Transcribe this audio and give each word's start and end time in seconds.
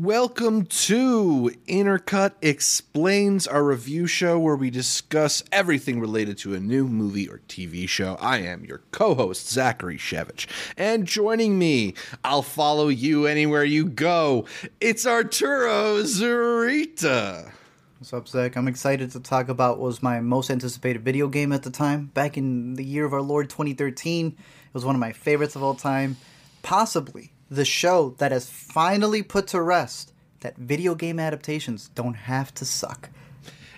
Welcome 0.00 0.66
to 0.66 1.50
Intercut 1.66 2.34
Explains, 2.40 3.48
our 3.48 3.64
review 3.64 4.06
show 4.06 4.38
where 4.38 4.54
we 4.54 4.70
discuss 4.70 5.42
everything 5.50 5.98
related 5.98 6.38
to 6.38 6.54
a 6.54 6.60
new 6.60 6.86
movie 6.86 7.28
or 7.28 7.40
TV 7.48 7.88
show. 7.88 8.16
I 8.20 8.38
am 8.38 8.64
your 8.64 8.82
co 8.92 9.16
host, 9.16 9.50
Zachary 9.50 9.98
Shevich. 9.98 10.46
And 10.76 11.04
joining 11.04 11.58
me, 11.58 11.94
I'll 12.22 12.42
follow 12.42 12.86
you 12.86 13.26
anywhere 13.26 13.64
you 13.64 13.86
go. 13.86 14.44
It's 14.80 15.04
Arturo 15.04 16.04
Zurita. 16.04 17.50
What's 17.98 18.12
up, 18.12 18.28
Zach? 18.28 18.54
I'm 18.54 18.68
excited 18.68 19.10
to 19.10 19.20
talk 19.20 19.48
about 19.48 19.78
what 19.78 19.86
was 19.86 20.00
my 20.00 20.20
most 20.20 20.48
anticipated 20.48 21.02
video 21.02 21.26
game 21.26 21.50
at 21.50 21.64
the 21.64 21.70
time. 21.70 22.12
Back 22.14 22.36
in 22.36 22.74
the 22.74 22.84
year 22.84 23.04
of 23.04 23.12
our 23.12 23.20
Lord 23.20 23.50
2013, 23.50 24.28
it 24.28 24.34
was 24.72 24.84
one 24.84 24.94
of 24.94 25.00
my 25.00 25.10
favorites 25.10 25.56
of 25.56 25.64
all 25.64 25.74
time. 25.74 26.18
Possibly 26.62 27.32
the 27.50 27.64
show 27.64 28.14
that 28.18 28.32
has 28.32 28.48
finally 28.48 29.22
put 29.22 29.46
to 29.48 29.60
rest 29.62 30.12
that 30.40 30.56
video 30.56 30.94
game 30.94 31.18
adaptations 31.18 31.88
don't 31.94 32.14
have 32.14 32.54
to 32.54 32.64
suck. 32.64 33.10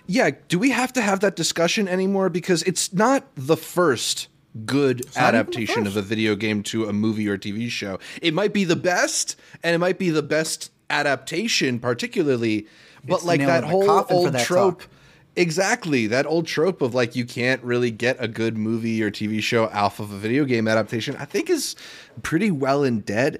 Yeah, 0.07 0.31
do 0.47 0.59
we 0.59 0.71
have 0.71 0.91
to 0.93 1.01
have 1.01 1.21
that 1.21 1.35
discussion 1.35 1.87
anymore? 1.87 2.29
Because 2.29 2.63
it's 2.63 2.91
not 2.93 3.27
the 3.35 3.57
first 3.57 4.27
good 4.65 5.05
adaptation 5.15 5.87
of 5.87 5.95
a 5.95 6.01
video 6.01 6.35
game 6.35 6.61
to 6.63 6.85
a 6.85 6.93
movie 6.93 7.27
or 7.29 7.37
TV 7.37 7.69
show. 7.69 7.99
It 8.21 8.33
might 8.33 8.53
be 8.53 8.63
the 8.65 8.75
best, 8.75 9.37
and 9.63 9.73
it 9.73 9.77
might 9.77 9.97
be 9.97 10.09
the 10.09 10.21
best 10.23 10.71
adaptation, 10.89 11.79
particularly, 11.79 12.67
but 13.05 13.15
It's 13.15 13.25
like 13.25 13.39
that 13.39 13.63
whole 13.63 14.05
old 14.09 14.33
that 14.33 14.45
trope. 14.45 14.81
talk. 14.81 14.89
Exactly. 15.35 16.07
That 16.07 16.25
old 16.25 16.45
trope 16.45 16.81
of 16.81 16.93
like 16.93 17.15
you 17.15 17.25
can't 17.25 17.63
really 17.63 17.91
get 17.91 18.17
a 18.19 18.27
good 18.27 18.57
movie 18.57 19.01
or 19.01 19.09
TV 19.09 19.41
show 19.41 19.67
off 19.67 19.99
of 19.99 20.11
a 20.11 20.17
video 20.17 20.43
game 20.45 20.67
adaptation, 20.67 21.15
I 21.17 21.25
think 21.25 21.49
is 21.49 21.75
pretty 22.21 22.51
well 22.51 22.83
and 22.83 23.05
dead. 23.05 23.39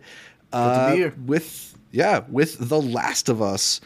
Uh, 0.53 0.91
be 0.91 0.97
here. 0.97 1.15
with 1.25 1.77
yeah, 1.91 2.21
with 2.29 2.57
The 2.69 2.81
Last 2.81 3.29
of 3.29 3.41
Us 3.41 3.81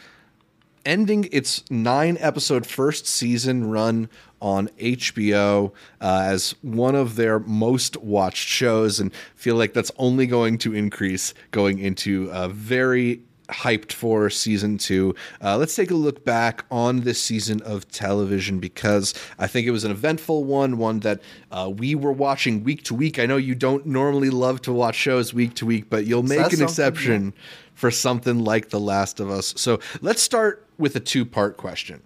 ending 0.86 1.28
its 1.32 1.68
nine 1.68 2.16
episode 2.20 2.64
first 2.64 3.06
season 3.06 3.68
run 3.68 4.08
on 4.40 4.68
HBO 4.78 5.72
uh, 6.00 6.22
as 6.24 6.54
one 6.62 6.94
of 6.94 7.16
their 7.16 7.40
most 7.40 7.96
watched 7.96 8.46
shows, 8.48 9.00
and 9.00 9.12
feel 9.34 9.56
like 9.56 9.74
that's 9.74 9.90
only 9.98 10.26
going 10.26 10.58
to 10.58 10.74
increase 10.74 11.34
going 11.50 11.78
into 11.80 12.30
a 12.32 12.48
very 12.48 13.20
hyped 13.48 13.92
for 13.92 14.28
season 14.30 14.78
two. 14.78 15.14
Uh, 15.42 15.56
let's 15.56 15.74
take 15.74 15.90
a 15.90 15.94
look 15.94 16.24
back 16.24 16.64
on 16.70 17.00
this 17.00 17.20
season 17.20 17.62
of 17.62 17.88
television 17.88 18.58
because 18.58 19.14
I 19.38 19.46
think 19.46 19.66
it 19.66 19.70
was 19.70 19.84
an 19.84 19.90
eventful 19.90 20.44
one, 20.44 20.78
one 20.78 21.00
that 21.00 21.20
uh, 21.50 21.72
we 21.74 21.94
were 21.94 22.12
watching 22.12 22.64
week 22.64 22.82
to 22.84 22.94
week. 22.94 23.18
I 23.18 23.26
know 23.26 23.36
you 23.36 23.54
don't 23.54 23.86
normally 23.86 24.30
love 24.30 24.62
to 24.62 24.72
watch 24.72 24.96
shows 24.96 25.32
week 25.32 25.54
to 25.54 25.66
week, 25.66 25.88
but 25.88 26.06
you'll 26.06 26.22
make 26.22 26.52
an 26.52 26.62
exception 26.62 27.34
for 27.74 27.90
something 27.90 28.40
like 28.40 28.70
The 28.70 28.80
Last 28.80 29.20
of 29.20 29.30
Us. 29.30 29.54
So 29.56 29.80
let's 30.00 30.22
start 30.22 30.66
with 30.78 30.96
a 30.96 31.00
two 31.00 31.24
part 31.24 31.56
question. 31.56 32.02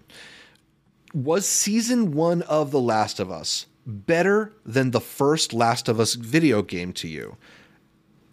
Was 1.13 1.47
season 1.47 2.13
one 2.13 2.41
of 2.43 2.71
The 2.71 2.79
Last 2.79 3.19
of 3.19 3.31
Us 3.31 3.65
better 3.85 4.53
than 4.65 4.91
the 4.91 5.01
first 5.01 5.53
Last 5.53 5.89
of 5.89 5.99
Us 5.99 6.13
video 6.13 6.61
game 6.61 6.93
to 6.93 7.07
you? 7.07 7.37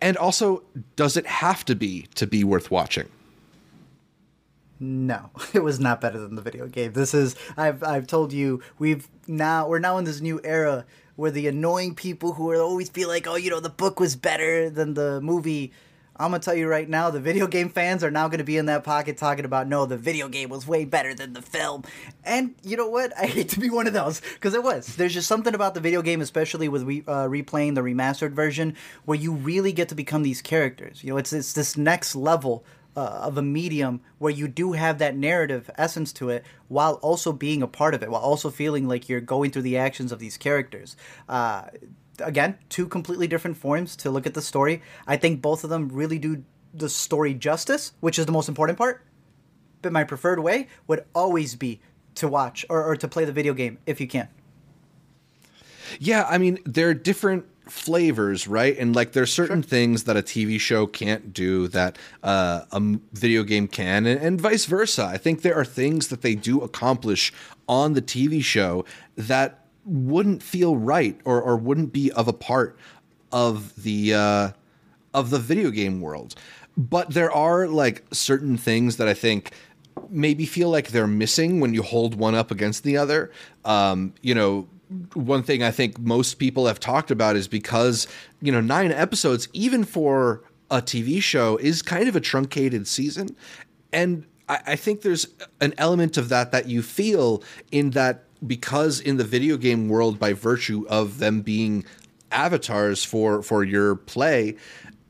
And 0.01 0.17
also, 0.17 0.63
does 0.97 1.17
it 1.17 1.27
have 1.27 1.65
to 1.67 1.75
be 1.75 2.07
to 2.15 2.27
be 2.27 2.45
worth 2.45 2.71
watching? 2.71 3.09
No, 4.81 5.31
it 5.55 5.63
was 5.63 5.81
not 5.81 6.01
better 6.01 6.19
than 6.19 6.37
the 6.37 6.43
video 6.43 6.67
game. 6.69 6.93
This 6.93 7.15
is 7.15 7.37
I've 7.57 7.83
I've 7.83 8.07
told 8.07 8.33
you 8.33 8.63
we've 8.79 9.09
now 9.27 9.69
we're 9.69 9.79
now 9.79 9.99
in 9.99 10.05
this 10.05 10.21
new 10.21 10.41
era 10.45 10.85
where 11.17 11.33
the 11.33 11.49
annoying 11.49 11.95
people 11.95 12.35
who 12.35 12.55
always 12.55 12.89
feel 12.89 13.09
like 13.09 13.27
oh 13.27 13.35
you 13.35 13.51
know 13.51 13.61
the 13.61 13.69
book 13.69 13.99
was 13.99 14.17
better 14.17 14.71
than 14.71 14.95
the 14.95 15.21
movie. 15.21 15.73
I'm 16.19 16.33
gonna 16.33 16.41
tell 16.41 16.55
you 16.55 16.69
right 16.69 16.89
now, 16.89 17.11
the 17.11 17.21
video 17.21 17.47
game 17.47 17.69
fans 17.69 18.03
are 18.03 18.11
now 18.11 18.29
gonna 18.29 18.45
be 18.45 18.57
in 18.57 18.67
that 18.67 18.85
pocket 18.85 19.17
talking 19.17 19.45
about 19.45 19.69
no, 19.69 19.87
the 19.87 19.97
video 19.97 20.29
game 20.29 20.49
was 20.49 20.67
way 20.67 20.85
better 20.85 21.15
than 21.15 21.33
the 21.33 21.43
film. 21.43 21.85
And 22.25 22.55
you 22.63 22.77
know 22.77 22.89
what? 22.89 23.13
I 23.19 23.27
hate 23.27 23.51
to 23.51 23.61
be 23.61 23.71
one 23.71 23.87
of 23.87 23.93
those 23.93 24.21
because 24.35 24.55
it 24.55 24.63
was. 24.63 24.97
There's 24.97 25.15
just 25.15 25.29
something 25.29 25.55
about 25.55 25.75
the 25.75 25.81
video 25.81 26.03
game, 26.03 26.21
especially 26.21 26.69
with 26.69 26.83
re- 26.83 27.05
uh, 27.07 27.27
replaying 27.27 27.75
the 27.75 27.83
remastered 27.83 28.33
version, 28.33 28.75
where 29.05 29.19
you 29.19 29.33
really 29.33 29.73
get 29.73 29.89
to 29.91 29.95
become 29.95 30.23
these 30.23 30.43
characters. 30.43 31.05
You 31.05 31.11
know, 31.11 31.19
it's 31.19 31.33
it's 31.33 31.53
this 31.53 31.77
next 31.77 32.17
level 32.17 32.65
uh, 32.99 33.21
of 33.23 33.39
a 33.39 33.43
medium 33.43 34.01
where 34.19 34.33
you 34.33 34.49
do 34.49 34.73
have 34.73 34.99
that 34.99 35.17
narrative 35.17 35.71
essence 35.77 36.13
to 36.13 36.31
it 36.31 36.45
while 36.67 36.95
also 36.95 37.33
being 37.33 37.63
a 37.63 37.69
part 37.69 37.95
of 37.95 38.03
it 38.03 38.11
while 38.11 38.21
also 38.21 38.51
feeling 38.51 38.89
like 38.89 39.09
you're 39.09 39.21
going 39.21 39.53
through 39.53 39.63
the 39.63 39.79
actions 39.79 40.11
of 40.11 40.19
these 40.19 40.37
characters 40.37 40.97
uh, 41.29 41.63
again 42.21 42.59
two 42.69 42.87
completely 42.87 43.27
different 43.27 43.57
forms 43.57 43.97
to 43.97 44.11
look 44.11 44.27
at 44.27 44.35
the 44.35 44.43
story 44.43 44.83
i 45.07 45.17
think 45.17 45.41
both 45.41 45.65
of 45.65 45.71
them 45.71 45.89
really 45.89 46.19
do 46.19 46.43
the 46.75 46.89
story 46.89 47.35
justice 47.35 47.93
which 48.01 48.19
is 48.19 48.27
the 48.27 48.33
most 48.33 48.49
important 48.49 48.77
part 48.79 49.05
but 49.83 49.93
my 49.93 50.05
preferred 50.05 50.41
way 50.41 50.67
would 50.87 51.05
always 51.15 51.55
be 51.55 51.81
to 52.15 52.29
watch 52.29 52.67
or, 52.69 52.85
or 52.85 52.97
to 52.97 53.07
play 53.09 53.25
the 53.25 53.33
video 53.33 53.55
game 53.55 53.79
if 53.87 54.01
you 54.01 54.07
can 54.07 54.29
Yeah, 55.99 56.27
I 56.29 56.39
mean, 56.39 56.59
there 56.65 56.89
are 56.91 56.95
different 56.95 57.47
flavors, 57.71 58.49
right? 58.49 58.77
And 58.79 58.95
like 58.95 59.13
there's 59.13 59.33
certain 59.33 59.63
things 59.63 60.05
that 60.05 60.17
a 60.17 60.23
TV 60.23 60.59
show 60.59 60.87
can't 60.87 61.33
do 61.33 61.69
that 61.69 61.99
uh, 62.23 62.63
a 62.71 62.81
video 63.13 63.43
game 63.43 63.69
can, 63.69 64.07
and, 64.07 64.21
and 64.21 64.41
vice 64.41 64.65
versa. 64.65 65.05
I 65.05 65.19
think 65.19 65.43
there 65.43 65.55
are 65.55 65.65
things 65.65 66.09
that 66.09 66.23
they 66.23 66.35
do 66.35 66.61
accomplish 66.61 67.33
on 67.69 67.93
the 67.93 68.03
TV 68.03 68.43
show 68.43 68.85
that 69.17 69.68
wouldn't 69.89 70.43
feel 70.43 70.77
right 70.77 71.19
or, 71.25 71.41
or 71.41 71.57
wouldn't 71.57 71.93
be 71.93 72.13
of 72.13 72.29
a 72.29 72.33
part 72.33 72.79
of 73.33 73.83
the 73.83 74.15
uh, 74.15 74.51
of 75.15 75.31
the 75.31 75.39
video 75.39 75.71
game 75.71 76.01
world. 76.01 76.35
But 76.77 77.11
there 77.11 77.33
are 77.33 77.67
like 77.67 78.05
certain 78.13 78.57
things 78.57 78.99
that 78.99 79.09
I 79.09 79.15
think 79.15 79.53
maybe 80.11 80.47
feel 80.47 80.71
like 80.71 80.89
they're 80.89 81.07
missing 81.07 81.61
when 81.61 81.75
you 81.75 81.83
hold 81.83 82.15
one 82.15 82.35
up 82.35 82.51
against 82.51 82.85
the 82.85 82.97
other. 82.97 83.33
Um, 83.65 84.15
you 84.23 84.35
know, 84.35 84.69
one 85.15 85.43
thing 85.43 85.63
I 85.63 85.71
think 85.71 85.99
most 85.99 86.35
people 86.35 86.67
have 86.67 86.79
talked 86.79 87.11
about 87.11 87.37
is 87.37 87.49
because, 87.49 88.07
you 88.41 88.53
know, 88.53 88.61
nine 88.61 88.93
episodes, 88.93 89.49
even 89.53 89.85
for 89.85 90.43
a 90.71 90.81
TV 90.81 91.23
show, 91.23 91.57
is 91.57 91.83
kind 91.83 92.09
of 92.09 92.15
a 92.15 92.21
truncated 92.21 92.87
season. 92.87 93.35
And 93.93 94.25
I, 94.49 94.61
I 94.67 94.77
think 94.77 95.03
there's 95.03 95.27
an 95.61 95.75
element 95.79 96.17
of 96.17 96.29
that 96.29 96.53
that 96.53 96.67
you 96.67 96.83
feel 96.83 97.43
in 97.73 97.91
that 97.91 98.25
because 98.47 99.01
in 99.01 99.17
the 99.17 99.25
video 99.25 99.57
game 99.57 99.89
world, 99.89 100.19
by 100.19 100.33
virtue 100.33 100.87
of 100.89 101.19
them 101.19 101.43
being 101.43 101.85
avatars 102.31 103.05
for 103.05 103.43
for 103.43 103.65
your 103.65 103.97
play, 103.97 104.57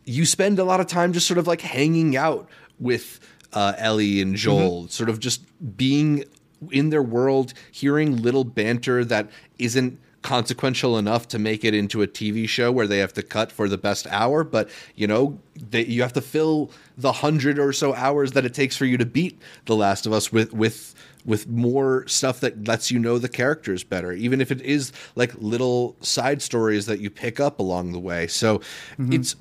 you 0.05 0.25
spend 0.25 0.59
a 0.59 0.65
lot 0.65 0.81
of 0.81 0.87
time 0.87 1.13
just 1.13 1.27
sort 1.27 1.39
of 1.39 1.47
like 1.47 1.61
hanging 1.61 2.17
out 2.17 2.49
with 2.79 3.21
uh, 3.53 3.75
Ellie 3.77 4.21
and 4.21 4.37
Joel, 4.37 4.89
sort 4.89 5.09
of 5.09 5.19
just 5.21 5.43
being 5.77 6.25
in 6.71 6.91
their 6.91 7.03
world, 7.03 7.55
hearing 7.71 8.17
little 8.17 8.45
banter 8.45 9.05
that 9.05 9.31
isn't 9.59 10.01
consequential 10.23 10.99
enough 10.99 11.29
to 11.29 11.39
make 11.39 11.65
it 11.65 11.75
into 11.75 12.03
a 12.03 12.07
TV 12.07 12.49
show 12.49 12.73
where 12.73 12.87
they 12.87 12.99
have 12.99 13.13
to 13.15 13.23
cut 13.23 13.53
for 13.53 13.69
the 13.69 13.79
best 13.79 14.07
hour, 14.09 14.45
but 14.45 14.69
you 14.95 15.07
know, 15.07 15.39
they, 15.55 15.85
you 15.85 16.03
have 16.03 16.13
to 16.15 16.21
fill 16.21 16.71
the 16.97 17.13
hundred 17.13 17.59
or 17.59 17.73
so 17.73 17.95
hours 17.95 18.33
that 18.33 18.45
it 18.45 18.55
takes 18.55 18.77
for 18.77 18.85
you 18.85 18.97
to 18.97 19.07
beat 19.07 19.41
The 19.67 19.77
Last 19.77 20.07
of 20.07 20.13
Us 20.13 20.33
with 20.33 20.53
with 20.53 20.95
with 21.25 21.47
more 21.47 22.07
stuff 22.09 22.41
that 22.41 22.67
lets 22.67 22.91
you 22.91 22.99
know 22.99 23.19
the 23.19 23.29
characters 23.29 23.85
better, 23.85 24.13
even 24.13 24.41
if 24.41 24.51
it 24.51 24.63
is 24.63 24.93
like 25.15 25.33
little 25.37 25.97
side 26.01 26.41
stories 26.41 26.87
that 26.87 27.01
you 27.01 27.11
pick 27.11 27.39
up 27.39 27.59
along 27.59 27.93
the 27.93 27.99
way. 27.99 28.27
So 28.27 28.59
mm-hmm. 28.59 29.13
it's 29.13 29.37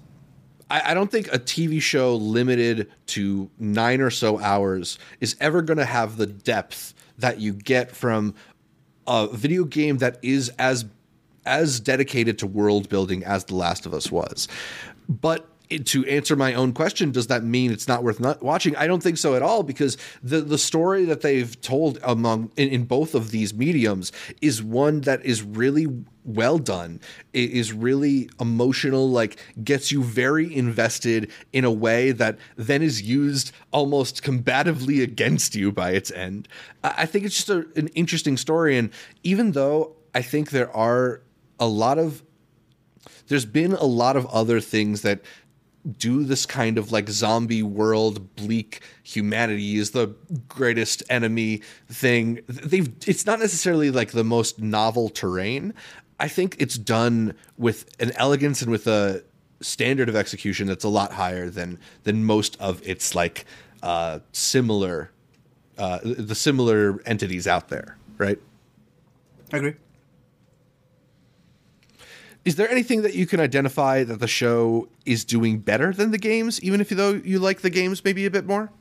I, 0.69 0.91
I 0.91 0.93
don't 0.93 1.11
think 1.11 1.27
a 1.27 1.39
TV 1.39 1.81
show 1.81 2.15
limited 2.15 2.91
to 3.07 3.49
nine 3.57 4.01
or 4.01 4.09
so 4.09 4.39
hours 4.39 4.99
is 5.21 5.35
ever 5.39 5.61
going 5.61 5.77
to 5.77 5.85
have 5.85 6.17
the 6.17 6.27
depth 6.27 6.93
that 7.17 7.39
you 7.39 7.53
get 7.53 7.95
from 7.95 8.35
a 9.07 9.27
video 9.27 9.63
game 9.63 9.97
that 9.97 10.19
is 10.21 10.49
as 10.59 10.85
as 11.45 11.79
dedicated 11.79 12.37
to 12.39 12.45
world 12.45 12.89
building 12.89 13.23
as 13.23 13.45
The 13.45 13.55
Last 13.55 13.85
of 13.85 13.93
Us 13.93 14.11
was. 14.11 14.49
But 15.07 15.47
to 15.69 16.05
answer 16.05 16.35
my 16.35 16.53
own 16.53 16.73
question, 16.73 17.11
does 17.11 17.27
that 17.27 17.43
mean 17.43 17.71
it's 17.71 17.87
not 17.87 18.03
worth 18.03 18.19
not 18.19 18.41
watching? 18.41 18.75
I 18.75 18.87
don't 18.87 19.03
think 19.03 19.17
so 19.17 19.35
at 19.35 19.41
all 19.41 19.63
because 19.63 19.97
the 20.23 20.41
the 20.41 20.57
story 20.57 21.05
that 21.05 21.21
they've 21.21 21.59
told 21.61 21.99
among 22.03 22.51
in, 22.55 22.69
in 22.69 22.83
both 22.85 23.15
of 23.15 23.31
these 23.31 23.53
mediums 23.53 24.11
is 24.41 24.63
one 24.63 25.01
that 25.01 25.25
is 25.25 25.43
really 25.43 25.87
well 26.23 26.57
done. 26.57 26.99
It 27.33 27.51
is 27.51 27.73
really 27.73 28.29
emotional, 28.39 29.09
like 29.09 29.39
gets 29.63 29.91
you 29.91 30.03
very 30.03 30.53
invested 30.53 31.31
in 31.53 31.65
a 31.65 31.71
way 31.71 32.11
that 32.11 32.37
then 32.55 32.81
is 32.81 33.01
used 33.01 33.51
almost 33.71 34.23
combatively 34.23 35.01
against 35.01 35.55
you 35.55 35.71
by 35.71 35.91
its 35.91 36.11
end. 36.11 36.47
I 36.83 37.05
think 37.05 37.25
it's 37.25 37.35
just 37.35 37.49
a, 37.49 37.65
an 37.75 37.87
interesting 37.89 38.37
story, 38.37 38.77
and 38.77 38.89
even 39.23 39.51
though 39.51 39.95
I 40.13 40.21
think 40.21 40.51
there 40.51 40.75
are 40.75 41.21
a 41.59 41.67
lot 41.67 41.97
of 41.97 42.23
there's 43.27 43.45
been 43.45 43.73
a 43.73 43.85
lot 43.85 44.15
of 44.15 44.25
other 44.27 44.59
things 44.59 45.01
that 45.01 45.21
do 45.97 46.23
this 46.23 46.45
kind 46.45 46.77
of 46.77 46.91
like 46.91 47.09
zombie 47.09 47.63
world 47.63 48.35
bleak 48.35 48.81
humanity 49.03 49.77
is 49.77 49.91
the 49.91 50.07
greatest 50.47 51.03
enemy 51.09 51.61
thing 51.87 52.39
they've 52.47 52.93
it's 53.07 53.25
not 53.25 53.39
necessarily 53.39 53.89
like 53.91 54.11
the 54.11 54.23
most 54.23 54.59
novel 54.59 55.09
terrain 55.09 55.73
i 56.19 56.27
think 56.27 56.55
it's 56.59 56.77
done 56.77 57.33
with 57.57 57.89
an 57.99 58.11
elegance 58.15 58.61
and 58.61 58.69
with 58.69 58.87
a 58.87 59.23
standard 59.61 60.09
of 60.09 60.15
execution 60.15 60.67
that's 60.67 60.83
a 60.83 60.89
lot 60.89 61.13
higher 61.13 61.49
than 61.49 61.79
than 62.03 62.23
most 62.23 62.59
of 62.59 62.85
its 62.87 63.15
like 63.15 63.45
uh, 63.83 64.19
similar 64.31 65.11
uh, 65.77 65.99
the 66.03 66.35
similar 66.35 66.99
entities 67.05 67.47
out 67.47 67.69
there, 67.69 67.97
right? 68.17 68.39
I 69.53 69.57
agree. 69.57 69.75
Is 72.47 72.55
there 72.55 72.71
anything 72.71 73.01
that 73.01 73.13
you 73.13 73.25
can 73.25 73.41
identify 73.41 74.05
that 74.05 74.21
the 74.21 74.27
show 74.27 74.87
is 75.05 75.25
doing 75.25 75.59
better 75.59 75.91
than 75.91 76.11
the 76.11 76.17
games, 76.17 76.63
even 76.63 76.79
if 76.79 76.87
though 76.87 77.15
you 77.15 77.39
like 77.39 77.59
the 77.59 77.69
games 77.69 78.05
maybe 78.05 78.25
a 78.25 78.31
bit 78.31 78.45
more? 78.45 78.71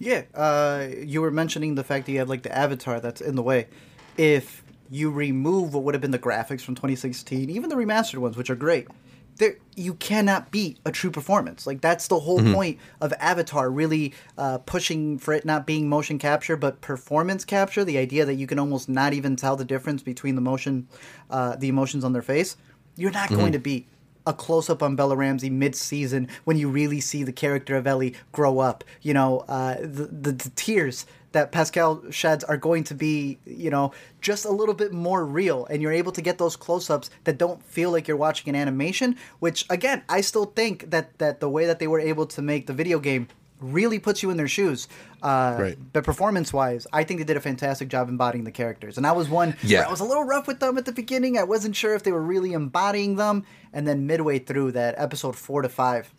Yeah, 0.00 0.22
uh, 0.34 0.88
you 0.98 1.20
were 1.20 1.30
mentioning 1.30 1.76
the 1.76 1.84
fact 1.84 2.06
that 2.06 2.12
you 2.12 2.18
have 2.18 2.28
like 2.28 2.42
the 2.42 2.52
avatar 2.52 2.98
that's 2.98 3.20
in 3.20 3.36
the 3.36 3.42
way. 3.44 3.68
If 4.16 4.64
you 4.90 5.12
remove 5.12 5.74
what 5.74 5.84
would 5.84 5.94
have 5.94 6.00
been 6.00 6.10
the 6.10 6.18
graphics 6.18 6.62
from 6.62 6.74
2016, 6.74 7.50
even 7.50 7.70
the 7.70 7.76
remastered 7.76 8.18
ones, 8.18 8.36
which 8.36 8.50
are 8.50 8.56
great, 8.56 8.88
there 9.36 9.58
you 9.76 9.94
cannot 9.94 10.50
beat 10.50 10.78
a 10.84 10.90
true 10.90 11.12
performance. 11.12 11.68
Like 11.68 11.80
that's 11.80 12.08
the 12.08 12.18
whole 12.18 12.42
point 12.42 12.80
of 13.00 13.12
Avatar, 13.20 13.70
really 13.70 14.12
uh, 14.36 14.58
pushing 14.58 15.18
for 15.18 15.34
it 15.34 15.44
not 15.44 15.66
being 15.66 15.88
motion 15.88 16.18
capture 16.18 16.56
but 16.56 16.80
performance 16.80 17.44
capture. 17.44 17.84
The 17.84 17.98
idea 17.98 18.24
that 18.24 18.34
you 18.34 18.48
can 18.48 18.58
almost 18.58 18.88
not 18.88 19.12
even 19.12 19.36
tell 19.36 19.54
the 19.54 19.64
difference 19.64 20.02
between 20.02 20.34
the 20.34 20.40
motion, 20.40 20.88
uh, 21.30 21.54
the 21.54 21.68
emotions 21.68 22.02
on 22.02 22.12
their 22.12 22.20
face. 22.22 22.56
You're 22.96 23.10
not 23.10 23.28
going 23.28 23.52
to 23.52 23.58
be 23.58 23.86
a 24.26 24.32
close 24.32 24.70
up 24.70 24.82
on 24.82 24.96
Bella 24.96 25.16
Ramsey 25.16 25.50
mid 25.50 25.74
season 25.74 26.28
when 26.44 26.56
you 26.56 26.68
really 26.68 27.00
see 27.00 27.24
the 27.24 27.32
character 27.32 27.76
of 27.76 27.86
Ellie 27.86 28.14
grow 28.32 28.58
up. 28.58 28.84
You 29.02 29.14
know, 29.14 29.44
uh, 29.48 29.76
the, 29.80 30.08
the 30.10 30.32
the 30.32 30.52
tears 30.56 31.06
that 31.32 31.50
Pascal 31.50 32.02
sheds 32.10 32.44
are 32.44 32.56
going 32.56 32.84
to 32.84 32.94
be, 32.94 33.38
you 33.44 33.68
know, 33.68 33.92
just 34.20 34.44
a 34.44 34.50
little 34.50 34.74
bit 34.74 34.92
more 34.92 35.26
real, 35.26 35.66
and 35.66 35.82
you're 35.82 35.92
able 35.92 36.12
to 36.12 36.22
get 36.22 36.38
those 36.38 36.56
close 36.56 36.88
ups 36.88 37.10
that 37.24 37.38
don't 37.38 37.62
feel 37.64 37.90
like 37.90 38.06
you're 38.06 38.16
watching 38.16 38.48
an 38.48 38.60
animation. 38.60 39.16
Which 39.40 39.66
again, 39.68 40.02
I 40.08 40.20
still 40.20 40.46
think 40.46 40.90
that 40.90 41.18
that 41.18 41.40
the 41.40 41.48
way 41.48 41.66
that 41.66 41.78
they 41.78 41.88
were 41.88 42.00
able 42.00 42.26
to 42.26 42.42
make 42.42 42.66
the 42.66 42.72
video 42.72 42.98
game 42.98 43.28
really 43.60 43.98
puts 43.98 44.22
you 44.22 44.30
in 44.30 44.36
their 44.36 44.48
shoes. 44.48 44.88
Uh, 45.22 45.56
Right. 45.58 45.78
But 45.92 46.04
performance 46.04 46.52
wise, 46.52 46.86
I 46.92 47.04
think 47.04 47.20
they 47.20 47.24
did 47.24 47.36
a 47.36 47.40
fantastic 47.40 47.88
job 47.88 48.08
embodying 48.08 48.44
the 48.44 48.50
characters. 48.50 48.98
And 48.98 49.06
I 49.06 49.12
was 49.12 49.28
one 49.28 49.56
Yeah. 49.62 49.80
where 49.80 49.88
I 49.88 49.90
was 49.90 50.00
a 50.00 50.04
little 50.04 50.24
rough 50.24 50.46
with 50.46 50.60
them 50.60 50.76
at 50.76 50.84
the 50.84 50.92
beginning. 50.92 51.38
I 51.38 51.44
wasn't 51.44 51.74
sure 51.76 51.94
if 51.94 52.02
they 52.02 52.12
were 52.12 52.20
really 52.22 52.52
embodying 52.52 53.16
them. 53.16 53.44
And 53.72 53.86
then 53.88 54.06
midway 54.06 54.38
through 54.38 54.72
that 54.72 54.94
episode 54.98 55.36
four 55.36 55.62
to 55.62 55.68
five, 55.68 56.12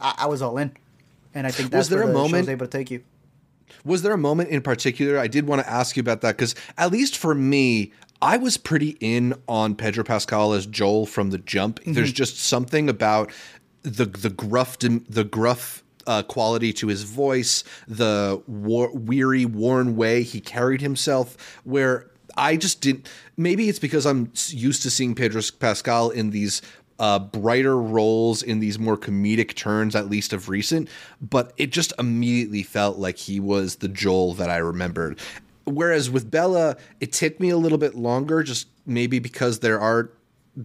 I, 0.00 0.14
I 0.18 0.26
was 0.26 0.40
all 0.42 0.56
in. 0.58 0.72
And 1.34 1.46
I 1.46 1.50
think 1.50 1.70
that's 1.70 1.80
Was 1.80 1.88
there 1.88 1.98
where 2.00 2.04
a 2.04 2.12
the 2.12 2.18
moment- 2.18 2.44
show's 2.44 2.48
able 2.50 2.66
to 2.66 2.70
take 2.78 2.90
you. 2.90 3.02
Was 3.84 4.02
there 4.02 4.12
a 4.12 4.18
moment 4.18 4.48
in 4.50 4.62
particular? 4.62 5.18
I 5.18 5.26
did 5.26 5.46
want 5.46 5.62
to 5.62 5.68
ask 5.70 5.96
you 5.96 6.00
about 6.00 6.20
that 6.22 6.36
because, 6.36 6.54
at 6.78 6.90
least 6.90 7.16
for 7.16 7.34
me, 7.34 7.92
I 8.22 8.36
was 8.36 8.56
pretty 8.56 8.96
in 9.00 9.34
on 9.46 9.74
Pedro 9.74 10.04
Pascal 10.04 10.52
as 10.52 10.66
Joel 10.66 11.06
from 11.06 11.30
the 11.30 11.38
jump. 11.38 11.80
There's 11.86 12.12
just 12.12 12.38
something 12.38 12.88
about 12.88 13.30
the 13.82 14.06
the 14.06 14.30
gruff 14.30 14.78
the 14.78 15.22
gruff 15.24 15.84
uh, 16.08 16.22
quality 16.22 16.72
to 16.72 16.88
his 16.88 17.04
voice, 17.04 17.62
the 17.86 18.42
war, 18.48 18.90
weary, 18.92 19.44
worn 19.44 19.94
way 19.94 20.22
he 20.22 20.40
carried 20.40 20.80
himself, 20.80 21.36
where 21.64 22.10
I 22.36 22.56
just 22.56 22.80
didn't. 22.80 23.08
Maybe 23.36 23.68
it's 23.68 23.78
because 23.78 24.06
I'm 24.06 24.32
used 24.48 24.82
to 24.82 24.90
seeing 24.90 25.14
Pedro 25.14 25.42
Pascal 25.60 26.10
in 26.10 26.30
these 26.30 26.62
uh, 26.98 27.18
brighter 27.18 27.76
roles 27.76 28.42
in 28.42 28.58
these 28.58 28.78
more 28.78 28.96
comedic 28.96 29.54
turns, 29.54 29.94
at 29.94 30.08
least 30.08 30.32
of 30.32 30.48
recent, 30.48 30.88
but 31.20 31.52
it 31.56 31.70
just 31.70 31.92
immediately 31.98 32.62
felt 32.62 32.98
like 32.98 33.18
he 33.18 33.38
was 33.38 33.76
the 33.76 33.88
Joel 33.88 34.34
that 34.34 34.50
I 34.50 34.56
remembered. 34.56 35.20
Whereas 35.64 36.10
with 36.10 36.30
Bella, 36.30 36.76
it 37.00 37.12
took 37.12 37.38
me 37.38 37.50
a 37.50 37.58
little 37.58 37.78
bit 37.78 37.94
longer, 37.94 38.42
just 38.42 38.68
maybe 38.86 39.18
because 39.18 39.58
there 39.58 39.78
are 39.78 40.10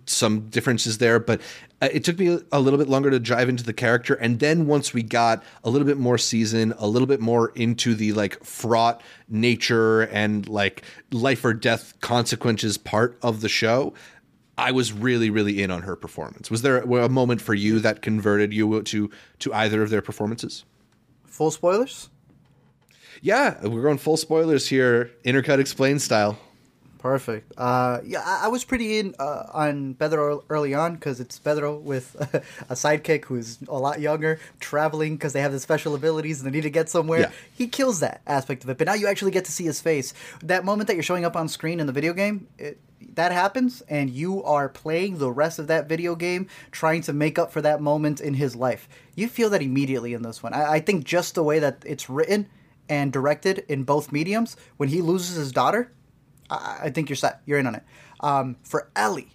some 0.05 0.49
differences 0.49 0.97
there, 0.97 1.19
but 1.19 1.41
uh, 1.81 1.89
it 1.91 2.03
took 2.03 2.17
me 2.17 2.39
a 2.51 2.59
little 2.59 2.79
bit 2.79 2.87
longer 2.87 3.11
to 3.11 3.19
drive 3.19 3.49
into 3.49 3.63
the 3.63 3.73
character. 3.73 4.15
And 4.15 4.39
then 4.39 4.67
once 4.67 4.93
we 4.93 5.03
got 5.03 5.43
a 5.63 5.69
little 5.69 5.85
bit 5.85 5.97
more 5.97 6.17
season, 6.17 6.73
a 6.77 6.87
little 6.87 7.07
bit 7.07 7.19
more 7.19 7.49
into 7.55 7.95
the 7.95 8.13
like 8.13 8.43
fraught 8.43 9.01
nature 9.29 10.01
and 10.01 10.47
like 10.47 10.83
life 11.11 11.43
or 11.45 11.53
death 11.53 11.99
consequences 12.01 12.77
part 12.77 13.17
of 13.21 13.41
the 13.41 13.49
show, 13.49 13.93
I 14.57 14.71
was 14.71 14.93
really, 14.93 15.29
really 15.29 15.61
in 15.61 15.71
on 15.71 15.81
her 15.81 15.95
performance. 15.95 16.51
Was 16.51 16.61
there 16.61 16.79
a 16.79 17.09
moment 17.09 17.41
for 17.41 17.53
you 17.53 17.79
that 17.79 18.01
converted 18.01 18.53
you 18.53 18.81
to 18.83 19.09
to 19.39 19.53
either 19.53 19.81
of 19.81 19.89
their 19.89 20.01
performances? 20.01 20.63
Full 21.25 21.51
spoilers? 21.51 22.09
Yeah, 23.21 23.65
we're 23.65 23.81
going 23.81 23.97
full 23.97 24.17
spoilers 24.17 24.67
here, 24.67 25.09
intercut 25.25 25.59
explain 25.59 25.97
style. 25.97 26.37
Perfect. 27.03 27.51
Uh, 27.57 28.00
yeah, 28.05 28.21
I, 28.25 28.45
I 28.45 28.47
was 28.47 28.63
pretty 28.63 28.97
in 28.97 29.13
uh, 29.19 29.47
on 29.51 29.95
Pedro 29.95 30.45
early 30.47 30.73
on 30.73 30.94
because 30.94 31.19
it's 31.19 31.38
Pedro 31.38 31.75
with 31.75 32.15
a 32.69 32.75
sidekick 32.75 33.25
who's 33.25 33.57
a 33.67 33.77
lot 33.77 34.00
younger, 34.00 34.39
traveling 34.61 35.17
because 35.17 35.33
they 35.33 35.41
have 35.41 35.51
the 35.51 35.59
special 35.59 35.95
abilities 35.95 36.39
and 36.39 36.47
they 36.47 36.55
need 36.55 36.63
to 36.63 36.69
get 36.69 36.88
somewhere. 36.88 37.19
Yeah. 37.19 37.31
He 37.53 37.67
kills 37.67 38.00
that 38.00 38.21
aspect 38.25 38.63
of 38.63 38.69
it, 38.69 38.77
but 38.77 38.88
now 38.88 38.94
you 38.94 39.07
actually 39.07 39.31
get 39.31 39.44
to 39.44 39.51
see 39.51 39.65
his 39.65 39.81
face. 39.81 40.13
That 40.44 40.63
moment 40.63 40.88
that 40.88 40.94
you're 40.94 41.03
showing 41.03 41.25
up 41.25 41.35
on 41.35 41.50
screen 41.50 41.81
in 41.81 41.88
the 41.88 41.91
video 41.91 42.13
game, 42.13 42.47
it, 42.57 42.79
that 43.15 43.33
happens, 43.33 43.81
and 43.89 44.09
you 44.09 44.41
are 44.45 44.69
playing 44.69 45.17
the 45.17 45.29
rest 45.29 45.59
of 45.59 45.67
that 45.67 45.89
video 45.89 46.15
game 46.15 46.47
trying 46.71 47.01
to 47.01 47.11
make 47.11 47.38
up 47.38 47.51
for 47.51 47.59
that 47.59 47.81
moment 47.81 48.21
in 48.21 48.35
his 48.35 48.55
life. 48.55 48.88
You 49.13 49.27
feel 49.27 49.50
that 49.50 49.61
immediately 49.61 50.13
in 50.13 50.21
this 50.21 50.41
one. 50.41 50.53
I, 50.53 50.75
I 50.75 50.79
think 50.79 51.03
just 51.03 51.35
the 51.35 51.44
way 51.44 51.59
that 51.59 51.83
it's 51.85 52.09
written 52.09 52.47
and 52.88 53.11
directed 53.11 53.65
in 53.67 53.83
both 53.83 54.13
mediums, 54.13 54.55
when 54.77 54.88
he 54.88 55.01
loses 55.01 55.35
his 55.35 55.51
daughter, 55.51 55.91
I, 56.49 56.79
I 56.83 56.89
think 56.89 57.09
you're 57.09 57.15
set. 57.15 57.41
You're 57.45 57.59
in 57.59 57.67
on 57.67 57.75
it. 57.75 57.83
Um, 58.19 58.57
for 58.63 58.89
Ellie, 58.95 59.29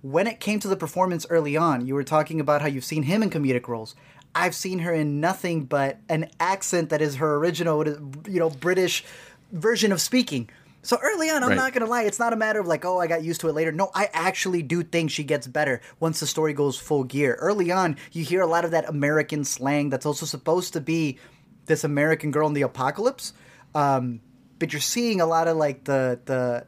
when 0.00 0.26
it 0.26 0.40
came 0.40 0.58
to 0.60 0.68
the 0.68 0.76
performance 0.76 1.26
early 1.30 1.56
on, 1.56 1.86
you 1.86 1.94
were 1.94 2.04
talking 2.04 2.40
about 2.40 2.60
how 2.62 2.66
you've 2.68 2.84
seen 2.84 3.04
him 3.04 3.22
in 3.22 3.30
comedic 3.30 3.68
roles. 3.68 3.94
I've 4.34 4.54
seen 4.54 4.80
her 4.80 4.92
in 4.94 5.20
nothing 5.20 5.64
but 5.64 5.98
an 6.08 6.30
accent 6.40 6.88
that 6.90 7.02
is 7.02 7.16
her 7.16 7.36
original, 7.36 7.86
you 8.26 8.38
know, 8.38 8.48
British 8.50 9.04
version 9.52 9.92
of 9.92 10.00
speaking. 10.00 10.48
So 10.84 10.98
early 11.02 11.30
on, 11.30 11.42
I'm 11.44 11.50
Right. 11.50 11.56
not 11.56 11.72
gonna 11.74 11.86
lie, 11.86 12.02
it's 12.04 12.18
not 12.18 12.32
a 12.32 12.36
matter 12.36 12.58
of 12.58 12.66
like, 12.66 12.84
oh, 12.84 12.98
I 12.98 13.06
got 13.06 13.22
used 13.22 13.40
to 13.42 13.48
it 13.48 13.52
later. 13.52 13.70
No, 13.70 13.90
I 13.94 14.08
actually 14.12 14.62
do 14.62 14.82
think 14.82 15.10
she 15.10 15.22
gets 15.22 15.46
better 15.46 15.80
once 16.00 16.18
the 16.18 16.26
story 16.26 16.54
goes 16.54 16.76
full 16.78 17.04
gear. 17.04 17.36
Early 17.40 17.70
on, 17.70 17.96
you 18.10 18.24
hear 18.24 18.40
a 18.40 18.46
lot 18.46 18.64
of 18.64 18.72
that 18.72 18.88
American 18.88 19.44
slang 19.44 19.90
that's 19.90 20.06
also 20.06 20.26
supposed 20.26 20.72
to 20.72 20.80
be 20.80 21.18
this 21.66 21.84
American 21.84 22.32
girl 22.32 22.48
in 22.48 22.54
the 22.54 22.62
apocalypse. 22.62 23.32
Um, 23.76 24.20
but 24.62 24.72
you're 24.72 24.78
seeing 24.80 25.20
a 25.20 25.26
lot 25.26 25.48
of 25.48 25.56
like 25.56 25.82
the 25.82 26.20
the 26.26 26.64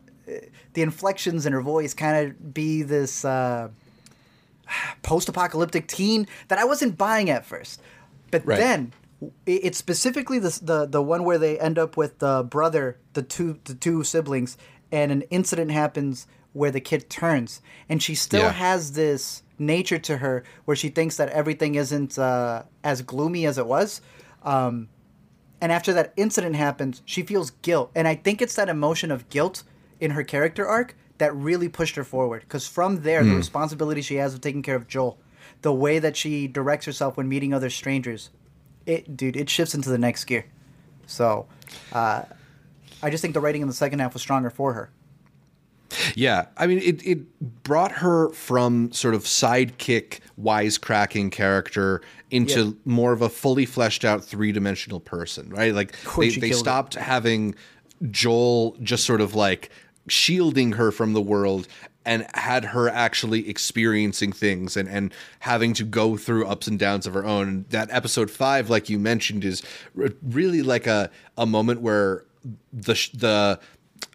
the 0.72 0.82
inflections 0.82 1.46
in 1.46 1.52
her 1.52 1.60
voice 1.62 1.94
kind 1.94 2.26
of 2.26 2.52
be 2.52 2.82
this 2.82 3.24
uh, 3.24 3.68
post-apocalyptic 5.02 5.86
teen 5.86 6.26
that 6.48 6.58
I 6.58 6.64
wasn't 6.64 6.98
buying 6.98 7.30
at 7.30 7.46
first. 7.46 7.80
But 8.32 8.44
Right. 8.44 8.56
then 8.58 8.92
it's 9.46 9.78
specifically 9.78 10.40
the, 10.40 10.58
the 10.60 10.86
the 10.86 11.00
one 11.02 11.22
where 11.22 11.38
they 11.38 11.56
end 11.60 11.78
up 11.78 11.96
with 11.96 12.18
the 12.18 12.42
brother, 12.42 12.98
the 13.12 13.22
two 13.22 13.60
the 13.64 13.74
two 13.76 14.02
siblings, 14.02 14.58
and 14.90 15.12
an 15.12 15.22
incident 15.30 15.70
happens 15.70 16.26
where 16.52 16.72
the 16.72 16.80
kid 16.80 17.08
turns, 17.08 17.60
and 17.88 18.02
she 18.02 18.16
still 18.16 18.42
Yeah. 18.42 18.52
has 18.52 18.92
this 18.92 19.44
nature 19.56 20.00
to 20.00 20.16
her 20.16 20.42
where 20.64 20.76
she 20.76 20.88
thinks 20.88 21.16
that 21.18 21.28
everything 21.28 21.76
isn't 21.76 22.18
uh, 22.18 22.64
as 22.82 23.02
gloomy 23.02 23.46
as 23.46 23.56
it 23.56 23.66
was. 23.66 24.00
Um, 24.42 24.88
and 25.64 25.72
after 25.72 25.94
that 25.94 26.12
incident 26.18 26.56
happens, 26.56 27.00
she 27.06 27.22
feels 27.22 27.52
guilt. 27.62 27.90
And 27.94 28.06
I 28.06 28.16
think 28.16 28.42
it's 28.42 28.54
that 28.56 28.68
emotion 28.68 29.10
of 29.10 29.30
guilt 29.30 29.62
in 29.98 30.10
her 30.10 30.22
character 30.22 30.68
arc 30.68 30.94
that 31.16 31.34
really 31.34 31.70
pushed 31.70 31.96
her 31.96 32.04
forward. 32.04 32.42
Because 32.42 32.68
from 32.68 33.00
there, 33.00 33.24
the 33.24 33.34
responsibility 33.34 34.02
she 34.02 34.16
has 34.16 34.34
of 34.34 34.42
taking 34.42 34.60
care 34.60 34.76
of 34.76 34.86
Joel, 34.86 35.16
the 35.62 35.72
way 35.72 35.98
that 35.98 36.18
she 36.18 36.46
directs 36.46 36.84
herself 36.84 37.16
when 37.16 37.30
meeting 37.30 37.54
other 37.54 37.70
strangers, 37.70 38.28
it, 38.84 39.16
dude, 39.16 39.36
it 39.36 39.48
shifts 39.48 39.74
into 39.74 39.88
the 39.88 39.96
next 39.96 40.24
gear. 40.24 40.44
So, 41.06 41.46
uh, 41.94 42.24
I 43.02 43.08
just 43.08 43.22
think 43.22 43.32
the 43.32 43.40
writing 43.40 43.62
in 43.62 43.68
the 43.68 43.72
second 43.72 44.00
half 44.00 44.12
was 44.12 44.20
stronger 44.20 44.50
for 44.50 44.74
her. 44.74 44.90
Yeah, 46.14 46.46
I 46.56 46.66
mean, 46.66 46.78
it 46.78 47.04
it 47.06 47.62
brought 47.64 47.92
her 47.92 48.30
from 48.30 48.92
sort 48.92 49.14
of 49.14 49.24
sidekick, 49.24 50.20
wisecracking 50.40 51.32
character 51.32 52.00
into 52.30 52.64
Yeah. 52.64 52.72
more 52.84 53.12
of 53.12 53.22
a 53.22 53.28
fully 53.28 53.66
fleshed 53.66 54.04
out 54.04 54.24
three 54.24 54.52
dimensional 54.52 55.00
person, 55.00 55.50
right? 55.50 55.74
Like 55.74 55.94
they, 56.16 56.30
they 56.30 56.50
it. 56.50 56.54
stopped 56.56 56.94
having 56.94 57.54
Joel 58.10 58.76
just 58.82 59.04
sort 59.04 59.20
of 59.20 59.34
like 59.34 59.70
shielding 60.08 60.72
her 60.72 60.90
from 60.90 61.12
the 61.12 61.22
world 61.22 61.66
and 62.06 62.26
had 62.34 62.66
her 62.66 62.88
actually 62.90 63.48
experiencing 63.48 64.30
things 64.32 64.76
and, 64.76 64.88
and 64.88 65.14
having 65.40 65.72
to 65.72 65.84
go 65.84 66.18
through 66.18 66.46
ups 66.46 66.66
and 66.66 66.78
downs 66.78 67.06
of 67.06 67.14
her 67.14 67.24
own. 67.24 67.48
And 67.48 67.68
that 67.70 67.88
episode 67.90 68.30
five, 68.30 68.68
like 68.68 68.90
you 68.90 68.98
mentioned, 68.98 69.42
is 69.44 69.62
r- 69.98 70.10
really 70.22 70.60
like 70.60 70.86
a, 70.86 71.10
a 71.38 71.46
moment 71.46 71.80
where 71.80 72.24
the 72.74 72.94
sh- 72.94 73.12
the 73.12 73.58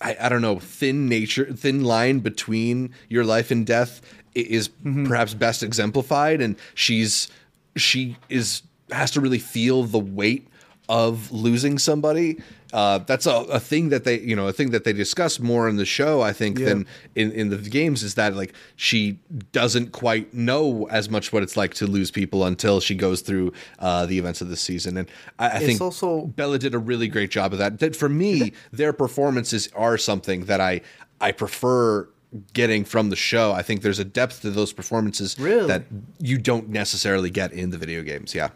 I, 0.01 0.15
I 0.19 0.29
don't 0.29 0.41
know 0.41 0.60
thin 0.60 1.08
nature 1.08 1.46
thin 1.53 1.84
line 1.84 2.19
between 2.19 2.93
your 3.10 3.24
life 3.24 3.51
and 3.51 3.65
death 3.65 4.01
is 4.36 4.69
mm-hmm. 4.69 5.05
perhaps 5.05 5.34
best 5.34 5.63
exemplified 5.63 6.41
and 6.41 6.55
she's 6.74 7.27
she 7.75 8.17
is 8.29 8.62
has 8.91 9.12
to 9.12 9.22
really 9.22 9.39
feel 9.39 9.84
the 9.84 10.00
weight 10.00 10.48
of 10.89 11.31
losing 11.31 11.77
somebody. 11.77 12.41
Uh, 12.74 12.98
that's 13.00 13.25
a, 13.25 13.31
a 13.31 13.60
thing 13.60 13.89
that 13.89 14.03
they, 14.03 14.19
you 14.19 14.36
know, 14.36 14.48
a 14.48 14.53
thing 14.53 14.72
that 14.72 14.84
they 14.84 14.93
discuss 14.93 15.39
more 15.39 15.69
in 15.69 15.75
the 15.77 15.86
show, 15.86 16.22
I 16.22 16.34
think, 16.34 16.60
Yeah. 16.60 16.65
than 16.69 16.88
in, 17.15 17.31
in 17.31 17.50
the 17.50 17.58
games 17.58 18.03
is 18.03 18.15
that 18.15 18.36
like 18.36 18.53
she 18.75 19.19
doesn't 19.53 19.91
quite 19.91 20.34
know 20.34 20.88
as 20.91 21.10
much 21.10 21.31
what 21.31 21.41
it's 21.41 21.55
like 21.58 21.74
to 21.75 21.88
lose 21.88 22.12
people 22.12 22.43
until 22.46 22.79
she 22.79 22.93
goes 22.96 23.22
through 23.22 23.53
uh, 23.79 24.05
the 24.05 24.19
events 24.19 24.41
of 24.41 24.50
the 24.50 24.58
season. 24.58 24.98
And 24.98 25.08
I, 25.39 25.50
I 25.50 25.60
think 25.60 25.79
also- 25.81 26.25
Bella 26.25 26.60
did 26.60 26.75
a 26.75 26.79
really 26.79 27.08
great 27.08 27.31
job 27.31 27.53
of 27.53 27.60
that. 27.60 27.79
That 27.79 27.96
for 27.96 28.10
me, 28.10 28.53
their 28.72 28.93
performances 28.93 29.69
are 29.75 29.98
something 29.98 30.46
that 30.46 30.60
I 30.60 30.81
I 31.22 31.31
prefer 31.31 32.08
getting 32.53 32.86
from 32.86 33.10
the 33.10 33.15
show. 33.15 33.51
I 33.51 33.62
think 33.63 33.81
there's 33.81 34.00
a 34.00 34.05
depth 34.05 34.41
to 34.43 34.51
those 34.51 34.74
performances 34.74 35.38
Really? 35.39 35.67
that 35.67 35.84
you 36.19 36.38
don't 36.38 36.69
necessarily 36.69 37.29
get 37.31 37.51
in 37.53 37.72
the 37.72 37.77
video 37.77 38.03
games. 38.03 38.36
Yeah. 38.36 38.50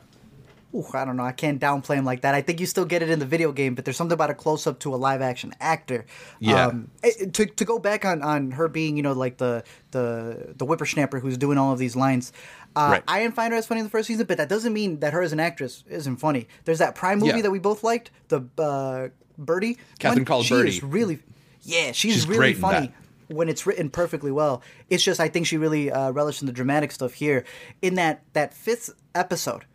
Ooh, 0.75 0.85
I 0.93 1.05
don't 1.05 1.17
know. 1.17 1.23
I 1.23 1.31
can't 1.33 1.61
downplay 1.61 1.95
him 1.95 2.05
like 2.05 2.21
that. 2.21 2.33
I 2.33 2.41
think 2.41 2.59
you 2.59 2.65
still 2.65 2.85
get 2.85 3.03
it 3.03 3.09
in 3.09 3.19
the 3.19 3.25
video 3.25 3.51
game, 3.51 3.75
but 3.75 3.85
there's 3.85 3.95
something 3.97 4.13
about 4.13 4.31
a 4.31 4.33
close 4.33 4.65
up 4.65 4.79
to 4.79 4.95
a 4.95 4.97
live 4.97 5.21
action 5.21 5.53
actor. 5.59 6.05
Yeah. 6.39 6.67
Um, 6.67 6.89
eh, 7.03 7.25
to 7.31 7.45
to 7.45 7.65
go 7.65 7.77
back 7.77 8.05
on 8.05 8.21
on 8.23 8.51
her 8.51 8.67
being, 8.67 8.97
you 8.97 9.03
know, 9.03 9.13
like 9.13 9.37
the 9.37 9.63
the 9.91 10.53
the 10.57 10.65
whippersnapper 10.65 11.19
who's 11.19 11.37
doing 11.37 11.57
all 11.57 11.71
of 11.71 11.79
these 11.79 11.95
lines. 11.95 12.33
Uh, 12.75 12.89
Right. 12.93 13.03
I 13.07 13.19
didn't 13.21 13.35
find 13.35 13.53
her 13.53 13.59
as 13.59 13.67
funny 13.67 13.81
in 13.81 13.85
the 13.85 13.91
first 13.91 14.07
season, 14.07 14.25
but 14.25 14.37
that 14.37 14.49
doesn't 14.49 14.73
mean 14.73 14.99
that 15.01 15.13
her 15.13 15.21
as 15.21 15.31
an 15.31 15.39
actress 15.39 15.83
isn't 15.89 16.15
funny. 16.17 16.47
There's 16.65 16.79
that 16.79 16.95
Prime 16.95 17.19
movie 17.19 17.33
Yeah. 17.37 17.41
that 17.43 17.51
we 17.51 17.59
both 17.59 17.83
liked, 17.83 18.09
the 18.29 18.41
uh, 18.57 19.09
Birdy. 19.37 19.77
Catherine 19.99 20.21
one. 20.21 20.25
Called 20.25 20.45
she 20.45 20.55
Birdy. 20.55 20.69
Is 20.69 20.81
really, 20.83 21.19
yeah, 21.61 21.91
she's, 21.91 22.13
She's 22.15 22.27
really 22.27 22.53
funny 22.55 22.91
when 23.27 23.47
it's 23.47 23.67
written 23.67 23.91
perfectly 23.91 24.31
well. 24.31 24.63
It's 24.89 25.03
just 25.03 25.19
I 25.19 25.27
think 25.27 25.45
she 25.45 25.57
really 25.57 25.91
uh, 25.91 26.09
relished 26.11 26.41
in 26.41 26.47
the 26.47 26.51
dramatic 26.51 26.91
stuff 26.91 27.13
here. 27.13 27.43
In 27.83 27.93
that 27.95 28.23
that 28.33 28.55
fifth 28.55 28.89
episode, 29.13 29.65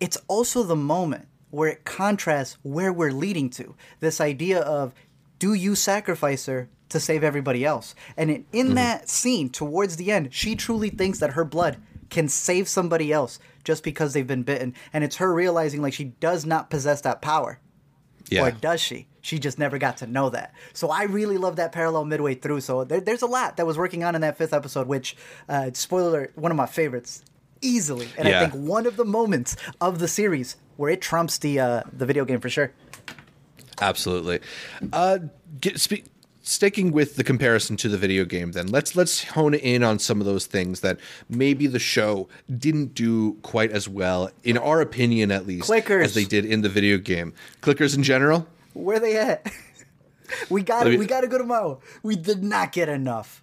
it's 0.00 0.18
also 0.28 0.62
the 0.62 0.76
moment 0.76 1.28
where 1.50 1.68
it 1.68 1.84
contrasts 1.84 2.56
where 2.62 2.92
we're 2.92 3.12
leading 3.12 3.50
to. 3.50 3.74
This 4.00 4.20
idea 4.20 4.60
of 4.60 4.94
do 5.38 5.54
you 5.54 5.74
sacrifice 5.74 6.46
her 6.46 6.68
to 6.90 7.00
save 7.00 7.24
everybody 7.24 7.64
else? 7.64 7.94
And 8.16 8.30
in, 8.30 8.46
in 8.52 8.74
that 8.74 9.08
scene 9.08 9.48
towards 9.50 9.96
the 9.96 10.10
end, 10.10 10.32
she 10.32 10.54
truly 10.54 10.90
thinks 10.90 11.18
that 11.20 11.32
her 11.32 11.44
blood 11.44 11.78
can 12.08 12.28
save 12.28 12.68
somebody 12.68 13.12
else 13.12 13.38
just 13.64 13.82
because 13.82 14.12
they've 14.12 14.26
been 14.26 14.42
bitten. 14.42 14.74
And 14.92 15.04
it's 15.04 15.16
her 15.16 15.32
realizing 15.32 15.82
like 15.82 15.92
she 15.92 16.04
does 16.04 16.44
not 16.44 16.70
possess 16.70 17.00
that 17.02 17.22
power. 17.22 17.58
Yeah. 18.28 18.46
Or 18.46 18.50
does 18.50 18.80
she? 18.80 19.08
She 19.22 19.38
just 19.38 19.58
never 19.58 19.78
got 19.78 19.98
to 19.98 20.06
know 20.06 20.30
that. 20.30 20.54
So 20.72 20.90
I 20.90 21.04
really 21.04 21.36
love 21.36 21.56
that 21.56 21.72
parallel 21.72 22.04
midway 22.04 22.34
through. 22.34 22.60
So 22.60 22.84
there, 22.84 23.00
there's 23.00 23.22
a 23.22 23.26
lot 23.26 23.56
that 23.56 23.66
was 23.66 23.76
working 23.76 24.04
on 24.04 24.14
in 24.14 24.20
that 24.22 24.38
fifth 24.38 24.52
episode, 24.52 24.86
which, 24.86 25.16
uh, 25.48 25.70
spoiler, 25.74 26.30
one 26.36 26.50
of 26.50 26.56
my 26.56 26.66
favorites, 26.66 27.22
easily. 27.62 28.08
And 28.18 28.28
Yeah. 28.28 28.42
I 28.42 28.48
think 28.48 28.64
one 28.66 28.86
of 28.86 28.96
the 28.96 29.04
moments 29.04 29.56
of 29.80 29.98
the 29.98 30.08
series 30.08 30.56
where 30.76 30.90
it 30.90 31.00
trumps 31.00 31.38
the 31.38 31.58
uh, 31.60 31.82
the 31.92 32.06
video 32.06 32.24
game 32.24 32.40
for 32.40 32.48
sure. 32.50 32.72
Absolutely. 33.80 34.40
Uh, 34.92 35.18
get, 35.60 35.80
spe- 35.80 36.06
sticking 36.42 36.90
with 36.92 37.16
the 37.16 37.24
comparison 37.24 37.76
to 37.78 37.88
the 37.88 37.96
video 37.96 38.24
game, 38.24 38.52
then 38.52 38.66
let's 38.66 38.94
let's 38.96 39.24
hone 39.24 39.54
in 39.54 39.82
on 39.82 39.98
some 39.98 40.20
of 40.20 40.26
those 40.26 40.46
things 40.46 40.80
that 40.80 40.98
maybe 41.28 41.66
the 41.66 41.78
show 41.78 42.28
didn't 42.58 42.94
do 42.94 43.34
quite 43.42 43.70
as 43.72 43.88
well, 43.88 44.30
in 44.44 44.58
our 44.58 44.80
opinion, 44.80 45.30
at 45.30 45.46
least, 45.46 45.68
Clickers. 45.70 46.04
as 46.04 46.14
they 46.14 46.24
did 46.24 46.44
in 46.44 46.60
the 46.62 46.68
video 46.68 46.98
game. 46.98 47.32
Clickers 47.62 47.96
in 47.96 48.02
general. 48.02 48.46
Where 48.74 49.00
they 49.00 49.16
at? 49.16 49.50
we 50.50 50.62
got 50.62 50.86
me- 50.86 50.96
we 50.98 51.06
got 51.06 51.22
to 51.22 51.26
go 51.28 51.38
tomorrow. 51.38 51.80
We 52.02 52.16
did 52.16 52.42
not 52.44 52.72
get 52.72 52.88
enough. 52.88 53.42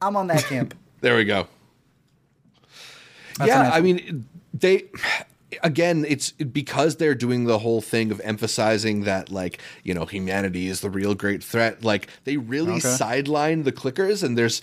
I'm 0.00 0.16
on 0.16 0.26
that 0.28 0.44
camp. 0.44 0.74
There 1.00 1.16
we 1.16 1.24
go. 1.24 1.48
That's 3.38 3.48
yeah, 3.48 3.70
I 3.72 3.80
mean, 3.80 4.26
they 4.52 4.84
again, 5.62 6.04
it's 6.08 6.32
because 6.32 6.96
they're 6.96 7.14
doing 7.14 7.44
the 7.44 7.58
whole 7.58 7.80
thing 7.80 8.10
of 8.10 8.20
emphasizing 8.24 9.02
that 9.04 9.30
like 9.30 9.60
you 9.82 9.94
know 9.94 10.04
humanity 10.06 10.68
is 10.68 10.80
the 10.80 10.90
real 10.90 11.14
great 11.14 11.42
threat. 11.42 11.82
Like 11.84 12.08
they 12.24 12.36
really 12.36 12.72
Okay. 12.72 12.80
sideline 12.80 13.62
the 13.64 13.72
clickers, 13.72 14.22
and 14.22 14.36
there's 14.38 14.62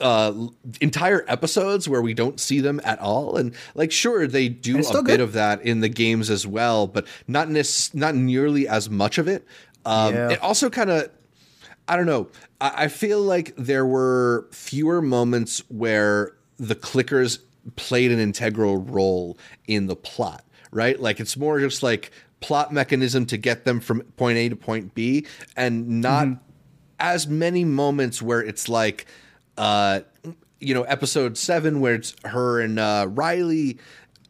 uh 0.00 0.32
entire 0.80 1.24
episodes 1.26 1.88
where 1.88 2.00
we 2.00 2.14
don't 2.14 2.38
see 2.38 2.60
them 2.60 2.80
at 2.84 3.00
all 3.00 3.36
and 3.36 3.52
like 3.74 3.90
sure 3.90 4.28
they 4.28 4.48
do 4.48 4.78
a 4.78 4.82
still 4.84 5.02
bit 5.02 5.18
of 5.18 5.32
that 5.32 5.60
in 5.62 5.80
the 5.80 5.88
games 5.88 6.30
as 6.30 6.46
well 6.46 6.86
but 6.86 7.04
not 7.26 7.50
nec- 7.50 7.66
not 7.94 8.14
nearly 8.14 8.68
as 8.68 8.88
much 8.88 9.18
of 9.18 9.26
it 9.26 9.44
um 9.84 10.14
Yeah. 10.14 10.30
it 10.30 10.40
also 10.40 10.70
kind 10.70 10.88
of 10.90 11.10
I 11.88 11.96
don't 11.96 12.06
know. 12.06 12.28
I, 12.60 12.84
I 12.84 12.88
feel 12.88 13.20
like 13.20 13.54
there 13.56 13.84
were 13.86 14.46
fewer 14.52 15.02
moments 15.02 15.64
where 15.68 16.32
the 16.58 16.76
clickers 16.76 17.40
played 17.76 18.10
an 18.10 18.18
integral 18.18 18.78
role 18.78 19.38
in 19.66 19.86
the 19.86 19.96
plot, 19.96 20.44
right? 20.70 20.98
Like 21.00 21.20
it's 21.20 21.36
more 21.36 21.60
just 21.60 21.82
like 21.82 22.10
plot 22.40 22.72
mechanism 22.72 23.26
to 23.26 23.36
get 23.36 23.64
them 23.64 23.80
from 23.80 24.02
point 24.16 24.38
A 24.38 24.48
to 24.48 24.56
point 24.56 24.94
B, 24.94 25.26
and 25.56 26.00
not 26.00 26.28
as 27.00 27.26
many 27.26 27.64
moments 27.64 28.20
where 28.20 28.40
it's 28.40 28.68
like, 28.68 29.06
uh, 29.56 30.00
you 30.60 30.74
know, 30.74 30.82
episode 30.82 31.38
seven 31.38 31.80
where 31.80 31.94
it's 31.94 32.14
her 32.24 32.60
and 32.60 32.78
uh, 32.78 33.06
Riley 33.08 33.78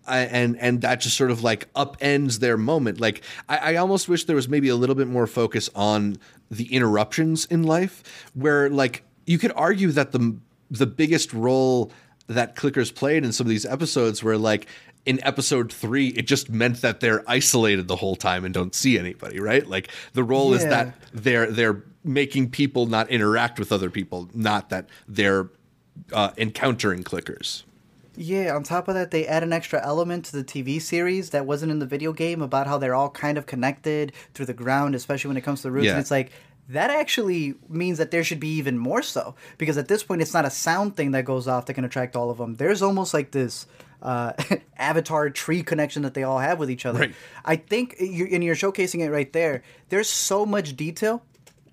and 0.06 0.58
and 0.58 0.80
that 0.80 1.00
just 1.00 1.16
sort 1.16 1.30
of 1.30 1.42
like 1.42 1.72
upends 1.74 2.40
their 2.40 2.56
moment. 2.56 3.00
Like 3.00 3.22
I, 3.48 3.74
I 3.74 3.76
almost 3.76 4.08
wish 4.08 4.24
there 4.24 4.36
was 4.36 4.48
maybe 4.48 4.68
a 4.68 4.76
little 4.76 4.94
bit 4.94 5.08
more 5.08 5.26
focus 5.26 5.68
on 5.74 6.18
the 6.50 6.72
interruptions 6.72 7.44
in 7.46 7.62
life, 7.64 8.02
where 8.34 8.70
like 8.70 9.04
you 9.26 9.38
could 9.38 9.52
argue 9.54 9.90
that 9.92 10.12
the 10.12 10.36
the 10.70 10.86
biggest 10.86 11.32
role 11.32 11.92
that 12.28 12.56
clickers 12.56 12.94
played 12.94 13.24
in 13.24 13.32
some 13.32 13.46
of 13.46 13.50
these 13.50 13.66
episodes 13.66 14.22
where 14.22 14.38
like 14.38 14.66
in 15.06 15.24
episode 15.24 15.72
three, 15.72 16.08
it 16.08 16.26
just 16.26 16.50
meant 16.50 16.82
that 16.82 17.00
they're 17.00 17.24
isolated 17.26 17.88
the 17.88 17.96
whole 17.96 18.14
time 18.14 18.44
and 18.44 18.52
don't 18.52 18.74
see 18.74 18.98
anybody, 18.98 19.40
right? 19.40 19.66
Like 19.66 19.88
the 20.12 20.22
role 20.22 20.52
is 20.52 20.64
that 20.64 20.94
they're 21.12 21.50
they're 21.50 21.82
making 22.04 22.50
people 22.50 22.86
not 22.86 23.08
interact 23.10 23.58
with 23.58 23.72
other 23.72 23.90
people, 23.90 24.28
not 24.34 24.68
that 24.70 24.88
they're 25.06 25.48
uh, 26.12 26.30
encountering 26.36 27.04
clickers. 27.04 27.64
Yeah, 28.20 28.54
on 28.56 28.64
top 28.64 28.88
of 28.88 28.94
that, 28.94 29.12
they 29.12 29.28
add 29.28 29.44
an 29.44 29.52
extra 29.52 29.80
element 29.84 30.24
to 30.26 30.32
the 30.32 30.42
TV 30.42 30.82
series 30.82 31.30
that 31.30 31.46
wasn't 31.46 31.70
in 31.70 31.78
the 31.78 31.86
video 31.86 32.12
game 32.12 32.42
about 32.42 32.66
how 32.66 32.76
they're 32.76 32.94
all 32.94 33.10
kind 33.10 33.38
of 33.38 33.46
connected 33.46 34.12
through 34.34 34.46
the 34.46 34.54
ground, 34.54 34.96
especially 34.96 35.28
when 35.28 35.36
it 35.36 35.42
comes 35.42 35.60
to 35.60 35.68
the 35.68 35.72
roots. 35.72 35.86
Yeah. 35.86 35.92
And 35.92 36.00
it's 36.00 36.10
like, 36.10 36.32
that 36.68 36.90
actually 36.90 37.54
means 37.68 37.98
that 37.98 38.10
there 38.10 38.22
should 38.22 38.40
be 38.40 38.56
even 38.56 38.76
more 38.78 39.02
so. 39.02 39.34
Because 39.56 39.78
at 39.78 39.88
this 39.88 40.02
point, 40.02 40.22
it's 40.22 40.34
not 40.34 40.44
a 40.44 40.50
sound 40.50 40.96
thing 40.96 41.12
that 41.12 41.24
goes 41.24 41.48
off 41.48 41.66
that 41.66 41.74
can 41.74 41.84
attract 41.84 42.14
all 42.14 42.30
of 42.30 42.38
them. 42.38 42.54
There's 42.56 42.82
almost 42.82 43.14
like 43.14 43.30
this 43.30 43.66
uh, 44.02 44.32
avatar 44.78 45.30
tree 45.30 45.62
connection 45.62 46.02
that 46.02 46.14
they 46.14 46.22
all 46.22 46.38
have 46.38 46.58
with 46.58 46.70
each 46.70 46.86
other. 46.86 47.00
Right. 47.00 47.14
I 47.44 47.56
think, 47.56 47.96
you're, 47.98 48.28
and 48.30 48.44
you're 48.44 48.54
showcasing 48.54 49.00
it 49.00 49.10
right 49.10 49.32
there, 49.32 49.62
there's 49.88 50.08
so 50.08 50.44
much 50.44 50.76
detail 50.76 51.22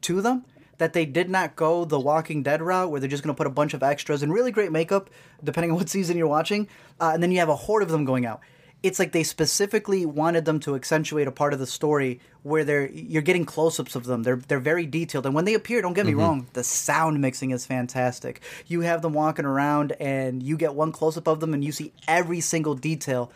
to 0.02 0.22
them 0.22 0.46
that 0.78 0.94
they 0.94 1.06
did 1.06 1.30
not 1.30 1.56
go 1.56 1.86
the 1.86 2.00
Walking 2.00 2.44
Dead 2.44 2.62
route 2.62 2.92
where 2.92 3.00
they're 3.00 3.10
just 3.10 3.24
going 3.24 3.34
to 3.34 3.38
put 3.38 3.48
a 3.48 3.52
bunch 3.52 3.74
of 3.74 3.82
extras 3.82 4.24
and 4.24 4.34
really 4.34 4.52
great 4.52 4.72
makeup, 4.72 5.10
depending 5.44 5.72
on 5.72 5.78
what 5.78 5.90
season 5.90 6.18
you're 6.18 6.28
watching, 6.28 6.68
uh, 7.00 7.12
and 7.14 7.24
then 7.24 7.32
you 7.32 7.40
have 7.40 7.50
a 7.50 7.56
horde 7.56 7.84
of 7.84 7.90
them 7.90 8.06
going 8.06 8.26
out. 8.26 8.42
It's 8.86 9.00
like 9.00 9.14
they 9.14 9.24
specifically 9.24 10.06
wanted 10.06 10.46
them 10.46 10.60
to 10.60 10.76
accentuate 10.76 11.28
a 11.28 11.32
part 11.32 11.54
of 11.54 11.60
the 11.60 11.66
story 11.66 12.20
where 12.44 12.64
they're 12.64 12.86
you're 12.92 13.24
getting 13.24 13.44
close-ups 13.44 13.96
of 13.96 14.06
them. 14.06 14.22
They're 14.22 14.36
they're 14.36 14.60
very 14.60 14.86
detailed, 14.86 15.26
and 15.26 15.34
when 15.34 15.46
they 15.46 15.56
appear, 15.56 15.82
don't 15.82 15.94
get 15.94 16.06
me 16.06 16.12
mm-hmm. 16.12 16.22
wrong, 16.22 16.48
the 16.54 16.64
sound 16.64 17.20
mixing 17.20 17.50
is 17.50 17.66
fantastic. 17.66 18.42
You 18.68 18.82
have 18.82 19.02
them 19.02 19.14
walking 19.14 19.44
around, 19.46 19.94
and 19.94 20.44
you 20.44 20.56
get 20.56 20.76
one 20.76 20.92
close-up 20.92 21.28
of 21.28 21.40
them, 21.40 21.56
and 21.56 21.64
you 21.64 21.72
see 21.72 21.94
every 22.08 22.42
single 22.42 22.76
detail, 22.76 23.32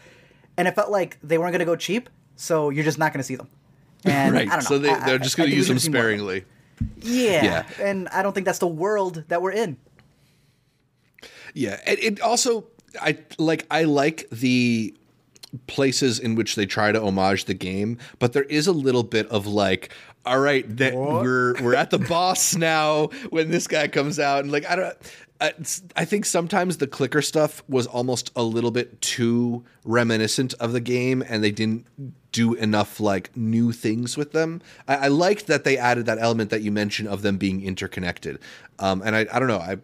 and 0.56 0.68
it 0.68 0.76
felt 0.76 0.92
like 0.92 1.18
they 1.24 1.40
weren't 1.40 1.52
going 1.52 1.60
to 1.60 1.66
go 1.66 1.76
cheap, 1.76 2.12
so 2.36 2.70
you're 2.70 2.84
just 2.86 3.00
not 3.00 3.12
going 3.12 3.22
to 3.22 3.28
see 3.28 3.36
them. 3.36 3.50
And 4.06 4.34
right. 4.34 4.48
I 4.48 4.52
don't 4.52 4.64
know. 4.64 4.78
So 4.78 4.78
they, 4.78 4.94
they're 4.94 5.16
I- 5.16 5.18
just 5.18 5.36
going 5.36 5.50
to 5.50 5.56
use 5.56 5.68
them 5.68 5.78
should 5.78 5.86
see 5.86 5.90
more 5.90 6.02
of 6.02 6.06
it. 6.06 6.20
sparingly. 6.20 6.46
Yeah. 7.02 7.44
Yeah. 7.44 7.66
And 7.82 8.08
I 8.10 8.22
don't 8.22 8.34
think 8.34 8.46
that's 8.46 8.60
the 8.60 8.68
world 8.68 9.26
that 9.28 9.42
we're 9.42 9.52
in. 9.52 9.78
Yeah. 11.54 11.82
It, 11.86 12.04
it 12.04 12.22
also, 12.22 12.68
I 13.02 13.18
like, 13.38 13.66
I 13.70 13.84
like 13.84 14.30
the 14.30 14.96
places 15.68 16.20
in 16.20 16.36
which 16.36 16.56
they 16.56 16.66
try 16.66 16.92
to 16.92 17.02
homage 17.02 17.46
the 17.46 17.54
game, 17.54 17.98
but 18.20 18.34
there 18.34 18.44
is 18.44 18.68
a 18.68 18.72
little 18.72 19.04
bit 19.04 19.28
of 19.28 19.48
like, 19.48 19.94
all 20.26 20.40
right, 20.40 20.66
that 20.78 20.94
we're 20.96 21.62
we're 21.62 21.76
at 21.76 21.90
the 21.90 22.00
boss 22.00 22.56
now 22.58 23.08
when 23.30 23.50
this 23.50 23.68
guy 23.68 23.88
comes 23.88 24.20
out, 24.20 24.44
and 24.44 24.52
like 24.52 24.70
I 24.70 24.76
don't. 24.76 24.98
I, 25.42 25.54
I 25.96 26.04
think 26.04 26.26
sometimes 26.26 26.78
the 26.78 26.88
clicker 26.88 27.22
stuff 27.22 27.64
was 27.70 27.88
almost 27.88 28.30
a 28.36 28.44
little 28.44 28.72
bit 28.72 29.00
too 29.00 29.64
reminiscent 29.86 30.54
of 30.56 30.74
the 30.74 30.82
game, 30.82 31.24
and 31.28 31.42
they 31.42 31.52
didn't 31.52 31.86
do 32.34 32.56
enough 32.56 33.00
like 33.00 33.36
new 33.38 33.72
things 33.72 34.18
with 34.18 34.34
them. 34.34 34.62
I, 34.86 34.96
I 34.96 35.08
liked 35.08 35.48
that 35.48 35.64
they 35.64 35.78
added 35.78 36.06
that 36.08 36.20
element 36.20 36.50
that 36.50 36.62
you 36.62 36.74
mentioned 36.74 37.08
of 37.08 37.22
them 37.22 37.38
being 37.38 37.64
interconnected, 37.64 38.40
um, 38.80 39.02
and 39.04 39.16
I, 39.16 39.28
I 39.32 39.40
don't 39.40 39.48
know. 39.48 39.60
I 39.60 39.78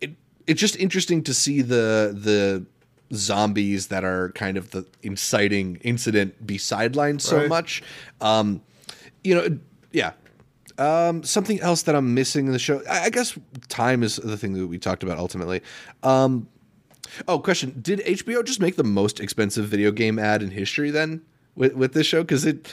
it 0.00 0.14
it's 0.46 0.60
just 0.60 0.76
interesting 0.76 1.22
to 1.24 1.34
see 1.34 1.60
the 1.60 2.16
the 2.18 2.64
zombies 3.12 3.88
that 3.88 4.04
are 4.04 4.30
kind 4.32 4.56
of 4.56 4.70
the 4.70 4.86
inciting 5.02 5.76
incident 5.82 6.46
be 6.46 6.58
sidelined 6.58 7.20
so 7.20 7.38
Right. 7.38 7.48
much. 7.48 7.82
Um, 8.20 8.62
you 9.24 9.34
know, 9.34 9.58
yeah. 9.92 10.12
Um, 10.78 11.22
something 11.24 11.60
else 11.60 11.82
that 11.82 11.94
I'm 11.94 12.14
missing 12.14 12.46
in 12.46 12.52
the 12.52 12.58
show. 12.58 12.82
I, 12.88 13.04
I 13.06 13.10
guess 13.10 13.36
time 13.68 14.02
is 14.02 14.16
the 14.16 14.36
thing 14.38 14.54
that 14.54 14.66
we 14.66 14.78
talked 14.78 15.02
about 15.02 15.18
ultimately. 15.18 15.60
Um, 16.02 16.48
oh, 17.28 17.38
question: 17.38 17.78
Did 17.82 18.00
HBO 18.00 18.42
just 18.44 18.60
make 18.60 18.76
the 18.76 18.84
most 18.84 19.20
expensive 19.20 19.66
video 19.66 19.90
game 19.92 20.18
ad 20.18 20.42
in 20.42 20.50
history? 20.50 20.90
Then 20.90 21.20
with 21.54 21.74
with 21.74 21.92
this 21.92 22.06
show 22.06 22.22
because 22.22 22.46
it 22.46 22.72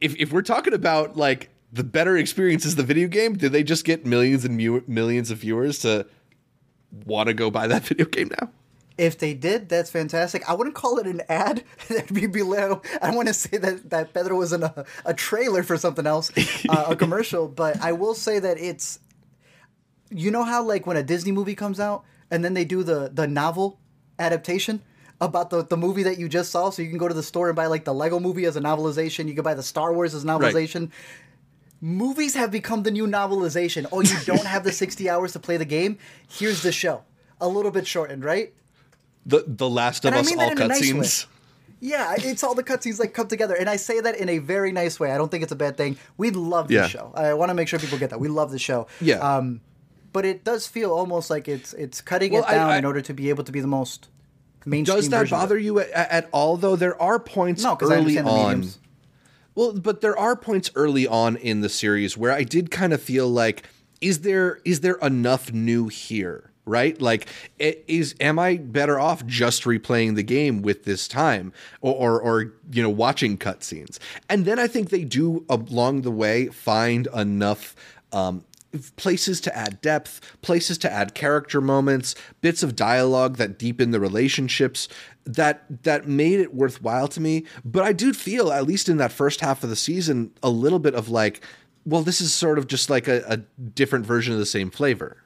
if 0.00 0.16
if 0.16 0.32
we're 0.32 0.42
talking 0.42 0.72
about 0.74 1.16
like 1.16 1.50
the 1.72 1.84
better 1.84 2.16
experience 2.16 2.64
is 2.66 2.74
the 2.74 2.82
video 2.82 3.06
game, 3.06 3.34
did 3.36 3.52
they 3.52 3.62
just 3.62 3.84
get 3.84 4.04
millions 4.04 4.44
and 4.44 4.56
mu- 4.56 4.82
millions 4.88 5.30
of 5.30 5.38
viewers 5.38 5.78
to 5.80 6.04
want 7.06 7.28
to 7.28 7.34
go 7.34 7.50
buy 7.52 7.68
that 7.68 7.82
video 7.86 8.06
game 8.06 8.30
now? 8.40 8.50
If 8.98 9.18
they 9.18 9.34
did, 9.34 9.68
that's 9.68 9.90
fantastic. 9.90 10.48
I 10.48 10.54
wouldn't 10.54 10.76
call 10.76 10.98
it 10.98 11.06
an 11.06 11.22
ad. 11.28 11.64
That'd 11.88 12.14
be 12.14 12.26
below. 12.26 12.82
I 13.00 13.14
want 13.14 13.28
to 13.28 13.34
say 13.34 13.56
that 13.56 13.90
that 13.90 14.12
Pedro 14.12 14.36
was 14.36 14.52
in 14.52 14.62
a, 14.62 14.84
a 15.04 15.14
trailer 15.14 15.62
for 15.62 15.76
something 15.76 16.06
else, 16.06 16.30
uh, 16.68 16.86
a 16.88 16.96
commercial. 16.96 17.48
But 17.62 17.80
I 17.82 17.92
will 17.92 18.14
say 18.14 18.38
that 18.38 18.58
it's, 18.58 18.98
you 20.10 20.30
know 20.30 20.42
how 20.42 20.62
like 20.62 20.86
when 20.86 20.96
a 20.96 21.02
Disney 21.02 21.32
movie 21.32 21.54
comes 21.54 21.80
out 21.80 22.04
and 22.30 22.44
then 22.44 22.54
they 22.54 22.64
do 22.64 22.82
the 22.82 23.10
the 23.12 23.26
novel 23.26 23.78
adaptation 24.18 24.82
about 25.20 25.50
the, 25.50 25.64
the 25.64 25.76
movie 25.76 26.02
that 26.02 26.18
you 26.18 26.28
just 26.28 26.50
saw, 26.50 26.70
so 26.70 26.82
you 26.82 26.88
can 26.88 26.98
go 26.98 27.08
to 27.08 27.14
the 27.14 27.22
store 27.22 27.48
and 27.48 27.56
buy 27.56 27.66
like 27.66 27.84
the 27.84 27.94
Lego 27.94 28.18
movie 28.18 28.44
as 28.44 28.56
a 28.56 28.60
novelization. 28.60 29.28
You 29.28 29.34
can 29.34 29.44
buy 29.44 29.54
the 29.54 29.62
Star 29.62 29.92
Wars 29.92 30.14
as 30.14 30.24
a 30.24 30.26
novelization. 30.26 30.80
Right. 30.80 30.90
Movies 31.80 32.34
have 32.34 32.50
become 32.50 32.82
the 32.82 32.90
new 32.90 33.06
novelization. 33.06 33.86
Oh, 33.92 34.02
you 34.02 34.16
don't 34.24 34.46
have 34.46 34.64
the 34.64 34.72
60 34.84 35.08
hours 35.08 35.32
to 35.32 35.38
play 35.40 35.56
the 35.56 35.64
game? 35.64 35.98
Here's 36.28 36.62
the 36.62 36.72
show. 36.72 37.02
A 37.40 37.48
little 37.48 37.70
bit 37.70 37.86
shortened, 37.86 38.24
right? 38.24 38.52
The 39.26 39.44
The 39.46 39.68
Last 39.68 40.04
of 40.04 40.12
and 40.12 40.20
Us 40.20 40.26
I 40.26 40.30
mean 40.30 40.40
all 40.40 40.54
cutscenes. 40.54 40.96
Nice 40.96 41.26
yeah, 41.84 42.14
it's 42.16 42.44
all 42.44 42.54
the 42.54 42.62
cutscenes 42.62 43.00
like 43.00 43.12
come 43.12 43.26
together, 43.26 43.56
and 43.56 43.68
I 43.68 43.74
say 43.74 43.98
that 43.98 44.14
in 44.14 44.28
a 44.28 44.38
very 44.38 44.70
nice 44.70 45.00
way. 45.00 45.10
I 45.10 45.18
don't 45.18 45.32
think 45.32 45.42
it's 45.42 45.50
a 45.50 45.56
bad 45.56 45.76
thing. 45.76 45.96
We 46.16 46.30
love 46.30 46.68
the 46.68 46.74
yeah. 46.74 46.86
show. 46.86 47.12
I 47.12 47.34
want 47.34 47.50
to 47.50 47.54
make 47.54 47.66
sure 47.66 47.80
people 47.80 47.98
get 47.98 48.10
that. 48.10 48.20
We 48.20 48.28
love 48.28 48.52
the 48.52 48.58
show. 48.60 48.86
Yeah. 49.00 49.16
Um, 49.16 49.62
but 50.12 50.24
it 50.24 50.44
does 50.44 50.68
feel 50.68 50.92
almost 50.92 51.28
like 51.28 51.48
it's 51.48 51.72
it's 51.72 52.00
cutting 52.00 52.34
well, 52.34 52.44
it 52.44 52.52
down 52.52 52.70
I, 52.70 52.74
I, 52.74 52.78
in 52.78 52.84
order 52.84 53.00
to 53.00 53.12
be 53.12 53.30
able 53.30 53.42
to 53.42 53.50
be 53.50 53.58
the 53.58 53.66
most 53.66 54.08
mainstream. 54.64 54.96
Does 54.96 55.08
that 55.08 55.28
bother 55.28 55.58
you 55.58 55.80
at, 55.80 55.90
at, 55.90 56.28
all? 56.30 56.56
Though 56.56 56.76
there 56.76 57.00
are 57.02 57.18
points 57.18 57.64
no, 57.64 57.76
early 57.80 58.16
on. 58.16 58.64
Well, 59.56 59.72
but 59.72 60.02
there 60.02 60.16
are 60.16 60.36
points 60.36 60.70
early 60.76 61.08
on 61.08 61.34
in 61.34 61.62
the 61.62 61.68
series 61.68 62.16
where 62.16 62.30
I 62.30 62.44
did 62.44 62.70
kind 62.70 62.92
of 62.92 63.02
feel 63.02 63.28
like, 63.28 63.68
is 64.00 64.20
there 64.20 64.60
is 64.64 64.82
there 64.82 64.98
enough 65.02 65.52
new 65.52 65.88
here? 65.88 66.51
Right 66.64 67.00
like 67.02 67.28
is 67.58 68.14
am 68.20 68.38
i 68.38 68.56
better 68.56 68.98
off 68.98 69.26
just 69.26 69.64
replaying 69.64 70.14
the 70.14 70.22
game 70.22 70.62
with 70.62 70.84
this 70.84 71.08
time 71.08 71.52
or 71.80 71.94
or, 71.94 72.20
or 72.20 72.52
you 72.70 72.82
know 72.82 72.90
watching 72.90 73.36
cutscenes 73.36 73.98
and 74.28 74.44
then 74.44 74.58
i 74.58 74.66
think 74.66 74.90
they 74.90 75.04
do 75.04 75.44
along 75.48 76.02
the 76.02 76.10
way 76.10 76.46
find 76.46 77.08
enough 77.14 77.74
um, 78.12 78.44
places 78.96 79.40
to 79.42 79.56
add 79.56 79.80
depth, 79.80 80.20
places 80.42 80.78
to 80.78 80.92
add 80.92 81.14
character 81.14 81.60
moments, 81.60 82.14
bits 82.40 82.62
of 82.62 82.76
dialogue 82.76 83.36
that 83.36 83.58
deepen 83.58 83.90
the 83.90 84.00
relationships 84.00 84.88
that 85.24 85.64
that 85.84 86.08
made 86.08 86.40
it 86.40 86.54
worthwhile 86.54 87.08
to 87.08 87.20
me. 87.20 87.44
But 87.64 87.84
I 87.84 87.92
do 87.92 88.12
feel, 88.12 88.52
at 88.52 88.66
least 88.66 88.88
in 88.88 88.96
that 88.96 89.12
first 89.12 89.40
half 89.40 89.62
of 89.62 89.70
the 89.70 89.76
season, 89.76 90.32
a 90.42 90.50
little 90.50 90.78
bit 90.78 90.94
of 90.94 91.08
like, 91.08 91.42
well, 91.84 92.02
this 92.02 92.20
is 92.20 92.32
sort 92.32 92.58
of 92.58 92.66
just 92.66 92.90
like 92.90 93.08
a, 93.08 93.22
a 93.26 93.36
different 93.36 94.06
version 94.06 94.32
of 94.32 94.38
the 94.38 94.46
same 94.46 94.70
flavor. 94.70 95.21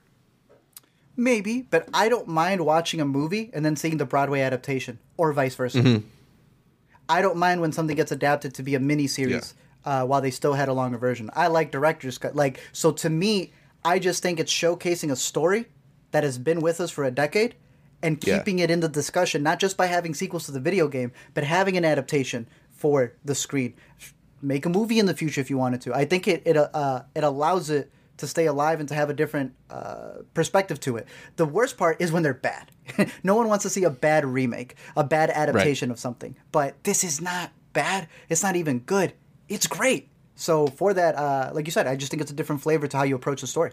Maybe, 1.17 1.63
but 1.63 1.89
I 1.95 2.09
don't 2.09 2.29
mind 2.29 2.65
watching 2.65 3.01
a 3.01 3.07
movie 3.07 3.51
and 3.55 3.65
then 3.65 3.77
seeing 3.77 3.97
the 3.97 4.05
Broadway 4.05 4.41
adaptation, 4.41 4.99
or 5.17 5.33
vice 5.33 5.55
versa. 5.55 5.81
Mm-hmm. 5.81 6.07
I 7.09 7.23
don't 7.23 7.37
mind 7.37 7.61
when 7.61 7.73
something 7.73 7.97
gets 7.97 8.13
adapted 8.13 8.55
to 8.55 8.63
be 8.63 8.75
a 8.75 8.81
mini 8.81 9.07
series. 9.07 9.55
Yeah 9.57 9.63
uh, 9.87 10.05
while 10.05 10.21
they 10.21 10.31
still 10.31 10.55
had 10.55 10.69
a 10.69 10.73
longer 10.73 10.99
version. 10.99 11.31
I 11.33 11.47
like 11.47 11.71
director's 11.71 12.19
cut. 12.19 12.35
Like 12.35 12.61
so, 12.73 12.91
to 12.93 13.09
me, 13.09 13.53
I 13.85 13.99
just 13.99 14.23
think 14.23 14.41
it's 14.41 14.53
showcasing 14.53 15.11
a 15.11 15.17
story 15.17 15.67
that 16.11 16.25
has 16.25 16.39
been 16.39 16.61
with 16.61 16.81
us 16.81 16.91
for 16.91 17.05
a 17.05 17.11
decade 17.11 17.55
and 18.03 18.21
keeping 18.21 18.59
yeah. 18.59 18.65
it 18.65 18.71
in 18.71 18.81
the 18.81 18.89
discussion, 18.89 19.43
not 19.43 19.59
just 19.59 19.77
by 19.77 19.87
having 19.87 20.13
sequels 20.13 20.45
to 20.47 20.53
the 20.53 20.61
video 20.61 20.89
game, 20.89 21.13
but 21.33 21.45
having 21.45 21.77
an 21.77 21.85
adaptation 21.85 22.49
for 22.71 23.15
the 23.25 23.35
screen. 23.35 23.75
Make 24.43 24.67
a 24.67 24.69
movie 24.69 24.99
in 24.99 25.07
the 25.07 25.15
future 25.15 25.41
if 25.41 25.49
you 25.49 25.57
wanted 25.57 25.81
to. 25.83 25.95
I 25.95 26.05
think 26.05 26.29
it 26.29 26.43
it 26.45 26.57
uh, 26.57 27.03
it 27.15 27.25
allows 27.25 27.71
it 27.71 27.91
to 28.19 28.27
stay 28.27 28.47
alive 28.47 28.81
and 28.81 28.89
to 28.89 28.95
have 28.95 29.11
a 29.11 29.15
different 29.15 29.55
uh, 29.71 30.23
perspective 30.35 30.81
to 30.81 30.97
it. 30.97 31.07
The 31.37 31.47
worst 31.47 31.77
part 31.77 32.01
is 32.01 32.13
when 32.13 32.23
they're 32.23 32.35
bad. 32.35 32.71
no 33.23 33.35
one 33.35 33.49
wants 33.49 33.63
to 33.65 33.71
see 33.71 33.85
a 33.85 33.91
bad 33.91 34.25
remake, 34.25 34.77
a 34.97 35.05
bad 35.05 35.31
adaptation 35.31 35.89
right. 35.91 35.95
of 35.95 35.99
something. 35.99 36.37
But 36.53 36.83
this 36.85 37.05
is 37.05 37.21
not 37.21 37.53
bad. 37.73 38.09
It's 38.29 38.43
not 38.43 38.57
even 38.57 38.81
good 38.81 39.13
it's 39.49 39.67
great. 39.67 40.09
So 40.35 40.67
for 40.67 40.93
that, 40.95 41.17
uh, 41.17 41.51
like 41.55 41.67
you 41.67 41.73
said, 41.73 41.87
I 41.87 41.97
just 41.97 42.11
think 42.11 42.21
it's 42.21 42.31
a 42.31 42.35
different 42.35 42.63
flavor 42.63 42.87
to 42.87 42.97
how 42.97 43.05
you 43.05 43.15
approach 43.15 43.41
the 43.41 43.47
story. 43.47 43.73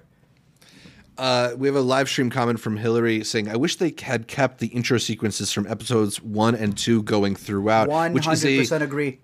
Uh, 1.18 1.54
we 1.58 1.68
have 1.68 1.76
a 1.76 1.82
live 1.82 2.10
stream 2.10 2.30
comment 2.30 2.60
from 2.60 2.78
Hillary 2.78 3.24
saying, 3.24 3.48
"I 3.48 3.56
wish 3.56 3.76
they 3.76 3.94
had 4.02 4.28
kept 4.28 4.60
the 4.60 4.68
intro 4.68 4.98
sequences 4.98 5.52
from 5.52 5.68
episodes 5.68 6.22
one 6.22 6.56
and 6.56 6.76
two 6.76 7.04
going 7.04 7.36
throughout." 7.36 7.88
One 7.88 8.16
hundred 8.18 8.58
percent 8.60 8.84
agree. 8.84 9.20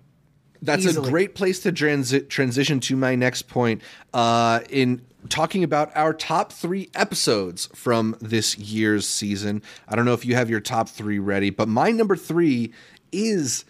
That's 0.62 0.84
Easily. 0.84 1.08
a 1.08 1.10
great 1.10 1.34
place 1.34 1.60
to 1.60 1.72
transi- 1.72 2.28
transition 2.28 2.80
to 2.80 2.94
my 2.94 3.14
next 3.14 3.48
point. 3.48 3.80
Uh, 4.12 4.60
in 4.68 5.00
talking 5.28 5.62
about 5.62 5.94
our 5.96 6.12
top 6.12 6.52
three 6.52 6.90
episodes 6.94 7.68
from 7.74 8.16
this 8.20 8.56
year's 8.58 9.06
season, 9.06 9.62
I 9.88 9.96
don't 9.96 10.04
know 10.04 10.14
if 10.14 10.24
you 10.24 10.34
have 10.34 10.50
your 10.50 10.60
top 10.60 10.88
three 10.88 11.18
ready, 11.18 11.50
but 11.50 11.68
my 11.68 11.90
number 11.90 12.16
three 12.16 12.72
is 13.12 13.64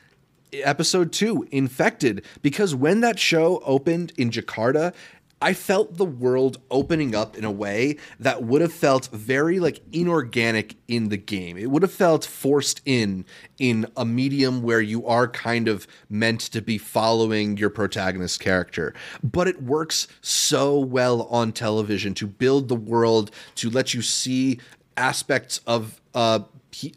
episode 0.53 1.13
two, 1.13 1.47
Infected, 1.51 2.25
because 2.43 2.75
when 2.75 3.01
that 3.01 3.19
show 3.19 3.63
opened 3.65 4.13
in 4.17 4.31
Jakarta, 4.31 4.95
I 5.42 5.55
felt 5.55 5.96
the 5.96 6.05
world 6.05 6.61
opening 6.70 7.14
up 7.14 7.37
in 7.37 7.44
a 7.44 7.50
way 7.50 7.96
that 8.18 8.42
would 8.42 8.61
have 8.61 8.72
felt 8.72 9.07
very 9.09 9.59
like 9.59 9.81
inorganic 9.90 10.76
in 10.87 11.09
the 11.09 11.16
game. 11.16 11.57
It 11.57 11.70
would 11.70 11.83
have 11.83 11.92
felt 11.92 12.26
forced 12.26 12.83
in 12.85 13.24
in 13.59 13.87
a 13.96 14.05
medium 14.05 14.62
where 14.62 14.83
you 14.83 15.07
are 15.07 15.26
kind 15.26 15.66
of 15.66 15.87
meant 16.11 16.40
to 16.40 16.61
be 16.61 16.76
following 16.76 17.57
your 17.57 17.70
protagonist 17.70 18.40
character. 18.40 18.94
But 19.22 19.48
it 19.48 19.62
works 19.62 20.09
so 20.20 20.79
well 20.79 21.22
on 21.22 21.53
television 21.53 22.12
to 22.14 22.26
build 22.26 22.68
the 22.68 22.76
world, 22.76 23.31
to 23.57 23.70
let 23.70 23.94
you 23.94 24.03
see 24.03 24.59
aspects 24.96 25.61
of 25.66 26.00
uh, 26.14 26.40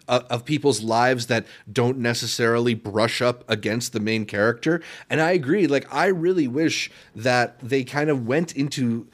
of 0.07 0.45
people's 0.45 0.81
lives 0.81 1.27
that 1.27 1.45
don't 1.71 1.97
necessarily 1.97 2.73
brush 2.73 3.21
up 3.21 3.43
against 3.49 3.93
the 3.93 3.99
main 3.99 4.25
character. 4.25 4.81
And 5.09 5.21
I 5.21 5.31
agree. 5.31 5.67
Like, 5.67 5.93
I 5.93 6.07
really 6.07 6.47
wish 6.47 6.91
that 7.15 7.59
they 7.59 7.83
kind 7.83 8.09
of 8.09 8.27
went 8.27 8.55
into 8.55 9.07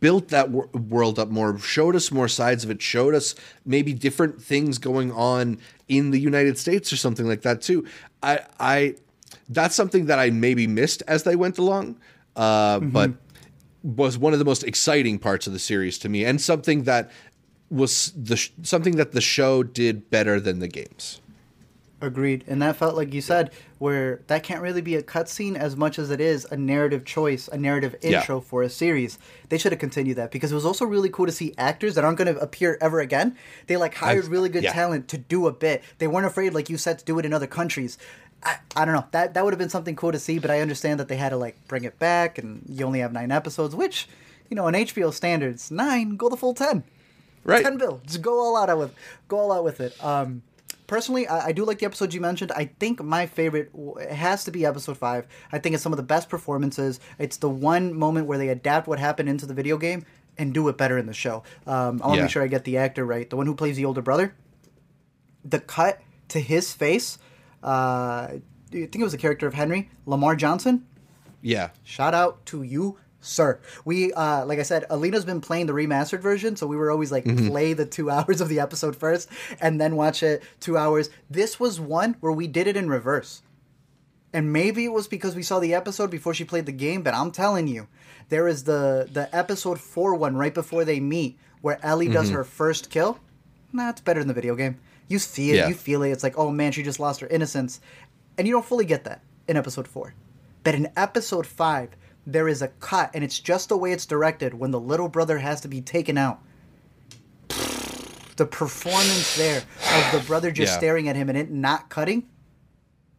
built 0.00 0.28
that 0.28 0.50
wor- 0.50 0.68
world 0.68 1.18
up 1.18 1.28
more 1.28 1.58
showed 1.58 1.94
us 1.94 2.10
more 2.10 2.26
sides 2.26 2.64
of 2.64 2.70
it 2.70 2.80
showed 2.80 3.14
us 3.14 3.34
maybe 3.66 3.92
different 3.92 4.40
things 4.40 4.78
going 4.78 5.12
on 5.12 5.58
in 5.88 6.10
the 6.10 6.18
united 6.18 6.56
states 6.56 6.90
or 6.90 6.96
something 6.96 7.26
like 7.26 7.42
that 7.42 7.60
too 7.60 7.86
i 8.22 8.40
i 8.58 8.94
that's 9.50 9.74
something 9.74 10.06
that 10.06 10.18
i 10.18 10.30
maybe 10.30 10.66
missed 10.66 11.02
as 11.06 11.24
they 11.24 11.36
went 11.36 11.58
along 11.58 11.94
uh, 12.36 12.78
mm-hmm. 12.78 12.88
but 12.88 13.10
was 13.82 14.16
one 14.18 14.32
of 14.32 14.38
the 14.38 14.44
most 14.44 14.64
exciting 14.64 15.18
parts 15.18 15.46
of 15.46 15.52
the 15.52 15.58
series 15.58 15.98
to 15.98 16.08
me 16.08 16.24
and 16.24 16.40
something 16.40 16.84
that 16.84 17.10
was 17.70 18.12
the 18.16 18.36
sh- 18.36 18.50
something 18.62 18.96
that 18.96 19.12
the 19.12 19.20
show 19.20 19.62
did 19.62 20.10
better 20.10 20.40
than 20.40 20.60
the 20.60 20.68
games. 20.68 21.20
Agreed, 22.00 22.44
and 22.46 22.60
that 22.60 22.76
felt 22.76 22.94
like 22.94 23.14
you 23.14 23.22
said, 23.22 23.50
where 23.78 24.20
that 24.26 24.42
can't 24.42 24.60
really 24.60 24.82
be 24.82 24.96
a 24.96 25.02
cutscene 25.02 25.56
as 25.56 25.76
much 25.76 25.98
as 25.98 26.10
it 26.10 26.20
is 26.20 26.44
a 26.50 26.56
narrative 26.56 27.06
choice, 27.06 27.48
a 27.48 27.56
narrative 27.56 27.96
intro 28.02 28.36
yeah. 28.36 28.42
for 28.42 28.62
a 28.62 28.68
series. 28.68 29.18
They 29.48 29.56
should 29.56 29.72
have 29.72 29.78
continued 29.78 30.18
that 30.18 30.30
because 30.30 30.52
it 30.52 30.54
was 30.54 30.66
also 30.66 30.84
really 30.84 31.08
cool 31.08 31.24
to 31.24 31.32
see 31.32 31.54
actors 31.56 31.94
that 31.94 32.04
aren't 32.04 32.18
going 32.18 32.32
to 32.32 32.38
appear 32.38 32.76
ever 32.82 33.00
again. 33.00 33.34
They 33.66 33.78
like 33.78 33.94
hired 33.94 34.24
I've, 34.24 34.30
really 34.30 34.50
good 34.50 34.62
yeah. 34.62 34.74
talent 34.74 35.08
to 35.08 35.18
do 35.18 35.46
a 35.46 35.52
bit. 35.52 35.82
They 35.96 36.06
weren't 36.06 36.26
afraid, 36.26 36.52
like 36.52 36.68
you 36.68 36.76
said, 36.76 36.98
to 36.98 37.04
do 37.04 37.18
it 37.18 37.24
in 37.24 37.32
other 37.32 37.46
countries. 37.46 37.96
I, 38.42 38.58
I 38.76 38.84
don't 38.84 38.94
know 38.94 39.06
that 39.12 39.32
that 39.32 39.44
would 39.44 39.54
have 39.54 39.58
been 39.58 39.70
something 39.70 39.96
cool 39.96 40.12
to 40.12 40.18
see, 40.18 40.38
but 40.38 40.50
I 40.50 40.60
understand 40.60 41.00
that 41.00 41.08
they 41.08 41.16
had 41.16 41.30
to 41.30 41.38
like 41.38 41.56
bring 41.66 41.84
it 41.84 41.98
back, 41.98 42.36
and 42.36 42.62
you 42.68 42.84
only 42.84 43.00
have 43.00 43.12
nine 43.12 43.32
episodes, 43.32 43.74
which 43.74 44.06
you 44.50 44.54
know, 44.54 44.68
in 44.68 44.74
HBO 44.74 45.12
standards, 45.12 45.70
nine 45.70 46.16
go 46.16 46.28
the 46.28 46.36
full 46.36 46.54
ten. 46.54 46.84
Right. 47.46 47.62
Ten 47.62 47.78
bill. 47.78 48.00
Just 48.04 48.22
go 48.22 48.40
all 48.40 48.56
out 48.56 48.76
with 48.76 48.92
go 49.28 49.38
all 49.38 49.52
out 49.52 49.62
with 49.62 49.80
it. 49.80 50.04
Um, 50.04 50.42
personally, 50.88 51.28
I, 51.28 51.46
I, 51.46 51.52
do 51.52 51.64
like 51.64 51.78
the 51.78 51.86
episodes 51.86 52.12
you 52.12 52.20
mentioned. 52.20 52.50
I 52.50 52.66
think 52.80 53.02
my 53.02 53.26
favorite 53.26 53.70
it 54.00 54.10
has 54.10 54.44
to 54.44 54.50
be 54.50 54.66
episode 54.66 54.98
five. 54.98 55.26
I 55.52 55.60
think 55.60 55.74
it's 55.74 55.82
some 55.82 55.92
of 55.92 55.96
the 55.96 56.02
best 56.02 56.28
performances. 56.28 56.98
It's 57.20 57.36
the 57.36 57.48
one 57.48 57.94
moment 57.94 58.26
where 58.26 58.36
they 58.36 58.48
adapt 58.48 58.88
what 58.88 58.98
happened 58.98 59.28
into 59.28 59.46
the 59.46 59.54
video 59.54 59.78
game 59.78 60.04
and 60.36 60.52
do 60.52 60.68
it 60.68 60.76
better 60.76 60.98
in 60.98 61.06
the 61.06 61.14
show. 61.14 61.44
Um, 61.66 62.02
I 62.02 62.06
want 62.06 62.14
to 62.14 62.16
yeah. 62.16 62.22
make 62.22 62.30
sure 62.30 62.42
I 62.42 62.48
get 62.48 62.64
the 62.64 62.78
actor 62.78 63.06
right. 63.06 63.30
The 63.30 63.36
one 63.36 63.46
who 63.46 63.54
plays 63.54 63.76
the 63.76 63.84
older 63.84 64.02
brother. 64.02 64.34
The 65.44 65.60
cut 65.60 66.00
to 66.28 66.40
his 66.40 66.72
face. 66.72 67.18
Uh, 67.62 67.66
I 67.66 68.40
think 68.70 68.96
it 68.96 69.02
was 69.02 69.12
the 69.12 69.18
character 69.18 69.46
of 69.46 69.54
Henry 69.54 69.88
Lamar 70.04 70.34
Johnson. 70.34 70.84
Yeah. 71.42 71.70
Shout 71.84 72.12
out 72.12 72.44
to 72.46 72.64
you, 72.64 72.98
sir. 73.26 73.60
We, 73.84 74.12
uh, 74.12 74.44
like 74.46 74.58
I 74.58 74.62
said, 74.62 74.84
Alina's 74.90 75.24
been 75.24 75.40
playing 75.40 75.66
the 75.66 75.72
remastered 75.72 76.20
version, 76.20 76.56
so 76.56 76.66
we 76.66 76.76
were 76.76 76.90
always 76.90 77.12
like 77.12 77.24
mm-hmm. 77.24 77.48
play 77.48 77.72
the 77.72 77.86
two 77.86 78.10
hours 78.16 78.40
of 78.40 78.48
the 78.48 78.60
episode 78.60 78.96
first 78.96 79.28
and 79.60 79.80
then 79.80 79.96
watch 79.96 80.22
it 80.22 80.42
two 80.60 80.76
hours. 80.76 81.10
This 81.28 81.58
was 81.60 81.80
one 81.80 82.16
where 82.20 82.32
we 82.32 82.46
did 82.46 82.66
it 82.66 82.76
in 82.76 82.88
reverse. 82.88 83.42
And 84.32 84.52
maybe 84.52 84.84
it 84.84 84.92
was 84.92 85.08
because 85.08 85.34
we 85.34 85.42
saw 85.42 85.60
the 85.60 85.72
episode 85.72 86.10
before 86.10 86.34
she 86.34 86.44
played 86.44 86.66
the 86.66 86.72
game, 86.72 87.02
but 87.02 87.14
I'm 87.14 87.30
telling 87.30 87.68
you, 87.68 87.88
there 88.28 88.48
is 88.48 88.64
the 88.64 89.08
the 89.10 89.34
episode 89.34 89.80
four 89.80 90.14
one 90.14 90.36
right 90.36 90.52
before 90.52 90.84
they 90.84 91.00
meet 91.00 91.38
where 91.62 91.78
Ellie 91.82 92.06
mm-hmm. 92.06 92.14
does 92.14 92.30
her 92.30 92.44
first 92.44 92.90
kill. 92.90 93.18
Nah, 93.72 93.90
it's 93.90 94.00
better 94.00 94.20
than 94.20 94.28
the 94.28 94.34
video 94.34 94.54
game. 94.54 94.78
You 95.08 95.18
see 95.18 95.52
it, 95.52 95.56
yeah. 95.56 95.68
you 95.68 95.74
feel 95.74 96.02
it. 96.02 96.10
It's 96.10 96.22
like, 96.22 96.36
oh 96.36 96.50
man, 96.50 96.72
she 96.72 96.82
just 96.82 97.00
lost 97.00 97.20
her 97.20 97.28
innocence. 97.28 97.80
and 98.36 98.46
you 98.46 98.52
don't 98.52 98.64
fully 98.64 98.84
get 98.84 99.04
that 99.04 99.22
in 99.48 99.56
episode 99.56 99.88
four. 99.88 100.14
But 100.64 100.74
in 100.74 100.90
episode 100.96 101.46
five, 101.46 101.90
there 102.26 102.48
is 102.48 102.60
a 102.62 102.68
cut, 102.68 103.10
and 103.14 103.22
it's 103.22 103.38
just 103.38 103.68
the 103.68 103.76
way 103.76 103.92
it's 103.92 104.04
directed 104.06 104.54
when 104.54 104.70
the 104.72 104.80
little 104.80 105.08
brother 105.08 105.38
has 105.38 105.60
to 105.62 105.68
be 105.68 105.80
taken 105.80 106.18
out. 106.18 106.40
The 108.36 108.46
performance 108.46 109.36
there 109.36 109.58
of 109.60 110.12
the 110.12 110.22
brother 110.26 110.50
just 110.50 110.72
Yeah. 110.74 110.78
staring 110.78 111.08
at 111.08 111.16
him 111.16 111.28
and 111.30 111.38
it 111.38 111.50
not 111.50 111.88
cutting. 111.88 112.24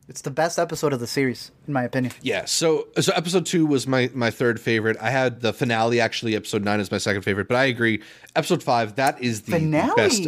It's 0.08 0.22
the 0.22 0.30
best 0.32 0.58
episode 0.60 0.94
of 0.94 1.00
the 1.00 1.08
series, 1.08 1.52
in 1.68 1.74
my 1.74 1.84
opinion. 1.84 2.14
Yeah, 2.22 2.46
so 2.46 2.88
so 3.00 3.12
episode 3.14 3.46
two 3.46 3.66
was 3.66 3.88
my 3.88 4.10
my 4.14 4.30
third 4.30 4.60
favorite. 4.60 4.96
I 5.02 5.10
had 5.10 5.42
the 5.42 5.52
finale 5.54 6.00
actually. 6.00 6.36
Episode 6.36 6.64
nine 6.64 6.80
is 6.80 6.92
my 6.92 6.98
second 7.00 7.24
favorite, 7.24 7.48
but 7.48 7.58
I 7.58 7.66
agree. 7.66 8.02
Episode 8.36 8.62
five 8.64 8.96
that 8.96 9.22
is 9.22 9.42
the 9.42 9.54
Finale. 9.54 9.96
best. 9.98 10.22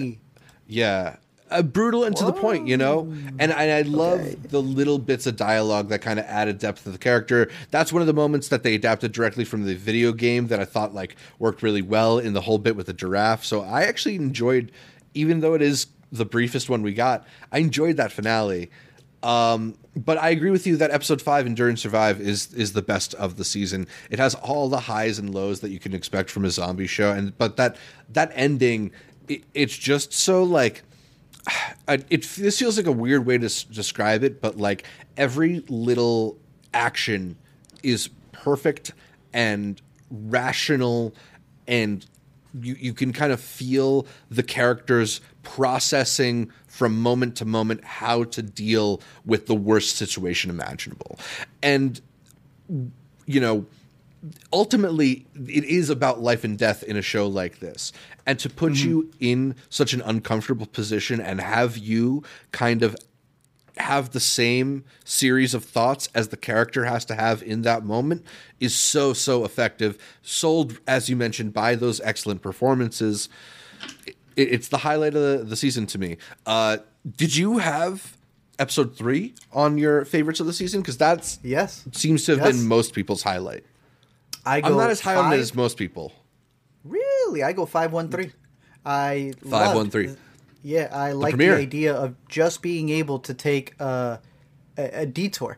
Yeah, 0.68 1.16
uh, 1.52 1.62
brutal 1.62 2.04
and 2.04 2.16
to 2.16 2.26
the 2.26 2.34
point, 2.34 2.68
you 2.68 2.78
know. 2.78 3.02
And, 3.40 3.52
and 3.52 3.54
I 3.54 3.82
love 3.84 4.20
Okay. 4.22 4.36
the 4.50 4.62
little 4.62 4.98
bits 5.00 5.26
of 5.28 5.36
dialogue 5.36 5.90
that 5.90 6.02
kind 6.02 6.20
of 6.20 6.26
added 6.26 6.60
depth 6.60 6.84
to 6.84 6.92
the 6.92 6.98
character. 6.98 7.50
That's 7.72 7.92
one 7.94 8.02
of 8.02 8.08
the 8.08 8.14
moments 8.14 8.48
that 8.50 8.64
they 8.64 8.76
adapted 8.76 9.12
directly 9.12 9.46
from 9.46 9.66
the 9.66 9.76
video 9.76 10.12
game 10.14 10.48
that 10.48 10.60
I 10.60 10.66
thought 10.66 10.94
like 10.94 11.16
worked 11.40 11.62
really 11.64 11.82
well 11.82 12.20
in 12.20 12.34
the 12.34 12.42
whole 12.42 12.58
bit 12.58 12.76
with 12.76 12.86
the 12.88 12.94
giraffe. 12.94 13.44
So 13.46 13.62
I 13.62 13.84
actually 13.84 14.16
enjoyed, 14.16 14.72
even 15.14 15.40
though 15.42 15.54
it 15.54 15.62
is 15.62 15.88
the 16.12 16.26
briefest 16.26 16.70
one 16.70 16.82
we 16.82 16.94
got, 16.94 17.26
I 17.52 17.60
enjoyed 17.60 17.98
that 17.98 18.12
finale. 18.12 18.70
Um, 19.22 19.76
but 19.98 20.18
I 20.18 20.30
agree 20.30 20.50
with 20.50 20.66
you 20.66 20.78
that 20.78 20.92
episode 20.92 21.22
five, 21.22 21.46
Endure 21.46 21.68
and 21.68 21.78
Survive, 21.78 22.22
is 22.22 22.54
is 22.54 22.72
the 22.72 22.82
best 22.82 23.14
of 23.16 23.36
the 23.36 23.44
season. 23.44 23.86
It 24.10 24.18
has 24.18 24.34
all 24.36 24.70
the 24.70 24.80
highs 24.80 25.20
and 25.20 25.34
lows 25.36 25.60
that 25.60 25.72
you 25.72 25.80
can 25.80 25.94
expect 25.94 26.30
from 26.30 26.46
a 26.46 26.50
zombie 26.50 26.88
show, 26.88 27.12
and 27.12 27.38
but 27.38 27.58
that 27.58 27.76
that 28.14 28.32
ending, 28.34 28.92
it, 29.28 29.44
it's 29.54 29.78
just 29.78 30.14
so 30.14 30.42
like 30.44 30.84
I- 31.88 32.04
it 32.10 32.24
this 32.38 32.60
feels 32.60 32.78
like 32.78 32.86
a 32.88 32.92
weird 32.92 33.26
way 33.26 33.38
to 33.38 33.46
s- 33.46 33.64
describe 33.64 34.24
it, 34.24 34.42
but 34.42 34.58
like 34.58 34.84
every 35.18 35.60
little 35.70 36.38
action 36.74 37.36
is 37.84 38.10
perfect 38.32 38.92
and 39.34 39.82
rational, 40.12 41.14
and 41.68 42.06
you 42.62 42.76
you 42.80 42.94
can 42.94 43.14
kind 43.14 43.32
of 43.32 43.40
feel 43.40 44.06
the 44.30 44.44
characters 44.44 45.22
processing 45.44 46.52
from 46.68 47.00
moment 47.02 47.36
to 47.38 47.46
moment 47.46 47.84
how 47.84 48.24
to 48.24 48.42
deal 48.42 49.02
with 49.26 49.48
the 49.48 49.56
worst 49.56 49.96
situation 49.98 50.50
imaginable, 50.50 51.18
and 51.64 52.02
you 53.26 53.40
know 53.40 53.66
ultimately 54.52 55.26
it 55.36 55.64
is 55.64 55.90
about 55.90 56.22
life 56.22 56.44
and 56.44 56.58
death 56.58 56.84
in 56.84 56.98
a 56.98 57.02
show 57.02 57.28
like 57.28 57.60
this. 57.60 57.92
And 58.26 58.38
to 58.40 58.50
put 58.50 58.76
you 58.76 59.12
in 59.20 59.56
such 59.70 59.94
an 59.94 60.02
uncomfortable 60.02 60.66
position 60.66 61.20
and 61.22 61.40
have 61.42 61.78
you 61.78 62.24
kind 62.52 62.84
of 62.84 62.96
have 63.78 64.10
the 64.12 64.20
same 64.20 64.84
series 65.06 65.54
of 65.54 65.64
thoughts 65.64 66.10
as 66.14 66.28
the 66.28 66.38
character 66.38 66.84
has 66.84 67.06
to 67.06 67.16
have 67.16 67.42
in 67.42 67.62
that 67.62 67.86
moment 67.86 68.26
is 68.60 68.76
so 68.76 69.14
so 69.14 69.46
effective. 69.46 69.98
Sold 70.22 70.80
as 70.86 71.10
you 71.10 71.16
mentioned 71.16 71.54
by 71.54 71.76
those 71.76 72.02
excellent 72.02 72.42
performances. 72.42 73.30
It, 74.06 74.16
it's 74.36 74.68
the 74.68 74.80
highlight 74.80 75.16
of 75.16 75.22
the, 75.40 75.46
the 75.46 75.56
season 75.56 75.86
to 75.88 75.98
me. 75.98 76.18
Uh 76.46 76.78
did 77.16 77.38
you 77.38 77.60
have 77.60 78.18
episode 78.60 78.98
three 78.98 79.34
on 79.54 79.78
your 79.78 80.04
favorites 80.04 80.42
of 80.42 80.46
the 80.46 80.52
season? 80.54 80.82
Because 80.82 80.98
that's 80.98 81.40
Yes. 81.42 81.86
seems 81.94 82.26
to 82.26 82.34
have 82.36 82.46
Yes. 82.46 82.58
been 82.58 82.68
most 82.68 82.94
people's 82.94 83.24
highlight 83.24 83.64
I 84.50 84.62
go 84.62 84.68
I'm 84.70 84.78
not 84.78 84.90
as 84.90 85.00
high 85.02 85.16
on 85.16 85.32
it 85.34 85.40
as 85.40 85.54
most 85.56 85.78
people. 85.78 86.12
Really? 86.84 87.44
I 87.44 87.54
go 87.54 87.66
five 87.66 87.92
one 87.92 88.10
three. 88.10 88.32
I 88.86 89.34
Five, 89.48 89.76
one, 89.76 89.90
three. 89.90 90.16
Yeah, 90.64 90.88
I 90.92 91.12
like 91.12 91.34
the 91.34 91.38
premiere. 91.38 91.58
idea 91.58 91.94
of 91.94 92.16
just 92.28 92.62
being 92.62 92.90
able 92.90 93.20
to 93.20 93.34
take 93.34 93.76
uh, 93.80 94.18
a, 94.78 95.02
a 95.02 95.06
detour. 95.06 95.58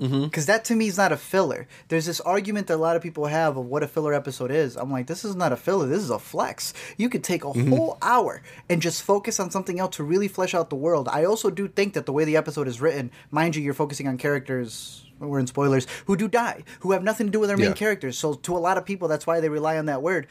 Mm-hmm. 0.00 0.24
Because 0.24 0.44
that 0.46 0.64
to 0.66 0.74
me 0.74 0.86
is 0.88 0.98
not 0.98 1.10
a 1.10 1.16
filler. 1.16 1.66
There's 1.88 2.04
this 2.04 2.20
argument 2.20 2.66
that 2.66 2.74
a 2.74 2.84
lot 2.84 2.96
of 2.96 3.02
people 3.02 3.24
have 3.26 3.56
of 3.56 3.64
what 3.64 3.82
a 3.82 3.88
filler 3.88 4.12
episode 4.12 4.50
is. 4.50 4.76
I'm 4.76 4.90
like, 4.92 5.06
this 5.06 5.24
is 5.24 5.34
not 5.34 5.52
a 5.52 5.56
filler. 5.56 5.86
This 5.86 6.02
is 6.02 6.10
a 6.10 6.18
flex. 6.18 6.74
You 6.98 7.08
could 7.08 7.24
take 7.24 7.44
a 7.44 7.48
Mm-hmm. 7.48 7.72
whole 7.72 7.96
hour 8.02 8.42
and 8.68 8.82
just 8.82 9.02
focus 9.02 9.40
on 9.40 9.50
something 9.50 9.80
else 9.80 9.96
to 9.96 10.04
really 10.04 10.28
flesh 10.28 10.54
out 10.54 10.68
the 10.68 10.76
world. 10.76 11.08
I 11.10 11.24
also 11.24 11.48
do 11.50 11.66
think 11.66 11.94
that 11.94 12.04
the 12.04 12.12
way 12.12 12.24
the 12.24 12.36
episode 12.36 12.68
is 12.68 12.78
written, 12.80 13.10
mind 13.30 13.56
you, 13.56 13.62
you're 13.62 13.72
focusing 13.74 14.06
on 14.06 14.18
characters. 14.18 15.05
We're 15.18 15.38
in 15.38 15.46
spoilers. 15.46 15.86
Who 16.06 16.16
do 16.16 16.28
die? 16.28 16.64
Who 16.80 16.92
have 16.92 17.02
nothing 17.02 17.26
to 17.26 17.30
do 17.30 17.40
with 17.40 17.48
their 17.48 17.56
main 17.56 17.68
Yeah. 17.68 17.74
characters. 17.74 18.18
So 18.18 18.34
to 18.34 18.56
a 18.56 18.58
lot 18.58 18.78
of 18.78 18.84
people, 18.84 19.08
that's 19.08 19.26
why 19.26 19.40
they 19.40 19.48
rely 19.48 19.78
on 19.78 19.86
that 19.86 20.02
word. 20.02 20.26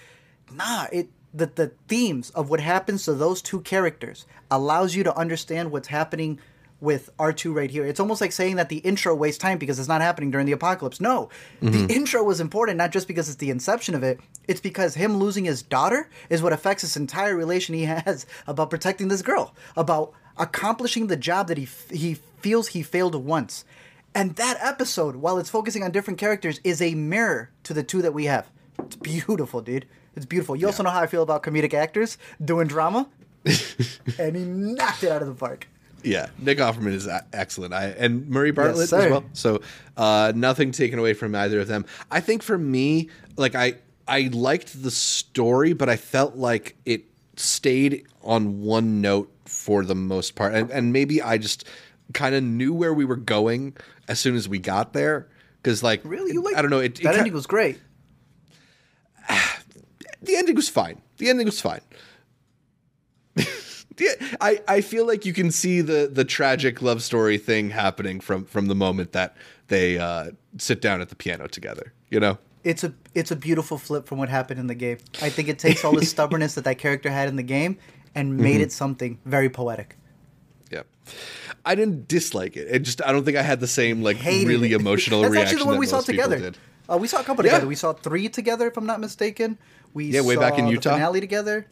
Nah, 0.51 0.85
it 0.91 1.09
the 1.33 1.47
the 1.47 1.71
themes 1.87 2.29
of 2.31 2.49
what 2.49 2.59
happens 2.59 3.03
to 3.05 3.13
those 3.13 3.41
two 3.41 3.61
characters 3.61 4.25
allows 4.49 4.95
you 4.95 5.03
to 5.03 5.17
understand 5.17 5.71
what's 5.71 5.89
happening 5.89 6.39
with 6.81 7.09
R2 7.17 7.53
right 7.53 7.71
here. 7.71 7.85
It's 7.85 7.99
almost 7.99 8.21
like 8.21 8.31
saying 8.31 8.57
that 8.57 8.69
the 8.69 8.77
intro 8.77 9.15
wastes 9.15 9.39
time 9.39 9.57
because 9.57 9.79
it's 9.79 9.87
not 9.87 10.01
happening 10.01 10.29
during 10.29 10.45
the 10.45 10.51
apocalypse. 10.51 10.99
No. 10.99 11.29
The 11.61 11.69
mm-hmm. 11.69 11.89
intro 11.89 12.23
was 12.23 12.39
important 12.39 12.77
not 12.77 12.91
just 12.91 13.07
because 13.07 13.27
it's 13.29 13.37
the 13.37 13.49
inception 13.49 13.95
of 13.95 14.03
it, 14.03 14.19
it's 14.47 14.59
because 14.59 14.93
him 14.95 15.17
losing 15.17 15.45
his 15.45 15.61
daughter 15.61 16.09
is 16.29 16.41
what 16.43 16.53
affects 16.53 16.83
this 16.83 16.97
entire 16.97 17.35
relation 17.35 17.75
he 17.75 17.83
has 17.85 18.25
about 18.45 18.69
protecting 18.69 19.07
this 19.07 19.21
girl, 19.21 19.55
about 19.75 20.13
accomplishing 20.37 21.07
the 21.07 21.17
job 21.17 21.47
that 21.47 21.57
he 21.57 21.63
f- 21.63 21.89
he 21.89 22.13
feels 22.13 22.67
he 22.69 22.83
failed 22.83 23.15
once. 23.15 23.65
And 24.15 24.33
that 24.37 24.57
episode, 24.61 25.17
while 25.17 25.37
it's 25.37 25.49
focusing 25.49 25.83
on 25.83 25.91
different 25.91 26.17
characters, 26.17 26.61
is 26.63 26.81
a 26.81 26.95
mirror 26.95 27.51
to 27.63 27.73
the 27.73 27.83
two 27.83 28.01
that 28.01 28.13
we 28.13 28.25
have. 28.25 28.49
It's 28.79 28.95
beautiful, 28.95 29.61
dude. 29.61 29.85
It's 30.15 30.25
beautiful. 30.25 30.55
You 30.55 30.67
also 30.67 30.83
know 30.83 30.89
how 30.89 31.01
I 31.01 31.07
feel 31.07 31.21
about 31.21 31.43
comedic 31.43 31.73
actors 31.73 32.17
doing 32.43 32.67
drama, 32.67 33.09
and 33.45 34.35
he 34.35 34.43
knocked 34.45 35.03
it 35.03 35.11
out 35.11 35.21
of 35.21 35.27
the 35.27 35.33
park. 35.33 35.67
Yeah, 36.01 36.29
Nick 36.37 36.59
Offerman 36.59 36.93
is 36.93 37.09
excellent. 37.33 37.73
I 37.73 37.87
and 37.87 38.29
Murray 38.29 38.51
Bartlett 38.51 38.93
as 38.93 39.11
well. 39.11 39.25
So 39.33 39.61
uh, 39.97 40.31
nothing 40.33 40.71
taken 40.71 40.99
away 40.99 41.13
from 41.13 41.35
either 41.35 41.59
of 41.59 41.67
them. 41.67 41.85
I 42.09 42.21
think 42.21 42.43
for 42.43 42.57
me, 42.57 43.09
like 43.35 43.55
I 43.55 43.75
I 44.07 44.29
liked 44.31 44.81
the 44.81 44.91
story, 44.91 45.73
but 45.73 45.89
I 45.89 45.97
felt 45.97 46.35
like 46.35 46.77
it 46.85 47.05
stayed 47.35 48.05
on 48.23 48.61
one 48.61 49.01
note 49.01 49.29
for 49.45 49.83
the 49.83 49.95
most 49.95 50.35
part, 50.35 50.53
and, 50.53 50.69
and 50.69 50.93
maybe 50.93 51.21
I 51.21 51.37
just 51.37 51.65
kind 52.13 52.35
of 52.35 52.43
knew 52.43 52.73
where 52.73 52.93
we 52.93 53.03
were 53.03 53.15
going 53.15 53.75
as 54.07 54.19
soon 54.19 54.35
as 54.35 54.47
we 54.47 54.59
got 54.59 54.93
there. 54.93 55.27
Because 55.61 55.81
like 55.81 56.01
Really, 56.03 56.33
you 56.33 56.43
like? 56.43 56.55
I 56.55 56.61
don't 56.61 56.71
know. 56.71 56.79
It, 56.79 56.99
it 56.99 57.03
that 57.03 57.13
ki- 57.13 57.19
ending 57.19 57.33
was 57.33 57.47
great. 57.47 57.79
the 60.21 60.35
ending 60.35 60.55
was 60.55 60.69
fine. 60.69 61.01
The 61.17 61.29
ending 61.29 61.45
was 61.45 61.59
fine. 61.59 61.81
I, 64.41 64.61
I 64.67 64.81
feel 64.81 65.07
like 65.07 65.25
you 65.25 65.33
can 65.33 65.51
see 65.51 65.81
the 65.81 66.09
the 66.11 66.25
tragic 66.25 66.81
love 66.81 67.01
story 67.01 67.37
thing 67.37 67.69
happening 67.69 68.19
from 68.19 68.45
from 68.45 68.67
the 68.67 68.75
moment 68.75 69.13
that 69.13 69.35
they 69.67 69.97
uh, 69.97 70.31
sit 70.57 70.81
down 70.81 71.01
at 71.01 71.09
the 71.09 71.15
piano 71.15 71.47
together. 71.47 71.93
You 72.09 72.19
know. 72.19 72.37
It's 72.63 72.83
a 72.83 72.93
it's 73.13 73.31
a 73.31 73.35
beautiful 73.35 73.77
flip 73.77 74.07
from 74.07 74.17
what 74.17 74.27
happened 74.29 74.59
in 74.59 74.67
the 74.67 74.75
game. 74.75 74.97
I 75.21 75.29
think 75.29 75.49
it 75.49 75.59
takes 75.59 75.85
all 75.85 75.93
the 75.93 76.05
stubbornness 76.15 76.55
that 76.55 76.63
that 76.63 76.77
character 76.79 77.11
had 77.11 77.29
in 77.29 77.35
the 77.35 77.43
game 77.43 77.77
and 78.15 78.37
made 78.37 78.61
it 78.61 78.71
something 78.71 79.19
very 79.25 79.49
poetic. 79.49 79.97
Yeah. 80.71 80.83
I 81.65 81.75
didn't 81.75 82.07
dislike 82.07 82.57
it. 82.57 82.67
It 82.69 82.79
just 82.79 83.01
I 83.05 83.11
don't 83.11 83.23
think 83.23 83.37
I 83.37 83.41
had 83.43 83.59
the 83.59 83.67
same 83.67 84.01
like 84.01 84.17
Hated 84.17 84.47
really 84.47 84.73
it. 84.73 84.79
emotional 84.81 85.21
That's 85.21 85.33
reaction 85.33 85.57
actually 85.57 85.63
the 85.63 85.69
one 85.69 85.79
we 85.79 85.85
saw 85.87 86.01
together. 86.01 86.53
Uh, 86.89 86.97
we 86.97 87.07
saw 87.07 87.19
a 87.19 87.23
couple 87.23 87.43
Yeah. 87.45 87.51
together. 87.53 87.67
We 87.67 87.75
saw 87.75 87.93
three 87.93 88.29
together, 88.29 88.67
if 88.67 88.77
I'm 88.77 88.85
not 88.85 88.99
mistaken. 88.99 89.57
We 89.93 90.05
Yeah, 90.05 90.21
way 90.21 90.35
back 90.35 90.57
in 90.59 90.65
the 90.65 90.71
Utah. 90.71 90.91
finale 90.93 91.19
together. 91.21 91.67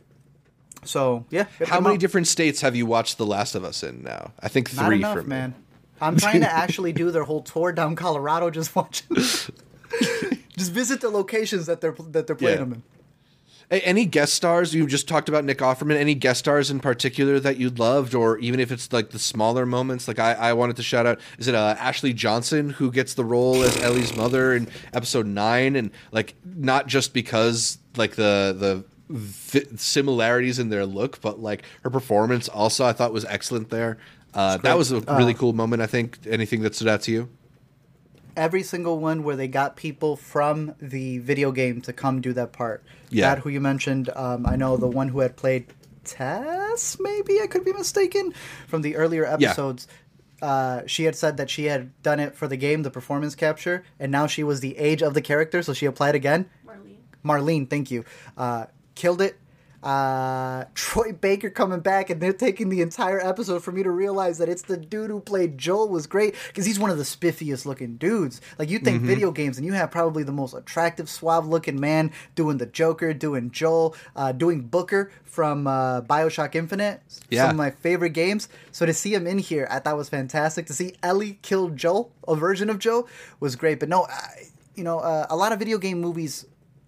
So 0.86 1.26
yeah, 1.30 1.46
How 1.66 1.80
many 1.80 1.96
out. 1.96 2.00
different 2.02 2.28
states 2.28 2.62
have 2.62 2.76
you 2.76 2.86
watched 2.86 3.18
The 3.18 3.26
Last 3.26 3.56
of 3.56 3.64
Us 3.64 3.84
in 3.84 4.04
now? 4.04 4.32
I 4.40 4.48
think 4.50 4.74
Not 4.76 4.86
three 4.88 4.98
enough, 4.98 5.18
me. 5.18 5.24
man. 5.24 5.54
I'm 6.02 6.18
trying 6.18 6.42
to 6.42 6.52
actually 6.64 6.92
do 6.92 7.10
their 7.12 7.24
whole 7.24 7.42
tour 7.42 7.72
down 7.72 7.96
Colorado. 7.96 8.50
Just 8.50 8.76
watching. 8.76 9.08
just 9.16 10.72
visit 10.72 11.02
the 11.02 11.10
locations 11.10 11.66
that 11.68 11.82
they're 11.82 11.96
that 12.12 12.28
they're 12.28 12.36
playing 12.36 12.58
Yeah. 12.58 12.64
them 12.66 12.74
in. 12.74 12.84
Any 13.80 14.06
guest 14.06 14.34
stars? 14.34 14.74
You 14.74 14.88
just 14.88 15.08
talked 15.08 15.30
about 15.30 15.46
Nick 15.46 15.60
Offerman. 15.60 15.96
Any 15.96 16.16
guest 16.16 16.40
stars 16.40 16.70
in 16.70 16.80
particular 16.80 17.40
that 17.40 17.58
you 17.58 17.70
loved, 17.70 18.14
or 18.14 18.38
even 18.40 18.60
if 18.60 18.72
it's 18.72 18.92
like 18.92 19.12
the 19.12 19.20
smaller 19.20 19.66
moments? 19.66 20.08
Like 20.08 20.20
I, 20.20 20.34
I 20.34 20.54
wanted 20.54 20.76
to 20.78 20.84
shout 20.84 21.06
out. 21.06 21.20
Is 21.38 21.48
it 21.48 21.56
uh, 21.56 21.76
Ashley 21.80 22.14
Johnson 22.14 22.70
who 22.72 22.92
gets 22.92 23.14
the 23.14 23.26
role 23.26 23.64
as 23.64 23.82
Ellie's 23.82 24.16
mother 24.16 24.54
in 24.54 24.68
episode 24.94 25.26
nine? 25.26 25.76
And 25.76 25.92
like 26.12 26.36
not 26.44 26.88
just 26.88 27.14
because 27.14 27.78
like 27.96 28.16
the 28.16 28.56
the 28.58 28.86
vi- 29.10 29.78
similarities 29.78 30.60
in 30.60 30.70
their 30.70 30.86
look, 30.86 31.22
but 31.22 31.40
like 31.40 31.64
her 31.84 31.90
performance 31.90 32.50
also 32.50 32.86
I 32.86 32.94
thought 32.94 33.14
was 33.14 33.26
excellent 33.26 33.70
there. 33.70 33.98
Uh, 34.34 34.58
that 34.58 34.78
was 34.78 34.92
a 34.92 35.00
really 35.02 35.34
cool 35.34 35.54
moment. 35.54 35.82
I 35.82 35.88
think. 35.88 36.20
Anything 36.28 36.62
that 36.62 36.76
stood 36.76 36.88
out 36.88 37.02
to 37.04 37.12
you? 37.12 37.30
Every 38.36 38.64
single 38.64 39.00
one 39.00 39.24
where 39.24 39.36
they 39.36 39.48
got 39.48 39.76
people 39.76 40.16
from 40.16 40.76
the 40.82 41.20
video 41.20 41.52
game 41.52 41.82
to 41.82 41.94
come 41.94 42.20
do 42.20 42.34
that 42.34 42.52
part. 42.52 42.84
Yeah. 43.10 43.30
That 43.30 43.44
who 43.44 43.50
you 43.50 43.62
mentioned. 43.62 44.10
Um, 44.16 44.46
I 44.46 44.56
know 44.56 44.76
the 44.78 44.88
one 44.88 45.10
who 45.10 45.20
had 45.20 45.36
played 45.36 45.68
Tess. 46.04 46.98
Maybe 47.00 47.42
I 47.42 47.48
could 47.48 47.64
be 47.64 47.74
mistaken 47.74 48.34
from 48.68 48.82
the 48.82 48.96
earlier 48.96 49.26
episodes. 49.26 49.88
Uh, 50.42 50.82
she 50.86 51.06
had 51.06 51.16
said 51.16 51.38
that 51.38 51.50
she 51.50 51.66
had 51.66 52.02
done 52.04 52.20
it 52.20 52.36
for 52.36 52.48
the 52.48 52.58
game, 52.58 52.84
the 52.84 52.92
performance 52.92 53.34
capture, 53.34 53.86
and 54.00 54.12
now 54.12 54.28
she 54.28 54.44
was 54.44 54.60
the 54.60 54.78
age 54.78 55.02
of 55.02 55.14
the 55.14 55.22
character, 55.22 55.64
so 55.64 55.72
she 55.72 55.86
applied 55.86 56.16
again. 56.16 56.50
Marlene. 56.68 56.98
Marlene, 57.24 57.70
thank 57.70 57.90
you. 57.90 58.04
Uh, 58.36 58.66
killed 58.94 59.22
it. 59.22 59.38
Uh, 59.84 60.66
Troy 60.76 61.12
Baker 61.12 61.50
coming 61.50 61.82
back 61.82 62.10
and 62.10 62.22
they're 62.22 62.34
taking 62.34 62.70
the 62.70 62.82
entire 62.82 63.20
episode 63.20 63.64
for 63.64 63.72
me 63.72 63.84
to 63.84 63.92
realize 63.92 64.38
that 64.38 64.48
it's 64.48 64.62
the 64.62 64.78
dude 64.78 65.10
who 65.10 65.20
played 65.20 65.58
Joel 65.58 65.90
was 65.90 66.08
great 66.08 66.36
because 66.48 66.66
he's 66.66 66.80
one 66.80 66.90
of 66.90 66.98
the 66.98 67.04
spiffiest 67.04 67.66
looking 67.66 67.98
dudes. 67.98 68.40
Like 68.58 68.70
you 68.70 68.80
think 68.80 69.02
video 69.02 69.32
games 69.32 69.58
and 69.58 69.66
you 69.66 69.74
have 69.74 69.92
probably 69.92 70.24
the 70.24 70.32
most 70.32 70.54
attractive, 70.54 71.10
suave 71.10 71.46
looking 71.46 71.80
man 71.80 72.12
doing 72.36 72.58
the 72.58 72.66
Joker, 72.66 73.14
doing 73.14 73.52
Joel, 73.52 73.96
uh, 74.16 74.32
doing 74.32 74.62
Booker 74.62 75.12
from 75.26 75.68
uh, 75.68 76.02
Bioshock 76.02 76.56
Infinite. 76.56 77.02
Yeah. 77.30 77.44
Some 77.44 77.52
of 77.52 77.56
my 77.58 77.72
favorite 77.72 78.12
games. 78.12 78.48
So 78.72 78.86
to 78.86 78.94
see 78.94 79.14
him 79.14 79.28
in 79.28 79.40
here, 79.40 79.68
I 79.70 79.80
thought 79.80 79.98
was 79.98 80.10
fantastic. 80.10 80.68
To 80.68 80.74
see 80.74 80.94
Ellie 81.04 81.40
kill 81.42 81.70
Joel, 81.70 82.12
a 82.28 82.36
version 82.36 82.70
of 82.70 82.80
Joel, 82.80 83.10
was 83.40 83.56
great. 83.56 83.80
But 83.80 83.90
no, 83.90 84.06
I, 84.06 84.44
you 84.76 84.84
know, 84.84 85.00
uh, 85.00 85.28
a 85.30 85.36
lot 85.36 85.52
of 85.52 85.60
video 85.60 85.78
game 85.78 86.00
movies, 86.00 86.46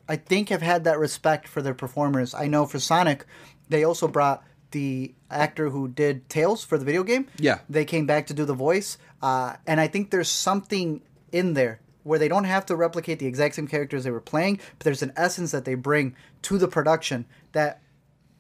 I 0.08 0.15
think, 0.18 0.50
have 0.50 0.62
had 0.62 0.84
that 0.84 1.00
respect 1.00 1.48
for 1.48 1.62
their 1.62 1.74
performers. 1.74 2.34
I 2.34 2.48
know 2.48 2.65
for 2.65 2.80
Sonic, 2.80 3.26
they 3.70 3.84
also 3.84 4.08
brought 4.08 4.44
the 4.72 5.13
actor 5.32 5.70
who 5.70 5.88
did 5.88 6.28
Tails 6.30 6.63
for 6.63 6.78
the 6.78 6.86
video 6.86 7.04
game. 7.04 7.28
Yeah. 7.38 7.60
They 7.70 7.86
came 7.86 8.06
back 8.06 8.28
to 8.28 8.34
do 8.34 8.46
the 8.46 8.54
voice. 8.54 8.98
Uh, 9.22 9.56
and 9.65 9.80
I 9.80 9.88
think 9.88 10.12
there's 10.12 10.30
something 10.30 11.02
in 11.32 11.54
there 11.54 11.80
where 12.04 12.20
they 12.20 12.28
don't 12.28 12.44
have 12.44 12.65
to 12.68 12.76
replicate 12.76 13.18
the 13.20 13.26
exact 13.26 13.56
same 13.56 13.68
characters 13.68 14.04
they 14.04 14.12
were 14.12 14.22
playing, 14.22 14.58
but 14.78 14.86
there's 14.86 15.02
an 15.02 15.12
essence 15.15 15.52
that 15.52 15.65
they 15.65 15.74
bring 15.76 16.15
to 16.44 16.58
the 16.58 16.68
production 16.68 17.26
that 17.54 17.82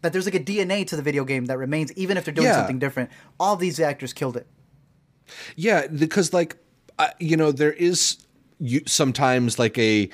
that 0.01 0.13
there's 0.13 0.25
like 0.25 0.35
a 0.35 0.39
DNA 0.39 0.85
to 0.85 0.95
the 0.95 1.01
video 1.01 1.23
game 1.25 1.45
that 1.45 1.57
remains 1.57 1.91
even 1.93 2.15
if 2.15 2.25
they're 2.25 2.33
doing 2.33 2.45
Yeah. 2.45 2.57
something 2.57 2.77
different. 2.77 3.09
All 3.39 3.55
these 3.55 3.79
actors 3.79 4.13
killed 4.13 4.37
it. 4.37 4.45
Yeah, 5.55 5.87
because 5.87 6.31
like 6.31 6.57
I, 6.99 7.13
you 7.19 7.35
know, 7.35 7.51
there 7.51 7.73
is 7.73 8.17
you, 8.59 8.81
sometimes 8.85 9.57
like 9.57 9.77
a 9.79 10.09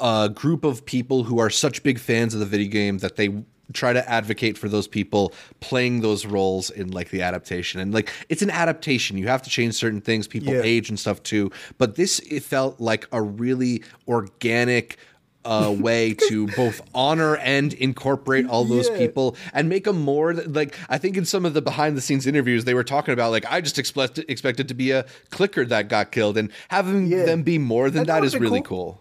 a 0.00 0.30
group 0.32 0.64
of 0.64 0.84
people 0.84 1.24
who 1.24 1.38
are 1.38 1.50
such 1.50 1.82
big 1.82 1.98
fans 1.98 2.34
of 2.34 2.40
the 2.40 2.46
video 2.46 2.70
game 2.70 2.98
that 2.98 3.16
they 3.16 3.44
try 3.74 3.92
to 3.92 4.08
advocate 4.10 4.56
for 4.56 4.66
those 4.68 4.88
people 4.88 5.32
playing 5.60 6.00
those 6.00 6.24
roles 6.24 6.70
in 6.70 6.90
like 6.90 7.10
the 7.10 7.20
adaptation 7.20 7.80
and 7.80 7.92
like 7.92 8.10
it's 8.30 8.40
an 8.40 8.48
adaptation 8.50 9.18
you 9.18 9.28
have 9.28 9.42
to 9.42 9.50
change 9.50 9.74
certain 9.74 10.00
things 10.00 10.26
people 10.26 10.54
Yeah. 10.54 10.62
age 10.64 10.88
and 10.88 10.98
stuff 10.98 11.22
too 11.22 11.50
but 11.76 11.96
this 11.96 12.18
it 12.20 12.42
felt 12.42 12.80
like 12.80 13.06
a 13.12 13.20
really 13.20 13.82
organic 14.06 14.96
uh, 15.44 15.74
way 15.78 16.14
to 16.14 16.46
both 16.48 16.80
honor 16.94 17.36
and 17.36 17.74
incorporate 17.74 18.46
all 18.48 18.64
those 18.64 18.88
Yeah. 18.88 18.96
people 18.96 19.36
and 19.52 19.68
make 19.68 19.84
them 19.84 20.00
more 20.00 20.32
like 20.32 20.74
I 20.88 20.96
think 20.96 21.18
in 21.18 21.26
some 21.26 21.44
of 21.44 21.52
the 21.52 21.60
behind 21.60 21.94
the 21.94 22.00
scenes 22.00 22.26
interviews 22.26 22.64
they 22.64 22.74
were 22.74 22.84
talking 22.84 23.12
about 23.12 23.32
like 23.32 23.44
I 23.50 23.60
just 23.60 23.78
expected 23.78 24.24
expected 24.30 24.68
to 24.68 24.74
be 24.74 24.92
a 24.92 25.04
clicker 25.30 25.66
that 25.66 25.88
got 25.90 26.10
killed 26.10 26.38
and 26.38 26.50
having 26.68 27.06
Yeah. 27.06 27.24
them 27.26 27.42
be 27.42 27.58
more 27.58 27.90
than 27.90 28.04
That's 28.06 28.20
that 28.20 28.24
is 28.24 28.38
really 28.38 28.62
cool. 28.62 28.94
cool. 28.94 29.00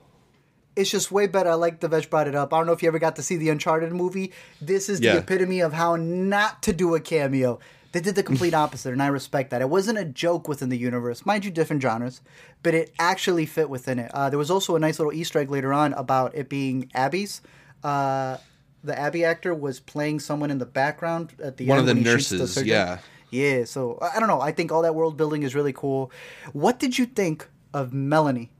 It's 0.77 0.89
just 0.91 1.11
way 1.11 1.27
better. 1.27 1.49
I 1.49 1.55
like 1.55 1.79
the 1.79 1.87
Veg 1.87 2.09
brought 2.09 2.27
it 2.27 2.35
up. 2.35 2.53
I 2.53 2.57
don't 2.57 2.67
know 2.67 2.73
if 2.73 2.81
you 2.83 2.87
ever 2.87 2.99
got 2.99 3.15
to 3.17 3.23
see 3.23 3.35
the 3.35 3.49
Uncharted 3.49 3.91
movie. 3.91 4.31
This 4.61 4.89
is 4.89 4.99
the 4.99 5.05
Yeah. 5.07 5.15
epitome 5.17 5.59
of 5.59 5.73
how 5.73 5.95
not 5.95 6.61
to 6.63 6.73
do 6.73 6.93
a 6.95 6.99
cameo. 6.99 7.59
They 7.93 7.99
did 8.01 8.15
the 8.15 8.23
complete 8.23 8.53
opposite, 8.63 8.91
and 8.93 9.01
I 9.01 9.07
respect 9.07 9.49
that. 9.49 9.61
It 9.61 9.69
wasn't 9.69 9.97
a 9.97 10.05
joke 10.05 10.47
within 10.47 10.69
the 10.69 10.77
universe, 10.77 11.25
mind 11.25 11.45
you, 11.45 11.51
different 11.51 11.81
genres, 11.81 12.21
but 12.61 12.73
it 12.75 12.91
actually 12.99 13.45
fit 13.45 13.69
within 13.69 13.97
it. 13.97 14.11
Uh, 14.13 14.29
there 14.29 14.37
was 14.37 14.51
also 14.51 14.75
a 14.75 14.79
nice 14.79 14.99
little 14.99 15.13
Easter 15.13 15.39
egg 15.39 15.49
later 15.49 15.73
on 15.73 15.93
about 15.93 16.35
it 16.35 16.47
being 16.49 16.91
Abby's. 16.93 17.41
Uh, 17.83 18.37
the 18.83 18.97
Abby 18.97 19.25
actor 19.25 19.55
was 19.55 19.79
playing 19.79 20.19
someone 20.19 20.51
in 20.51 20.59
the 20.59 20.65
background 20.65 21.33
at 21.43 21.57
the 21.57 21.65
One 21.67 21.79
end 21.79 21.89
of 21.89 21.95
the 21.95 22.01
nurses, 22.03 22.53
surgeon. 22.53 22.69
yeah. 22.69 22.97
Yeah, 23.29 23.65
so 23.65 23.97
I 24.01 24.19
don't 24.19 24.29
know. 24.29 24.39
I 24.39 24.51
think 24.51 24.71
all 24.71 24.83
that 24.83 24.95
world 24.95 25.17
building 25.17 25.43
is 25.43 25.53
really 25.55 25.73
cool. 25.73 26.11
What 26.53 26.79
did 26.79 26.97
you 26.97 27.05
think 27.05 27.47
of 27.73 27.93
Melanie 27.93 28.51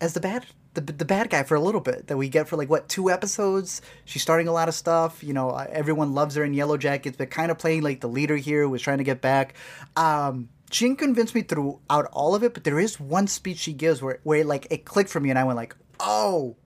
as 0.00 0.12
the 0.14 0.20
bad 0.20 0.44
the, 0.74 0.80
the 0.80 1.04
bad 1.04 1.30
guy 1.30 1.42
for 1.42 1.54
a 1.54 1.60
little 1.60 1.80
bit 1.80 2.08
that 2.08 2.16
we 2.16 2.28
get 2.28 2.48
for 2.48 2.56
like 2.56 2.68
what 2.68 2.88
two 2.88 3.10
episodes? 3.10 3.80
She's 4.04 4.22
starting 4.22 4.48
a 4.48 4.52
lot 4.52 4.68
of 4.68 4.74
stuff. 4.74 5.22
You 5.24 5.32
know, 5.32 5.50
everyone 5.50 6.14
loves 6.14 6.34
her 6.34 6.44
in 6.44 6.52
Yellowjackets, 6.54 7.16
but 7.16 7.30
kind 7.30 7.50
of 7.50 7.58
playing 7.58 7.82
like 7.82 8.00
the 8.00 8.08
leader 8.08 8.36
here 8.36 8.62
who 8.62 8.70
was 8.70 8.82
trying 8.82 8.98
to 8.98 9.04
get 9.04 9.20
back. 9.20 9.54
Um, 9.96 10.48
she 10.70 10.86
didn't 10.86 10.98
convince 10.98 11.34
me 11.34 11.42
throughout 11.42 12.06
all 12.12 12.34
of 12.34 12.42
it, 12.42 12.54
but 12.54 12.64
there 12.64 12.80
is 12.80 12.98
one 12.98 13.26
speech 13.28 13.58
she 13.58 13.72
gives 13.72 14.02
where 14.02 14.18
where 14.24 14.44
like 14.44 14.66
it 14.70 14.84
clicked 14.84 15.10
for 15.10 15.20
me, 15.20 15.30
and 15.30 15.38
I 15.38 15.44
went 15.44 15.56
like, 15.56 15.74
oh. 16.00 16.56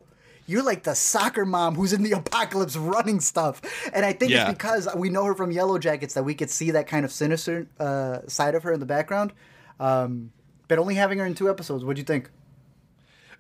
You're 0.51 0.62
like 0.62 0.85
the 0.85 0.94
soccer 0.94 1.44
mom 1.44 1.75
who's 1.75 1.92
in 1.92 2.03
the 2.03 2.12
apocalypse 2.12 2.75
running 2.75 3.21
stuff. 3.21 3.61
And 3.92 4.03
I 4.07 4.14
think 4.14 4.33
Yeah. 4.33 4.44
it's 4.49 4.51
because 4.57 4.88
we 4.97 5.11
know 5.11 5.25
her 5.27 5.35
from 5.35 5.53
Yellowjackets 5.53 6.14
that 6.14 6.23
we 6.23 6.35
could 6.35 6.49
see 6.49 6.71
that 6.71 6.87
kind 6.87 7.05
of 7.05 7.12
sinister 7.12 7.66
uh, 7.79 8.21
side 8.29 8.55
of 8.55 8.62
her 8.62 8.73
in 8.73 8.81
the 8.81 8.87
background. 8.87 9.35
Um, 9.79 10.33
but 10.66 10.79
only 10.79 10.94
having 10.94 11.18
her 11.18 11.27
in 11.27 11.35
two 11.35 11.51
episodes, 11.51 11.85
what'd 11.85 11.99
you 11.99 12.05
think? 12.05 12.31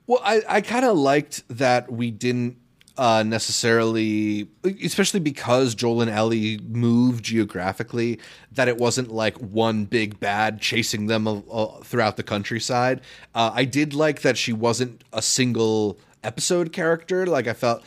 Well, 0.08 0.20
I, 0.24 0.42
I 0.48 0.60
kind 0.62 0.86
of 0.86 0.96
liked 0.96 1.46
that 1.48 1.92
we 1.92 2.10
didn't 2.10 2.56
uh, 2.96 3.22
necessarily, 3.22 4.48
especially 4.64 5.20
because 5.20 5.74
Joel 5.74 6.00
and 6.00 6.10
Ellie 6.10 6.58
move 6.66 7.20
geographically, 7.22 8.18
that 8.52 8.68
it 8.68 8.78
wasn't 8.78 9.12
like 9.12 9.36
one 9.36 9.84
big 9.84 10.18
bad 10.18 10.62
chasing 10.62 11.06
them 11.06 11.28
uh, 11.28 11.38
uh, 11.50 11.80
throughout 11.82 12.16
the 12.16 12.22
countryside. 12.22 13.02
Uh, 13.34 13.52
I 13.54 13.66
did 13.66 13.92
like 13.92 14.22
that 14.22 14.38
she 14.38 14.54
wasn't 14.54 15.04
a 15.12 15.20
single 15.20 16.00
episode 16.24 16.72
character. 16.72 17.26
Like 17.26 17.46
I 17.46 17.52
felt, 17.52 17.84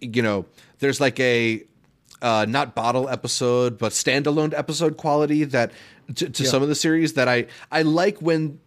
you 0.00 0.22
know, 0.22 0.46
there's 0.80 1.00
like 1.00 1.20
a 1.20 1.64
uh, 2.20 2.46
not 2.48 2.74
bottle 2.74 3.08
episode, 3.08 3.78
but 3.78 3.92
standalone 3.92 4.52
episode 4.58 4.96
quality 4.96 5.44
that 5.44 5.70
to, 6.16 6.28
to 6.28 6.44
some 6.44 6.62
of 6.62 6.68
the 6.68 6.74
series 6.74 7.12
that 7.12 7.28
I 7.28 7.46
I 7.70 7.82
like 7.82 8.20
when 8.20 8.58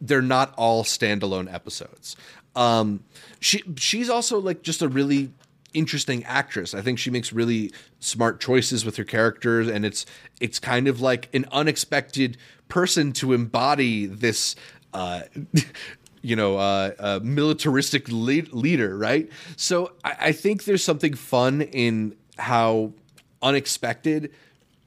they're 0.00 0.22
not 0.22 0.54
all 0.56 0.84
standalone 0.84 1.52
episodes. 1.52 2.16
Um, 2.56 3.04
she 3.40 3.62
she's 3.76 4.10
also 4.10 4.40
like 4.40 4.62
just 4.62 4.82
a 4.82 4.88
really 4.88 5.30
interesting 5.74 6.24
actress. 6.24 6.74
I 6.74 6.82
think 6.82 6.98
she 6.98 7.10
makes 7.10 7.32
really 7.32 7.72
smart 8.00 8.40
choices 8.40 8.84
with 8.84 8.96
her 8.96 9.04
characters, 9.04 9.68
and 9.68 9.84
it's 9.84 10.06
it's 10.40 10.58
kind 10.58 10.88
of 10.88 11.00
like 11.00 11.28
an 11.34 11.46
unexpected 11.52 12.36
person 12.68 13.12
to 13.14 13.32
embody 13.32 14.06
this. 14.06 14.56
Uh, 14.92 15.22
you 16.22 16.34
know, 16.34 16.56
uh, 16.56 16.90
uh, 16.98 17.20
militaristic 17.22 18.08
lead- 18.08 18.52
leader, 18.52 18.98
right? 18.98 19.30
So 19.56 19.92
I, 20.02 20.16
I 20.20 20.32
think 20.32 20.64
there's 20.64 20.82
something 20.82 21.14
fun 21.14 21.62
in 21.62 22.16
how 22.38 22.92
unexpected 23.40 24.32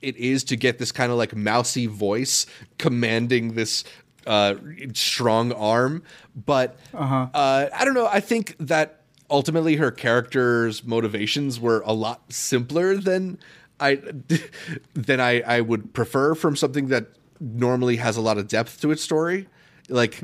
it 0.01 0.17
is 0.17 0.43
to 0.45 0.55
get 0.55 0.77
this 0.77 0.91
kind 0.91 1.11
of 1.11 1.17
like 1.17 1.35
mousy 1.35 1.87
voice 1.87 2.45
commanding 2.77 3.53
this 3.53 3.83
uh, 4.27 4.55
strong 4.93 5.51
arm. 5.53 6.03
But 6.35 6.77
uh 7.33 7.67
I 7.73 7.85
don't 7.85 7.93
know. 7.93 8.07
I 8.07 8.19
think 8.19 8.55
that 8.59 9.01
ultimately 9.29 9.77
her 9.77 9.91
character's 9.91 10.83
motivations 10.83 11.59
were 11.59 11.81
a 11.85 11.93
lot 11.93 12.31
simpler 12.33 12.95
than 12.97 13.39
I 13.79 14.01
than 14.93 15.19
I, 15.19 15.41
I 15.41 15.61
would 15.61 15.93
prefer 15.93 16.35
from 16.35 16.55
something 16.55 16.87
that 16.87 17.07
normally 17.39 17.95
has 17.97 18.17
a 18.17 18.21
lot 18.21 18.37
of 18.37 18.47
depth 18.47 18.81
to 18.81 18.91
its 18.91 19.01
story. 19.01 19.47
Like 19.89 20.19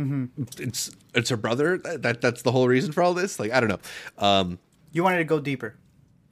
it's 0.60 0.92
it's 1.14 1.30
her 1.30 1.38
brother. 1.38 1.78
That 1.78 2.22
that's 2.22 2.42
the 2.44 2.52
whole 2.52 2.68
reason 2.68 2.92
for 2.92 3.02
all 3.04 3.14
this. 3.14 3.40
Like 3.40 3.52
I 3.52 3.60
don't 3.60 3.70
know. 3.70 3.80
Um, 4.18 4.60
You 4.94 5.04
wanted 5.04 5.18
to 5.18 5.24
go 5.26 5.40
deeper. 5.40 5.76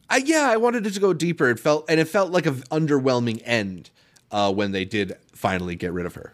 I, 0.07 0.17
yeah, 0.17 0.47
I 0.51 0.57
wanted 0.57 0.85
it 0.85 0.93
to 0.93 0.99
go 0.99 1.13
deeper. 1.13 1.49
It 1.49 1.59
felt 1.59 1.85
and 1.89 1.99
it 1.99 2.07
felt 2.07 2.31
like 2.31 2.45
an 2.45 2.61
underwhelming 2.71 3.41
end 3.43 3.89
uh, 4.31 4.53
when 4.53 4.71
they 4.71 4.85
did 4.85 5.17
finally 5.33 5.75
get 5.75 5.91
rid 5.91 6.05
of 6.05 6.13
her. 6.13 6.33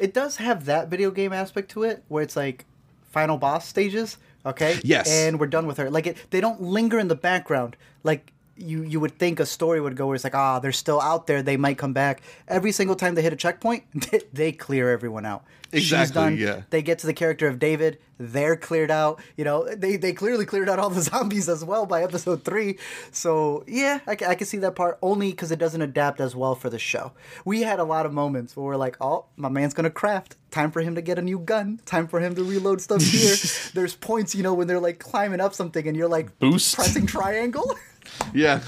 It 0.00 0.14
does 0.14 0.36
have 0.36 0.64
that 0.64 0.88
video 0.88 1.10
game 1.10 1.32
aspect 1.32 1.70
to 1.72 1.84
it, 1.84 2.02
where 2.08 2.22
it's 2.22 2.34
like 2.34 2.64
final 3.10 3.36
boss 3.36 3.68
stages. 3.68 4.16
Okay. 4.44 4.80
Yes. 4.82 5.10
And 5.10 5.38
we're 5.38 5.46
done 5.46 5.66
with 5.66 5.76
her. 5.76 5.90
Like 5.90 6.06
it, 6.06 6.16
they 6.30 6.40
don't 6.40 6.62
linger 6.62 6.98
in 6.98 7.08
the 7.08 7.14
background. 7.14 7.76
Like 8.02 8.32
you, 8.60 8.82
you 8.82 9.00
would 9.00 9.18
think 9.18 9.40
a 9.40 9.46
story 9.46 9.80
would 9.80 9.96
go 9.96 10.06
where 10.06 10.14
it's 10.14 10.24
like, 10.24 10.34
ah, 10.34 10.58
they're 10.58 10.72
still 10.72 11.00
out 11.00 11.26
there. 11.26 11.42
They 11.42 11.56
might 11.56 11.78
come 11.78 11.92
back. 11.92 12.22
Every 12.48 12.72
single 12.72 12.96
time 12.96 13.14
they 13.14 13.22
hit 13.22 13.32
a 13.32 13.36
checkpoint, 13.36 13.84
they, 14.10 14.20
they 14.32 14.52
clear 14.52 14.90
everyone 14.90 15.26
out. 15.26 15.44
She's 15.72 15.82
Exactly, 15.92 16.14
done. 16.14 16.36
yeah. 16.36 16.62
They 16.70 16.82
get 16.82 16.98
to 17.00 17.06
the 17.06 17.12
character 17.14 17.46
of 17.46 17.60
David. 17.60 17.98
They're 18.18 18.56
cleared 18.56 18.90
out. 18.90 19.20
You 19.36 19.44
know, 19.44 19.72
they 19.72 19.96
they 19.96 20.12
clearly 20.12 20.44
cleared 20.44 20.68
out 20.68 20.80
all 20.80 20.90
the 20.90 21.00
zombies 21.10 21.48
as 21.48 21.64
well 21.64 21.86
by 21.86 22.02
episode 22.02 22.44
three. 22.44 22.76
So 23.12 23.62
yeah, 23.68 24.00
I, 24.06 24.12
I 24.26 24.34
can 24.34 24.46
see 24.48 24.58
that 24.58 24.74
part 24.74 24.98
only 25.00 25.30
because 25.30 25.52
it 25.52 25.60
doesn't 25.60 25.80
adapt 25.80 26.20
as 26.20 26.34
well 26.34 26.56
for 26.56 26.70
the 26.70 26.78
show. 26.80 27.12
We 27.44 27.62
had 27.62 27.78
a 27.78 27.84
lot 27.84 28.04
of 28.04 28.12
moments 28.12 28.56
where 28.56 28.66
we're 28.66 28.76
like, 28.76 28.96
oh, 29.00 29.26
my 29.36 29.48
man's 29.48 29.72
gonna 29.72 29.90
craft. 29.90 30.34
Time 30.50 30.72
for 30.72 30.80
him 30.82 30.96
to 30.96 31.02
get 31.02 31.20
a 31.20 31.22
new 31.22 31.38
gun. 31.38 31.78
Time 31.86 32.08
for 32.08 32.18
him 32.18 32.34
to 32.34 32.42
reload 32.42 32.80
stuff 32.80 33.00
here. 33.04 33.36
There's 33.72 33.94
points, 33.94 34.34
you 34.34 34.42
know, 34.42 34.54
when 34.54 34.66
they're 34.66 34.80
like 34.80 34.98
climbing 34.98 35.40
up 35.40 35.54
something 35.54 35.86
and 35.86 35.96
you're 35.96 36.08
like 36.08 36.36
Boost. 36.40 36.74
pressing 36.74 37.06
triangle. 37.06 37.76
Yeah. 38.34 38.60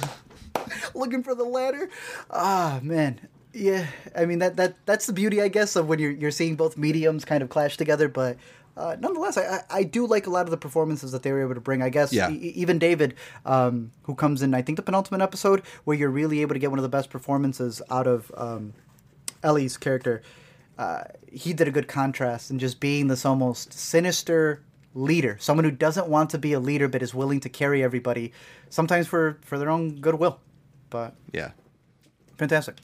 looking 0.94 1.22
for 1.22 1.34
the 1.34 1.44
ladder. 1.44 1.88
Ah, 2.30 2.80
man. 2.82 3.20
Yeah, 3.54 3.86
I 4.16 4.24
mean 4.24 4.38
that 4.38 4.56
that 4.56 4.76
that's 4.86 5.06
the 5.06 5.12
beauty, 5.12 5.42
I 5.42 5.48
guess, 5.48 5.76
of 5.76 5.86
when 5.86 5.98
you're 5.98 6.10
you're 6.10 6.30
seeing 6.30 6.56
both 6.56 6.78
mediums 6.78 7.24
kind 7.26 7.42
of 7.42 7.50
clash 7.50 7.76
together. 7.76 8.08
But 8.08 8.38
uh, 8.78 8.96
nonetheless, 8.98 9.36
I, 9.36 9.62
I 9.68 9.82
do 9.82 10.06
like 10.06 10.26
a 10.26 10.30
lot 10.30 10.46
of 10.46 10.50
the 10.50 10.56
performances 10.56 11.12
that 11.12 11.22
they 11.22 11.32
were 11.32 11.42
able 11.42 11.54
to 11.54 11.60
bring. 11.60 11.82
I 11.82 11.90
guess 11.90 12.14
Yeah. 12.14 12.30
e- 12.30 12.34
e- 12.34 12.52
even 12.56 12.78
David, 12.78 13.14
um, 13.44 13.92
who 14.04 14.14
comes 14.14 14.40
in, 14.40 14.54
I 14.54 14.62
think 14.62 14.76
the 14.76 14.82
penultimate 14.82 15.20
episode, 15.20 15.60
where 15.84 15.94
you're 15.94 16.08
really 16.08 16.40
able 16.40 16.54
to 16.54 16.58
get 16.58 16.70
one 16.70 16.78
of 16.78 16.82
the 16.82 16.88
best 16.88 17.10
performances 17.10 17.82
out 17.90 18.06
of 18.06 18.32
um, 18.38 18.72
Ellie's 19.42 19.76
character. 19.76 20.22
Uh, 20.78 21.04
he 21.30 21.52
did 21.52 21.68
a 21.68 21.70
good 21.70 21.88
contrast 21.88 22.50
and 22.50 22.58
just 22.58 22.80
being 22.80 23.08
this 23.08 23.26
almost 23.26 23.74
sinister 23.74 24.62
leader, 24.94 25.36
someone 25.40 25.64
who 25.64 25.70
doesn't 25.70 26.08
want 26.08 26.30
to 26.30 26.38
be 26.38 26.52
a 26.52 26.60
leader 26.60 26.88
but 26.88 27.02
is 27.02 27.14
willing 27.14 27.40
to 27.40 27.48
carry 27.48 27.82
everybody, 27.82 28.32
sometimes 28.68 29.06
for 29.06 29.38
for 29.42 29.58
their 29.58 29.70
own 29.70 30.00
goodwill. 30.00 30.40
But 30.90 31.14
Yeah. 31.32 31.52
fantastic. 32.36 32.76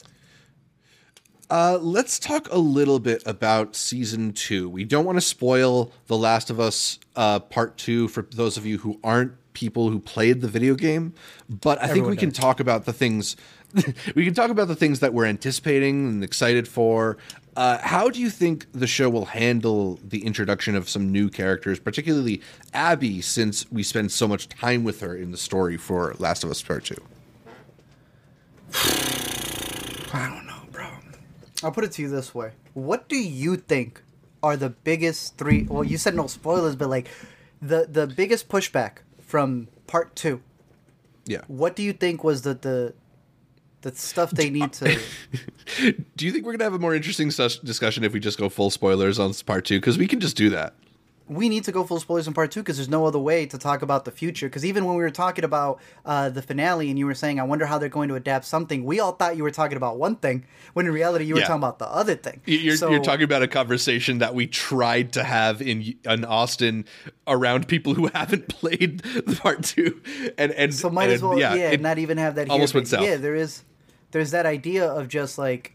Uh, 1.50 1.78
let's 1.80 2.18
talk 2.18 2.46
a 2.52 2.58
little 2.58 2.98
bit 2.98 3.22
about 3.24 3.74
season 3.74 4.32
two. 4.32 4.68
We 4.68 4.84
don't 4.84 5.06
want 5.06 5.16
to 5.16 5.22
spoil 5.22 5.92
The 6.06 6.16
Last 6.16 6.50
of 6.50 6.60
Us 6.60 6.98
uh, 7.16 7.40
Part 7.40 7.78
Two 7.78 8.08
for 8.08 8.22
those 8.34 8.58
of 8.58 8.66
you 8.66 8.78
who 8.78 9.00
aren't 9.02 9.32
people 9.54 9.88
who 9.88 9.98
played 9.98 10.40
the 10.40 10.48
video 10.48 10.74
game, 10.74 11.14
but 11.48 11.78
I 11.78 11.86
think 11.86 11.90
Everyone 11.90 12.10
we 12.10 12.16
can 12.18 12.30
talk 12.30 12.60
about 12.60 12.84
the 12.84 12.92
things. 12.92 13.34
we 14.14 14.24
can 14.24 14.34
talk 14.34 14.50
about 14.50 14.68
the 14.68 14.76
things 14.76 15.00
that 15.00 15.12
we're 15.12 15.26
anticipating 15.26 16.08
and 16.08 16.24
excited 16.24 16.66
for. 16.66 17.18
Uh, 17.56 17.78
how 17.78 18.08
do 18.08 18.20
you 18.20 18.30
think 18.30 18.66
the 18.72 18.86
show 18.86 19.10
will 19.10 19.26
handle 19.26 19.98
the 20.02 20.24
introduction 20.24 20.74
of 20.74 20.88
some 20.88 21.10
new 21.10 21.28
characters, 21.28 21.78
particularly 21.78 22.40
Abby, 22.72 23.20
since 23.20 23.70
we 23.70 23.82
spend 23.82 24.12
so 24.12 24.28
much 24.28 24.48
time 24.48 24.84
with 24.84 25.00
her 25.00 25.14
in 25.16 25.32
the 25.32 25.36
story 25.36 25.76
for 25.76 26.14
Last 26.18 26.44
of 26.44 26.50
Us 26.50 26.62
Part 26.62 26.84
Two? 26.84 26.96
I 30.12 30.30
don't 30.32 30.46
know, 30.46 30.60
bro. 30.70 30.88
I'll 31.62 31.72
put 31.72 31.84
it 31.84 31.92
to 31.92 32.02
you 32.02 32.08
this 32.08 32.34
way: 32.34 32.52
What 32.74 33.08
do 33.08 33.16
you 33.16 33.56
think 33.56 34.02
are 34.42 34.56
the 34.56 34.70
biggest 34.70 35.36
three? 35.36 35.64
Well, 35.64 35.84
you 35.84 35.98
said 35.98 36.14
no 36.14 36.26
spoilers, 36.28 36.76
but 36.76 36.88
like 36.88 37.08
the 37.60 37.88
the 37.90 38.06
biggest 38.06 38.48
pushback 38.48 38.98
from 39.20 39.68
part 39.86 40.14
two. 40.14 40.40
Yeah. 41.26 41.42
What 41.48 41.76
do 41.76 41.82
you 41.82 41.92
think 41.92 42.22
was 42.24 42.42
the 42.42 42.54
the 42.54 42.94
the 43.82 43.94
stuff 43.94 44.30
they 44.32 44.50
need 44.50 44.72
to? 44.74 44.98
Do 46.16 46.26
you 46.26 46.32
think 46.32 46.44
we're 46.44 46.52
gonna 46.52 46.64
have 46.64 46.74
a 46.74 46.78
more 46.78 46.94
interesting 46.94 47.28
discussion 47.28 48.04
if 48.04 48.12
we 48.12 48.20
just 48.20 48.38
go 48.38 48.48
full 48.48 48.70
spoilers 48.70 49.18
on 49.18 49.32
part 49.46 49.64
two? 49.64 49.78
Because 49.80 49.98
we 49.98 50.06
can 50.06 50.20
just 50.20 50.36
do 50.36 50.50
that. 50.50 50.74
we 51.28 51.50
need 51.50 51.62
to 51.62 51.70
go 51.72 51.84
full 51.84 52.00
spoilers 52.00 52.26
in 52.26 52.32
part 52.32 52.50
two 52.50 52.60
because 52.60 52.78
there's 52.78 52.88
no 52.88 53.04
other 53.04 53.18
way 53.18 53.44
to 53.44 53.58
talk 53.58 53.82
about 53.82 54.06
the 54.06 54.10
future. 54.10 54.48
Because 54.48 54.64
even 54.64 54.86
when 54.86 54.96
we 54.96 55.02
were 55.02 55.10
talking 55.10 55.44
about 55.44 55.78
uh, 56.06 56.30
the 56.30 56.40
finale 56.40 56.88
and 56.88 56.98
you 56.98 57.04
were 57.04 57.14
saying, 57.14 57.38
I 57.38 57.42
wonder 57.42 57.66
how 57.66 57.76
they're 57.76 57.90
going 57.90 58.08
to 58.08 58.14
adapt 58.14 58.46
something, 58.46 58.82
we 58.82 58.98
all 58.98 59.12
thought 59.12 59.36
you 59.36 59.42
were 59.42 59.50
talking 59.50 59.76
about 59.76 59.98
one 59.98 60.16
thing, 60.16 60.46
when 60.72 60.86
in 60.86 60.92
reality 60.92 61.26
you 61.26 61.34
were 61.34 61.40
Yeah. 61.40 61.46
talking 61.48 61.60
about 61.60 61.78
the 61.78 61.86
other 61.88 62.14
thing. 62.16 62.40
You're, 62.46 62.76
So- 62.76 62.90
you're 62.90 63.02
talking 63.04 63.24
about 63.24 63.42
a 63.42 63.48
conversation 63.48 64.18
that 64.18 64.34
we 64.34 64.46
tried 64.46 65.12
to 65.12 65.22
have 65.22 65.60
in 65.60 65.94
in 66.04 66.24
Austin 66.24 66.86
around 67.26 67.68
people 67.68 67.92
who 67.92 68.06
haven't 68.14 68.48
played 68.48 69.00
the 69.00 69.36
part 69.40 69.62
two, 69.64 70.00
and 70.38 70.50
and 70.52 70.74
So 70.74 70.88
might 70.88 71.04
and, 71.04 71.12
as 71.12 71.22
well, 71.22 71.38
yeah, 71.38 71.54
it- 71.54 71.82
not 71.82 71.98
even 71.98 72.16
have 72.16 72.36
that. 72.36 72.46
Here, 72.46 72.52
almost 72.52 72.72
went 72.74 72.88
south. 72.88 73.02
Yeah, 73.04 73.16
there 73.16 73.34
is, 73.34 73.62
there's 74.10 74.30
that 74.30 74.46
idea 74.46 74.86
of 74.86 75.08
just 75.08 75.38
like, 75.38 75.74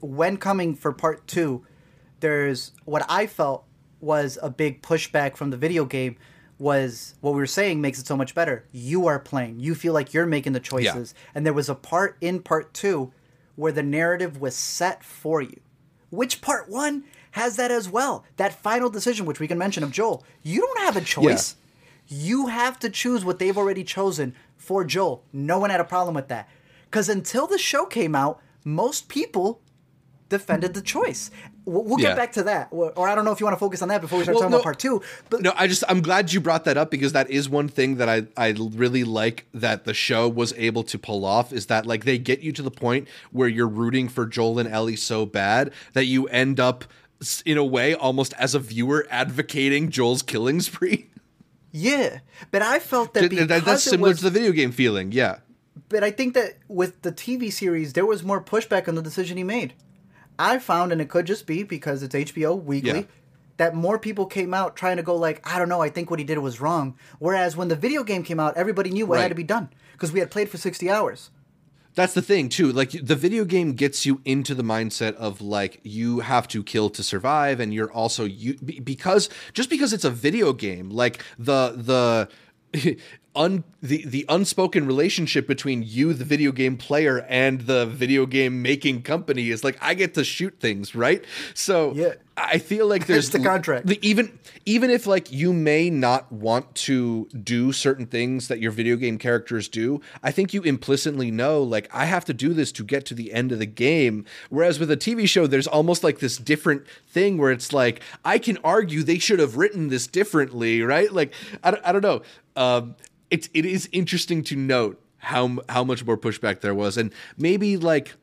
when 0.00 0.36
coming 0.36 0.74
for 0.74 0.92
part 0.92 1.26
two, 1.26 1.64
there's 2.20 2.72
what 2.84 3.04
I 3.08 3.26
felt 3.26 3.64
was 4.00 4.38
a 4.42 4.50
big 4.50 4.82
pushback 4.82 5.36
from 5.36 5.50
the 5.50 5.56
video 5.56 5.84
game 5.84 6.16
was 6.58 7.14
what 7.20 7.32
we 7.32 7.38
were 7.40 7.46
saying 7.46 7.80
makes 7.80 7.98
it 7.98 8.06
so 8.06 8.16
much 8.16 8.34
better. 8.34 8.64
You 8.72 9.06
are 9.06 9.18
playing. 9.18 9.60
You 9.60 9.74
feel 9.74 9.92
like 9.92 10.12
you're 10.12 10.26
making 10.26 10.52
the 10.52 10.60
choices, 10.60 11.14
and 11.34 11.46
there 11.46 11.52
was 11.52 11.68
a 11.68 11.74
part 11.74 12.16
in 12.20 12.42
part 12.42 12.74
two 12.74 13.12
where 13.56 13.72
the 13.72 13.82
narrative 13.82 14.40
was 14.40 14.54
set 14.54 15.04
for 15.04 15.40
you. 15.42 15.60
Which 16.10 16.40
part 16.40 16.68
one 16.68 17.04
has 17.32 17.56
that 17.56 17.70
as 17.70 17.88
well? 17.88 18.24
That 18.36 18.52
final 18.52 18.90
decision, 18.90 19.26
which 19.26 19.40
we 19.40 19.48
can 19.48 19.58
mention 19.58 19.82
of 19.82 19.92
Joel. 19.92 20.24
You 20.42 20.60
don't 20.60 20.80
have 20.80 20.96
a 20.96 21.00
choice. 21.00 21.56
You 22.06 22.46
have 22.46 22.78
to 22.80 22.90
choose 22.90 23.24
what 23.24 23.38
they've 23.38 23.58
already 23.58 23.84
chosen 23.84 24.34
for 24.56 24.84
Joel. 24.84 25.22
No 25.32 25.58
one 25.58 25.70
had 25.70 25.80
a 25.80 25.84
problem 25.84 26.14
with 26.14 26.28
that. 26.28 26.48
Because 26.90 27.08
until 27.08 27.46
the 27.46 27.58
show 27.58 27.84
came 27.84 28.14
out, 28.14 28.40
most 28.64 29.08
people 29.08 29.60
defended 30.28 30.74
the 30.74 30.82
choice. 30.82 31.30
We'll, 31.64 31.84
we'll 31.84 32.00
Yeah. 32.00 32.08
get 32.08 32.16
back 32.16 32.32
to 32.32 32.42
that. 32.44 32.68
Or, 32.70 32.92
or 32.92 33.08
I 33.08 33.14
don't 33.14 33.24
know 33.24 33.32
if 33.32 33.40
you 33.40 33.46
want 33.46 33.56
to 33.56 33.58
focus 33.60 33.80
on 33.82 33.88
that 33.88 34.00
before 34.02 34.18
we 34.18 34.24
start 34.24 34.34
Well, 34.34 34.42
talking 34.42 34.50
no. 34.52 34.56
about 34.58 34.64
part 34.64 34.78
two. 34.78 35.00
But 35.30 35.40
No, 35.42 35.52
I 35.56 35.66
just 35.66 35.84
I'm 35.88 36.02
glad 36.02 36.32
you 36.32 36.40
brought 36.40 36.64
that 36.64 36.76
up 36.76 36.90
because 36.90 37.12
that 37.12 37.30
is 37.30 37.48
one 37.48 37.68
thing 37.68 37.96
that 37.96 38.08
I 38.08 38.26
I 38.36 38.50
really 38.58 39.04
like 39.04 39.46
that 39.54 39.84
the 39.84 39.94
show 39.94 40.28
was 40.28 40.52
able 40.58 40.82
to 40.84 40.98
pull 40.98 41.24
off 41.24 41.52
is 41.52 41.66
that 41.66 41.86
like 41.86 42.04
they 42.04 42.18
get 42.18 42.40
you 42.40 42.52
to 42.52 42.62
the 42.62 42.70
point 42.70 43.08
where 43.32 43.48
you're 43.48 43.68
rooting 43.68 44.08
for 44.08 44.26
Joel 44.26 44.58
and 44.58 44.68
Ellie 44.68 44.96
so 44.96 45.24
bad 45.24 45.72
that 45.94 46.04
you 46.04 46.26
end 46.28 46.60
up 46.60 46.84
in 47.46 47.56
a 47.58 47.64
way 47.64 47.94
almost 47.94 48.32
as 48.34 48.54
a 48.54 48.58
viewer 48.58 49.06
advocating 49.10 49.90
Joel's 49.90 50.22
killing 50.22 50.60
spree. 50.60 51.10
yeah, 51.72 52.18
but 52.50 52.60
I 52.62 52.78
felt 52.78 53.14
that 53.14 53.30
that- 53.30 53.64
that's 53.64 53.82
similar 53.82 54.10
was, 54.10 54.18
to 54.18 54.24
the 54.24 54.30
video 54.30 54.52
game 54.52 54.72
feeling. 54.72 55.12
Yeah. 55.12 55.38
But 55.88 56.02
I 56.04 56.10
think 56.10 56.34
that 56.34 56.58
with 56.68 57.02
the 57.02 57.12
TV 57.12 57.52
series, 57.52 57.92
there 57.92 58.06
was 58.06 58.22
more 58.22 58.42
pushback 58.42 58.88
on 58.88 58.94
the 58.94 59.02
decision 59.02 59.36
he 59.36 59.44
made. 59.44 59.74
I 60.38 60.58
found, 60.58 60.92
and 60.92 61.00
it 61.00 61.08
could 61.08 61.26
just 61.26 61.46
be 61.46 61.62
because 61.62 62.02
it's 62.02 62.14
HBO 62.14 62.54
weekly, 62.62 62.90
Yeah. 62.90 63.02
that 63.56 63.74
more 63.74 63.98
people 63.98 64.26
came 64.26 64.54
out 64.54 64.76
trying 64.76 64.96
to 64.98 65.02
go 65.02 65.16
like, 65.16 65.40
I 65.44 65.58
don't 65.58 65.68
know, 65.68 65.80
I 65.82 65.88
think 65.90 66.10
what 66.10 66.18
he 66.20 66.24
did 66.24 66.38
was 66.38 66.60
wrong. 66.60 66.96
Whereas 67.18 67.56
when 67.56 67.68
the 67.68 67.76
video 67.76 68.04
game 68.04 68.22
came 68.22 68.38
out, 68.40 68.56
everybody 68.56 68.90
knew 68.90 69.04
what 69.06 69.20
had 69.20 69.28
to 69.30 69.34
be 69.34 69.42
done 69.42 69.68
because 69.92 70.12
we 70.12 70.20
had 70.20 70.30
played 70.30 70.48
for 70.48 70.56
sixty 70.58 70.88
hours. 70.88 71.30
That's 71.96 72.14
the 72.14 72.22
thing 72.22 72.48
too. 72.48 72.70
Like 72.70 72.90
the 72.92 73.16
video 73.16 73.44
game 73.44 73.72
gets 73.72 74.06
you 74.06 74.20
into 74.24 74.54
the 74.54 74.62
mindset 74.62 75.14
of 75.16 75.40
like 75.40 75.80
you 75.82 76.20
have 76.20 76.46
to 76.48 76.62
kill 76.62 76.90
to 76.90 77.02
survive, 77.02 77.58
and 77.58 77.74
you're 77.74 77.90
also 77.92 78.24
you 78.24 78.54
because 78.54 79.28
just 79.52 79.68
because 79.68 79.92
it's 79.92 80.04
a 80.04 80.10
video 80.10 80.52
game, 80.52 80.90
like 80.90 81.24
the 81.36 82.28
the 82.72 82.96
un 83.36 83.62
the 83.82 84.04
the 84.06 84.24
unspoken 84.28 84.86
relationship 84.86 85.46
between 85.46 85.82
you, 85.86 86.12
the 86.12 86.24
video 86.24 86.50
game 86.52 86.76
player, 86.76 87.24
and 87.28 87.62
the 87.62 87.86
video 87.86 88.26
game 88.26 88.60
making 88.62 89.02
company 89.02 89.50
is 89.50 89.62
like 89.62 89.78
I 89.80 89.94
get 89.94 90.14
to 90.14 90.24
shoot 90.24 90.58
things, 90.60 90.94
right? 90.94 91.24
So 91.54 91.92
Yeah. 91.94 92.14
I 92.36 92.58
feel 92.58 92.86
like 92.86 93.06
there's 93.08 93.30
the 93.30 93.38
contract. 93.40 93.86
the- 93.86 93.98
even 94.06 94.38
even 94.66 94.90
if 94.90 95.06
like 95.06 95.30
you 95.32 95.52
may 95.52 95.90
not 95.90 96.30
want 96.32 96.74
to 96.76 97.28
do 97.42 97.72
certain 97.72 98.06
things 98.06 98.48
that 98.48 98.60
your 98.60 98.70
video 98.72 98.96
game 98.96 99.18
characters 99.18 99.68
do, 99.68 100.00
I 100.22 100.30
think 100.32 100.52
you 100.52 100.62
implicitly 100.62 101.30
know 101.30 101.62
like 101.62 101.88
I 101.92 102.06
have 102.06 102.24
to 102.26 102.34
do 102.34 102.52
this 102.54 102.72
to 102.72 102.84
get 102.84 103.06
to 103.06 103.14
the 103.14 103.32
end 103.32 103.52
of 103.52 103.58
the 103.60 103.66
game. 103.66 104.24
Whereas 104.50 104.78
with 104.80 104.90
a 104.90 104.96
TV 104.96 105.28
show, 105.28 105.46
there's 105.46 105.66
almost 105.68 106.02
like 106.02 106.18
this 106.18 106.36
different 106.38 106.84
thing 107.08 107.38
where 107.38 107.52
it's 107.52 107.72
like 107.72 108.00
I 108.24 108.38
can 108.38 108.58
argue 108.64 109.02
they 109.04 109.18
should 109.18 109.38
have 109.38 109.56
written 109.56 109.88
this 109.88 110.06
differently, 110.08 110.82
right? 110.82 111.12
Like 111.12 111.32
I 111.62 111.70
don't, 111.70 111.82
I 111.86 111.92
don't 111.92 112.02
know. 112.02 112.22
Um, 112.56 112.96
it's 113.30 113.48
it 113.54 113.64
is 113.66 113.88
interesting 113.92 114.42
to 114.44 114.56
note 114.56 115.00
how 115.18 115.58
how 115.68 115.84
much 115.84 116.04
more 116.04 116.16
pushback 116.16 116.60
there 116.60 116.74
was, 116.74 116.96
and 116.96 117.12
maybe 117.36 117.76
like 117.76 118.14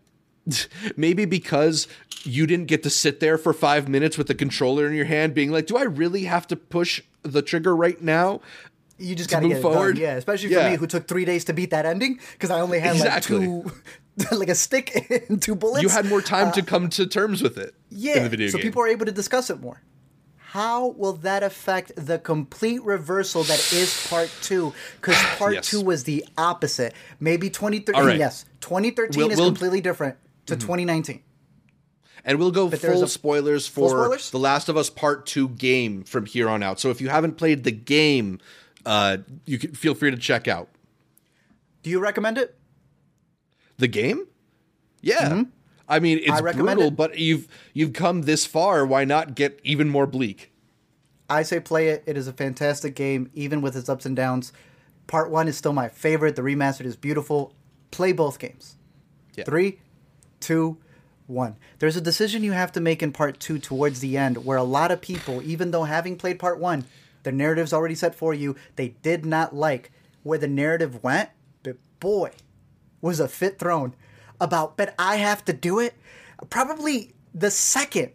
maybe 0.96 1.26
because 1.26 1.88
you 2.24 2.46
didn't 2.48 2.66
get 2.68 2.84
to 2.84 2.90
sit 2.90 3.20
there 3.20 3.38
for 3.38 3.54
five 3.54 3.88
minutes 3.90 4.18
with 4.18 4.28
the 4.28 4.36
controller 4.36 4.88
in 4.88 4.94
your 4.94 5.06
hand 5.06 5.34
being 5.34 5.52
like 5.52 5.66
do 5.68 5.76
i 5.78 5.84
really 5.84 6.24
have 6.26 6.46
to 6.48 6.56
push 6.56 7.02
the 7.24 7.42
trigger 7.42 7.76
right 7.76 8.02
now 8.02 8.40
You 8.98 9.14
just 9.16 9.30
To 9.30 9.36
got 9.36 9.42
to 9.42 9.48
move 9.50 9.62
forward? 9.62 9.96
done. 9.96 10.02
Yeah, 10.04 10.16
especially 10.16 10.50
for 10.50 10.56
Yeah. 10.56 10.70
me 10.72 10.78
who 10.78 10.88
took 10.88 11.08
three 11.08 11.26
days 11.26 11.44
to 11.46 11.54
beat 11.54 11.70
that 11.72 11.86
ending 11.86 12.20
because 12.34 12.50
I 12.50 12.62
only 12.62 12.80
had 12.80 12.96
Exactly. 12.96 13.46
like 13.48 13.74
two, 14.30 14.36
like 14.38 14.48
a 14.50 14.56
stick 14.56 14.88
and 15.30 15.42
two 15.42 15.54
bullets. 15.56 15.84
you 15.84 15.90
had 15.90 16.06
more 16.06 16.22
time 16.22 16.52
to 16.54 16.62
come 16.62 16.88
to 16.90 17.06
terms 17.06 17.42
with 17.44 17.58
it 17.58 17.70
Uh, 17.76 17.90
yeah, 17.90 18.18
in 18.18 18.24
the 18.24 18.30
video 18.30 18.48
so 18.48 18.58
people 18.58 18.82
are 18.82 18.88
able 18.88 19.06
to 19.06 19.12
discuss 19.12 19.50
it 19.50 19.60
more. 19.60 19.82
How 20.56 20.88
will 20.88 21.12
that 21.18 21.44
affect 21.44 21.92
the 21.98 22.18
complete 22.18 22.82
reversal 22.82 23.44
that 23.44 23.74
is 23.74 24.08
part 24.08 24.32
two? 24.42 24.74
Because 25.02 25.22
part 25.38 25.56
Yes. 25.56 25.68
two 25.70 25.82
was 25.82 26.06
the 26.06 26.24
opposite. 26.38 26.94
Maybe 27.20 27.50
2013, 27.50 28.00
All 28.02 28.08
right. 28.08 28.18
yes. 28.18 28.46
2013 28.62 29.20
We'll- 29.22 29.32
is 29.32 29.38
we'll- 29.38 29.50
completely 29.50 29.82
different 29.82 30.16
to 30.46 30.56
2019. 30.56 31.22
and 32.24 32.40
we'll 32.40 32.52
go 32.52 32.70
there's 32.70 32.82
full 32.82 33.04
a- 33.04 33.08
spoilers 33.10 33.68
for 33.68 33.90
spoilers? 33.90 34.32
the 34.32 34.40
last 34.40 34.70
of 34.70 34.78
us 34.78 34.90
part 34.90 35.26
2 35.26 35.50
game 35.50 36.04
from 36.06 36.26
here 36.26 36.48
on 36.48 36.64
out 36.64 36.80
so 36.80 36.90
if 36.90 37.00
you 37.02 37.10
haven't 37.10 37.34
played 37.38 37.64
the 37.66 37.72
game 37.72 38.40
uh, 38.86 39.18
you 39.46 39.60
can 39.60 39.74
feel 39.76 39.94
free 39.94 40.10
to 40.10 40.18
check 40.18 40.48
out 40.48 40.70
Do 41.84 41.90
you 41.90 42.00
recommend 42.00 42.38
it? 42.40 42.56
the 43.78 43.88
game 43.88 44.26
yeah 45.02 45.44
i 45.88 46.00
mean 46.00 46.20
it's. 46.20 46.32
I 46.32 46.42
brutal 46.54 46.88
it. 46.88 46.96
but 46.96 47.18
you've 47.18 47.48
you've 47.74 47.94
come 47.94 48.24
this 48.24 48.46
far 48.46 48.86
why 48.86 49.06
not 49.06 49.36
get 49.36 49.60
even 49.64 49.90
more 49.90 50.08
bleak 50.08 50.52
I 51.30 51.44
say 51.44 51.60
play 51.60 51.90
it. 51.90 52.04
It 52.06 52.18
is 52.18 52.28
a 52.28 52.34
fantastic 52.34 52.96
game, 52.96 53.32
even 53.34 53.62
with 53.62 53.76
its 53.76 53.90
ups 53.90 54.06
and 54.06 54.16
downs. 54.16 54.54
Part 55.08 55.30
one 55.30 55.48
is 55.48 55.58
still 55.58 55.74
my 55.74 55.90
favorite. 55.90 56.36
The 56.36 56.42
remastered 56.42 56.86
is 56.86 56.96
beautiful. 56.96 57.54
Play 57.92 58.12
both 58.12 58.40
games. 58.40 58.76
Yeah. 59.36 59.44
Three, 59.46 59.80
two, 60.40 60.78
one. 61.28 61.58
There's 61.80 61.96
a 61.96 62.02
decision 62.02 62.44
you 62.44 62.52
have 62.52 62.72
to 62.74 62.82
make 62.82 63.02
in 63.02 63.12
part 63.12 63.40
two 63.40 63.60
towards 63.60 64.00
the 64.00 64.18
end 64.18 64.46
where 64.46 64.58
a 64.58 64.64
lot 64.64 64.92
of 64.92 65.02
people, 65.02 65.42
even 65.42 65.72
though 65.72 65.84
having 65.84 66.16
played 66.16 66.40
part 66.40 66.60
one, 66.60 66.86
the 67.24 67.32
narrative's 67.32 67.74
already 67.74 67.96
set 67.96 68.14
for 68.14 68.34
you, 68.34 68.56
they 68.76 68.90
did 69.02 69.26
not 69.26 69.56
like 69.56 69.92
where 70.24 70.38
the 70.38 70.48
narrative 70.48 71.04
went. 71.04 71.30
But 71.64 71.78
boy, 72.00 72.32
was 73.02 73.20
a 73.20 73.28
fit 73.28 73.58
thrown 73.58 73.96
about, 74.42 74.78
but 74.78 74.94
I 75.00 75.18
have 75.18 75.44
to 75.46 75.54
do 75.54 75.80
it. 75.80 75.94
Probably 76.50 77.14
the 77.34 77.52
second 77.52 78.12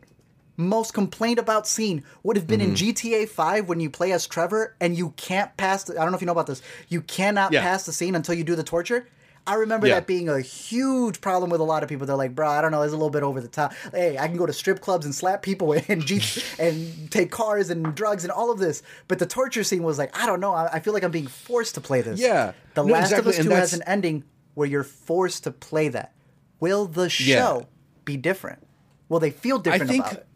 most 0.57 0.93
complained 0.93 1.39
about 1.39 1.67
scene 1.67 2.05
would 2.23 2.37
have 2.37 2.47
been 2.47 2.61
in 2.61 2.75
mm-hmm. 2.75 2.91
GTA 2.91 3.29
5 3.29 3.69
when 3.69 3.81
you 3.81 3.89
play 3.89 4.13
as 4.13 4.27
Trevor 4.27 4.77
and 4.81 4.97
you 4.97 5.11
can't 5.17 5.57
pass 5.57 5.85
the, 5.85 5.95
I 5.99 6.03
don't 6.03 6.11
know 6.13 6.17
if 6.17 6.21
you 6.23 6.27
know 6.27 6.33
about 6.33 6.47
this. 6.47 6.61
You 6.89 7.01
cannot 7.01 7.53
Yeah. 7.53 7.63
pass 7.63 7.87
the 7.87 7.93
scene 7.93 8.15
until 8.15 8.35
you 8.35 8.45
do 8.45 8.55
the 8.55 8.63
torture. 8.63 9.09
I 9.47 9.55
remember 9.55 9.87
Yeah. 9.87 9.95
that 9.95 10.07
being 10.07 10.29
a 10.29 10.39
huge 10.41 11.23
problem 11.23 11.49
with 11.51 11.63
a 11.63 11.65
lot 11.65 11.83
of 11.83 11.89
people. 11.89 12.07
They're 12.07 12.15
like, 12.15 12.35
bro, 12.35 12.47
I 12.47 12.61
don't 12.61 12.73
know, 12.73 12.83
it's 12.83 12.93
a 12.93 12.97
little 12.97 13.09
bit 13.11 13.23
over 13.23 13.41
the 13.41 13.49
top. 13.49 13.73
Hey, 13.91 14.19
I 14.19 14.29
can 14.29 14.37
go 14.37 14.45
to 14.45 14.53
strip 14.53 14.81
clubs 14.83 15.07
and 15.07 15.15
slap 15.15 15.41
people 15.41 15.73
and 15.89 16.05
jeep 16.05 16.23
and 16.59 17.11
take 17.11 17.31
cars 17.31 17.71
and 17.71 17.95
drugs 17.95 18.23
and 18.25 18.31
all 18.31 18.51
of 18.51 18.59
this. 18.59 18.83
But 19.09 19.19
the 19.19 19.27
torture 19.27 19.65
scene 19.65 19.83
was 19.83 19.97
like, 19.97 20.17
I 20.17 20.27
don't 20.27 20.41
know, 20.41 20.53
I, 20.53 20.75
I 20.75 20.81
feel 20.81 20.93
like 20.93 21.03
I'm 21.03 21.11
being 21.11 21.27
forced 21.27 21.75
to 21.77 21.81
play 21.81 22.03
this. 22.03 22.21
Yeah. 22.21 22.53
The 22.75 22.85
No, 22.85 22.93
Last 22.93 23.07
exactly, 23.13 23.31
of 23.31 23.35
Us 23.35 23.39
and 23.39 23.49
2 23.49 23.55
has 23.55 23.73
an 23.73 23.83
ending 23.87 24.25
where 24.55 24.69
you're 24.69 24.85
forced 24.85 25.45
to 25.45 25.51
play 25.51 25.89
that. 25.89 26.15
Will 26.59 26.87
the 26.87 27.09
show 27.09 27.67
be 28.05 28.17
different? 28.17 28.67
Will 29.09 29.21
they 29.21 29.31
feel 29.31 29.59
different 29.59 29.91
think- 29.91 30.05
about 30.05 30.19
it? 30.19 30.27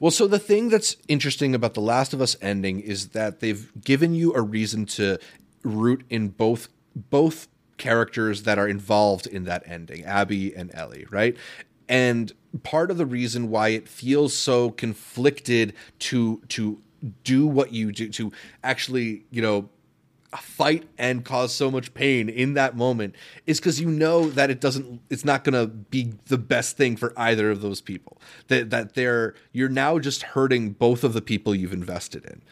Well, 0.00 0.10
so 0.10 0.26
the 0.26 0.40
thing 0.40 0.68
that's 0.68 0.96
interesting 1.06 1.54
about 1.54 1.74
The 1.74 1.80
Last 1.80 2.12
of 2.12 2.20
Us 2.20 2.36
ending 2.42 2.80
is 2.80 3.08
that 3.10 3.38
they've 3.38 3.70
given 3.84 4.14
you 4.14 4.34
a 4.34 4.42
reason 4.42 4.84
to 4.86 5.18
root 5.62 6.04
in 6.10 6.28
both 6.28 6.68
both 6.94 7.48
characters 7.76 8.44
that 8.44 8.58
are 8.58 8.66
involved 8.66 9.26
in 9.26 9.44
that 9.44 9.62
ending, 9.66 10.04
Abby 10.04 10.54
and 10.54 10.74
Ellie, 10.74 11.06
right? 11.10 11.36
And 11.88 12.32
part 12.62 12.90
of 12.90 12.96
the 12.96 13.06
reason 13.06 13.50
why 13.50 13.68
it 13.68 13.88
feels 13.88 14.34
so 14.34 14.70
conflicted 14.70 15.74
to 16.00 16.42
to 16.48 16.80
do 17.22 17.46
what 17.46 17.72
you 17.72 17.92
do 17.92 18.08
to 18.08 18.32
actually, 18.64 19.24
you 19.30 19.42
know, 19.42 19.68
fight 20.36 20.88
and 20.98 21.24
cause 21.24 21.54
so 21.54 21.70
much 21.70 21.94
pain 21.94 22.28
in 22.28 22.54
that 22.54 22.76
moment 22.76 23.14
is 23.46 23.58
because 23.58 23.80
you 23.80 23.88
know 23.88 24.28
that 24.30 24.50
it 24.50 24.60
doesn't 24.60 25.00
it's 25.10 25.24
not 25.24 25.44
going 25.44 25.54
to 25.54 25.66
be 25.66 26.14
the 26.26 26.38
best 26.38 26.76
thing 26.76 26.96
for 26.96 27.12
either 27.16 27.50
of 27.50 27.60
those 27.60 27.80
people. 27.80 28.20
That 28.48 28.70
that 28.70 28.94
they're 28.94 29.34
you're 29.52 29.68
now 29.68 29.98
just 29.98 30.22
hurting 30.22 30.72
both 30.72 31.04
of 31.04 31.12
the 31.12 31.22
people 31.22 31.54
you've 31.54 31.72
invested 31.72 32.24
in. 32.24 32.42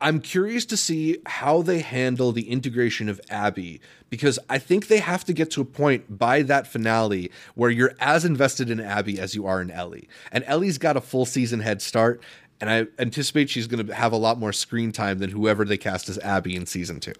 I'm 0.00 0.20
curious 0.20 0.64
to 0.66 0.76
see 0.76 1.18
how 1.26 1.62
they 1.62 1.80
handle 1.80 2.30
the 2.30 2.48
integration 2.48 3.08
of 3.08 3.20
abby 3.30 3.80
because 4.10 4.38
i 4.48 4.56
think 4.58 4.86
they 4.86 4.98
have 4.98 5.24
to 5.24 5.32
get 5.32 5.50
to 5.50 5.60
a 5.60 5.64
point 5.64 6.18
by 6.18 6.42
that 6.42 6.68
finale 6.68 7.30
where 7.56 7.70
you're 7.70 7.94
as 7.98 8.24
invested 8.24 8.70
in 8.70 8.80
abby 8.80 9.18
as 9.18 9.34
you 9.34 9.46
are 9.46 9.60
in 9.60 9.70
ellie. 9.70 10.08
And 10.30 10.44
ellie's 10.46 10.78
got 10.78 10.96
a 10.96 11.00
full 11.00 11.26
season 11.26 11.60
head 11.60 11.82
start 11.82 12.22
and 12.60 12.70
I 12.70 12.86
anticipate 12.98 13.50
she's 13.50 13.66
going 13.66 13.86
to 13.86 13.94
have 13.94 14.12
a 14.12 14.16
lot 14.16 14.38
more 14.38 14.52
screen 14.52 14.92
time 14.92 15.18
than 15.18 15.30
whoever 15.30 15.64
they 15.64 15.76
cast 15.76 16.08
as 16.08 16.18
Abby 16.18 16.56
in 16.56 16.66
season 16.66 17.00
2 17.00 17.12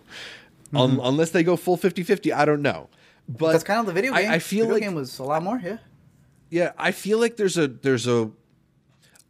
Un- 0.75 0.91
mm-hmm. 0.91 1.01
unless 1.03 1.31
they 1.31 1.43
go 1.43 1.57
full 1.57 1.79
50-50, 1.79 2.33
I 2.33 2.45
don't 2.45 2.63
know. 2.63 2.89
But 3.29 3.53
That's 3.53 3.65
kind 3.65 3.81
of 3.81 3.87
the 3.87 3.93
video 3.93 4.15
game. 4.15 4.31
I, 4.31 4.39
feel 4.39 4.65
video 4.65 4.75
like 4.75 4.83
game 4.83 4.95
was 4.95 5.19
a 5.19 5.25
lot 5.25 5.43
more, 5.43 5.61
yeah. 5.63 5.79
yeah, 6.51 6.73
I 6.79 6.93
feel 6.93 7.19
like 7.19 7.37
there's 7.37 7.59
a 7.59 7.69
there's 7.69 8.07
a 8.07 8.31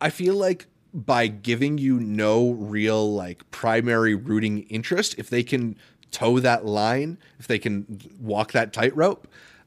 I 0.00 0.10
feel 0.10 0.34
like 0.34 0.66
by 0.94 1.26
giving 1.26 1.78
you 1.78 1.98
no 1.98 2.52
real 2.52 3.12
like 3.12 3.48
primary 3.50 4.14
rooting 4.14 4.60
interest, 4.64 5.16
if 5.18 5.30
they 5.30 5.42
can 5.42 5.76
toe 6.10 6.38
that 6.40 6.64
line, 6.64 7.18
if 7.38 7.46
they 7.46 7.58
can 7.58 8.00
walk 8.20 8.52
that 8.52 8.72
tightrope, 8.72 9.26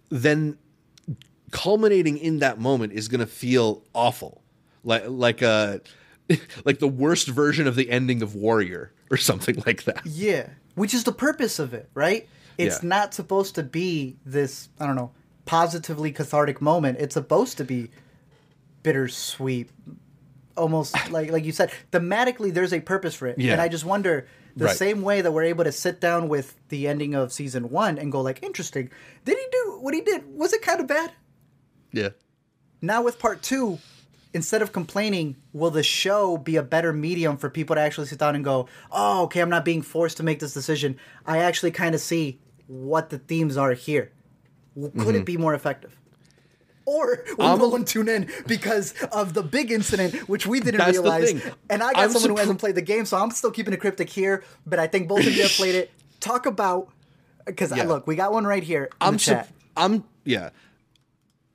then 0.10 0.58
culminating 1.52 2.18
in 2.18 2.40
that 2.40 2.60
moment 2.60 2.94
is 2.94 3.08
going 3.08 3.20
to 3.20 3.28
feel 3.28 3.84
awful. 3.94 4.42
Like 4.84 5.04
like 5.08 5.42
a 5.42 5.82
like 6.66 6.80
the 6.80 6.88
worst 6.88 7.28
version 7.28 7.68
of 7.68 7.76
the 7.76 7.90
ending 7.90 8.22
of 8.22 8.36
Warrior 8.36 8.92
or 9.10 9.18
something 9.18 9.62
like 9.66 9.84
that. 9.84 10.06
Yeah, 10.06 10.48
which 10.76 10.94
is 10.94 11.04
the 11.04 11.12
purpose 11.12 11.60
of 11.60 11.74
it, 11.74 11.90
right? 11.94 12.28
It's 12.58 12.82
Yeah. 12.84 12.90
not 12.90 13.14
supposed 13.14 13.56
to 13.56 13.64
be 13.64 14.18
this, 14.26 14.70
I 14.80 14.86
don't 14.86 14.96
know, 14.96 15.12
positively 15.46 16.12
cathartic 16.12 16.62
moment. 16.62 17.00
It's 17.00 17.14
supposed 17.16 17.58
to 17.58 17.64
be 17.64 17.90
bittersweet, 18.84 19.70
almost 20.58 20.96
like 21.12 21.32
like 21.32 21.46
you 21.46 21.52
said. 21.52 21.72
Thematically, 21.92 22.54
there's 22.54 22.74
a 22.74 22.80
purpose 22.80 23.16
for 23.16 23.28
it, 23.28 23.40
Yeah. 23.40 23.54
and 23.54 23.62
I 23.62 23.68
just 23.68 23.86
wonder 23.86 24.28
the 24.56 24.66
Right. 24.66 24.76
same 24.78 25.02
way 25.02 25.22
that 25.22 25.32
we're 25.32 25.44
able 25.44 25.64
to 25.64 25.72
sit 25.72 26.02
down 26.02 26.28
with 26.28 26.56
the 26.70 26.88
ending 26.88 27.16
of 27.16 27.32
season 27.32 27.70
one 27.70 27.98
and 27.98 28.12
go 28.12 28.20
like, 28.22 28.44
interesting. 28.44 28.90
Did 29.24 29.38
he 29.38 29.46
do 29.52 29.78
what 29.80 29.94
he 29.94 30.02
did? 30.02 30.26
Was 30.36 30.52
it 30.52 30.62
kind 30.62 30.82
of 30.82 30.88
bad? 30.88 31.12
Yeah. 31.94 32.10
now 32.82 33.02
with 33.04 33.20
part 33.20 33.42
two, 33.42 33.80
instead 34.34 34.62
of 34.62 34.72
complaining, 34.72 35.36
will 35.54 35.72
the 35.72 35.84
show 35.84 36.38
be 36.38 36.56
a 36.56 36.64
better 36.64 36.94
medium 36.94 37.38
for 37.38 37.50
people 37.50 37.76
to 37.76 37.82
actually 37.82 38.08
sit 38.08 38.20
down 38.20 38.36
and 38.36 38.44
go, 38.44 38.68
oh, 38.92 39.24
okay, 39.24 39.42
I'm 39.42 39.50
not 39.50 39.66
being 39.66 39.82
forced 39.82 40.18
to 40.18 40.24
make 40.24 40.40
this 40.40 40.54
decision. 40.54 40.98
I 41.26 41.40
actually 41.40 41.72
kind 41.72 41.96
of 41.96 42.02
see 42.02 42.40
what 42.68 43.10
the 43.10 43.20
themes 43.20 43.58
are 43.58 43.74
here. 43.74 44.12
Could 44.76 44.94
it 44.94 44.96
mm-hmm. 44.96 45.24
be 45.24 45.38
more 45.38 45.54
effective? 45.54 45.98
Or 46.86 47.24
will 47.38 47.46
I'm 47.46 47.60
no 47.60 47.66
a- 47.66 47.70
one 47.70 47.86
tune 47.86 48.08
in 48.08 48.30
because 48.48 48.94
of 49.12 49.34
the 49.34 49.44
big 49.44 49.72
incident, 49.72 50.30
which 50.30 50.48
we 50.48 50.60
didn't 50.60 50.80
That's 50.80 50.98
realize? 50.98 51.34
And 51.70 51.84
I 51.84 51.94
got 51.94 52.04
I'm 52.04 52.10
someone 52.12 52.32
who 52.32 52.38
hasn't 52.38 52.60
played 52.60 52.76
the 52.76 52.82
game, 52.82 53.06
so 53.06 53.18
I'm 53.18 53.32
still 53.32 53.52
keeping 53.52 53.74
it 53.74 53.78
cryptic 53.78 54.10
here. 54.10 54.44
But 54.66 54.80
I 54.80 54.88
think 54.88 55.08
both 55.08 55.20
of 55.20 55.36
you 55.36 55.44
have 55.44 55.52
played 55.52 55.76
it. 55.76 55.92
Talk 56.20 56.46
about 56.46 56.90
because 57.46 57.72
uh, 57.72 57.76
Yeah. 57.76 57.84
look, 57.84 58.08
we 58.08 58.16
got 58.16 58.32
one 58.32 58.46
right 58.46 58.64
here 58.64 58.90
I'm 59.00 59.18
chat. 59.18 59.50
I'm 59.76 60.04
yeah. 60.24 60.50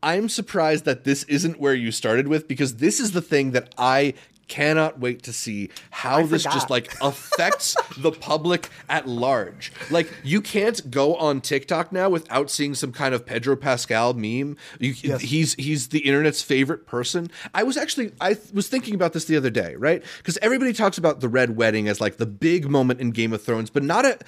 I'm 0.07 0.29
surprised 0.29 0.85
that 0.85 1.03
this 1.03 1.25
isn't 1.25 1.59
where 1.59 1.75
you 1.75 1.91
started 1.91 2.29
with 2.29 2.47
because 2.47 2.77
this 2.77 3.01
is 3.01 3.11
the 3.11 3.21
thing 3.21 3.51
that 3.51 3.75
I 3.77 4.15
cannot 4.49 4.99
wait 5.01 5.22
to 5.24 5.32
see 5.32 5.70
how 5.90 6.24
this 6.24 6.42
forgot. 6.42 6.55
just 6.55 6.70
like 6.70 6.94
affects 7.01 7.76
the 7.97 8.12
public 8.12 8.68
at 8.88 9.07
large. 9.09 9.72
Like 9.90 10.12
you 10.22 10.40
can't 10.40 10.90
go 10.90 11.16
on 11.16 11.40
TikTok 11.40 11.92
now 11.92 12.09
without 12.09 12.51
seeing 12.51 12.74
some 12.74 12.92
kind 12.92 13.14
of 13.14 13.26
Pedro 13.26 13.57
Pascal 13.57 14.14
meme. 14.14 14.57
You, 14.78 14.94
Yes. 15.03 15.20
He's 15.20 15.55
he's 15.55 15.88
the 15.88 16.01
internet's 16.01 16.42
favorite 16.42 16.86
person. 16.86 17.30
I 17.55 17.62
was 17.62 17.76
actually 17.76 18.12
I 18.20 18.36
was 18.53 18.68
thinking 18.68 18.94
about 18.94 19.12
this 19.12 19.26
the 19.26 19.36
other 19.36 19.51
day, 19.51 19.74
right? 19.76 20.03
Because 20.18 20.38
everybody 20.42 20.72
talks 20.72 20.99
about 20.99 21.20
the 21.20 21.28
red 21.28 21.57
wedding 21.57 21.88
as 21.88 22.01
like 22.01 22.16
the 22.16 22.26
big 22.26 22.68
moment 22.68 23.01
in 23.01 23.11
Game 23.11 23.32
of 23.32 23.42
Thrones, 23.42 23.70
but 23.70 23.82
not 23.82 24.05
a 24.05 24.18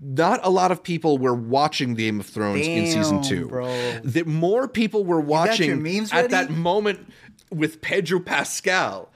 not 0.00 0.40
a 0.42 0.50
lot 0.50 0.70
of 0.72 0.82
people 0.82 1.18
were 1.18 1.34
watching 1.34 1.94
Game 1.94 2.20
of 2.20 2.26
Thrones 2.26 2.66
in 2.66 2.86
season 2.86 3.22
two. 3.22 3.48
bro. 3.48 3.66
That 4.04 4.26
more 4.26 4.68
people 4.68 5.04
were 5.04 5.20
watching 5.20 5.86
at 6.12 6.30
that 6.30 6.50
moment 6.50 7.12
with 7.50 7.80
Pedro 7.80 8.20
Pascal. 8.20 9.10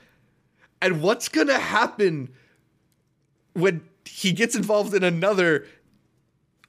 And 0.84 1.00
what's 1.00 1.28
gonna 1.30 1.58
happen 1.58 2.28
when 3.54 3.80
he 4.04 4.32
gets 4.32 4.54
involved 4.54 4.92
in 4.92 5.02
another 5.02 5.66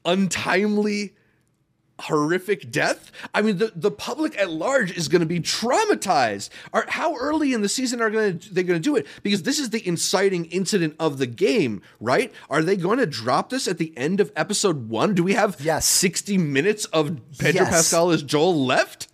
untimely 0.06 1.14
horrific 2.00 2.70
death 2.72 3.10
i 3.34 3.42
mean 3.42 3.58
the, 3.58 3.72
the 3.74 3.90
public 3.90 4.38
at 4.38 4.50
large 4.52 4.92
is 4.98 5.08
going 5.08 5.22
to 5.22 5.26
be 5.26 5.40
traumatized 5.40 6.50
are 6.74 6.84
how 6.90 7.16
early 7.16 7.54
in 7.54 7.62
the 7.62 7.70
season 7.70 8.02
are 8.02 8.10
going 8.10 8.38
to 8.38 8.54
they 8.54 8.64
going 8.64 8.78
to 8.78 8.84
do 8.84 8.98
it 8.98 9.08
because 9.24 9.44
this 9.44 9.58
is 9.60 9.70
the 9.70 9.86
inciting 9.88 10.44
incident 10.48 10.94
of 11.00 11.18
the 11.20 11.26
game 11.26 11.82
right 12.02 12.34
are 12.50 12.62
they 12.62 12.76
going 12.76 12.98
to 13.00 13.06
drop 13.06 13.50
this 13.50 13.66
at 13.66 13.78
the 13.78 13.94
end 13.98 14.20
of 14.20 14.30
episode 14.36 14.90
1 14.90 15.14
do 15.16 15.24
we 15.24 15.34
have 15.34 15.56
Yes. 15.62 15.86
60 15.88 16.38
minutes 16.38 16.84
of 16.86 17.18
pedro 17.38 17.62
Yes. 17.62 17.70
pascal 17.70 18.12
as 18.12 18.22
joel 18.24 18.66
left 18.66 19.08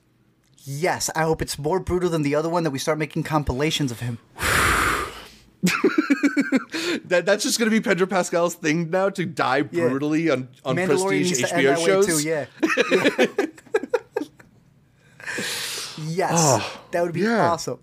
Yes, 0.63 1.09
I 1.15 1.23
hope 1.23 1.41
it's 1.41 1.57
more 1.57 1.79
brutal 1.79 2.11
than 2.11 2.21
the 2.21 2.35
other 2.35 2.47
one 2.47 2.63
that 2.65 2.69
we 2.69 2.77
start 2.77 2.99
making 2.99 3.23
compilations 3.23 3.91
of 3.91 3.99
him. 3.99 4.19
that 7.05 7.23
that's 7.25 7.43
just 7.43 7.59
going 7.59 7.69
to 7.69 7.75
be 7.75 7.81
pedro 7.81 8.07
pascal's 8.07 8.55
thing 8.55 8.89
now 8.89 9.09
to 9.09 9.25
die 9.25 9.57
Yeah. 9.71 9.89
brutally 9.89 10.29
on 10.29 10.47
on 10.65 10.75
prestige 10.75 11.39
to 11.39 11.47
hbo 11.47 11.85
shows 11.85 12.05
too. 12.07 12.27
Yeah. 12.27 12.45
yes, 16.07 16.69
that 16.91 17.01
would 17.03 17.13
be 17.13 17.21
yeah. 17.21 17.51
awesome. 17.51 17.79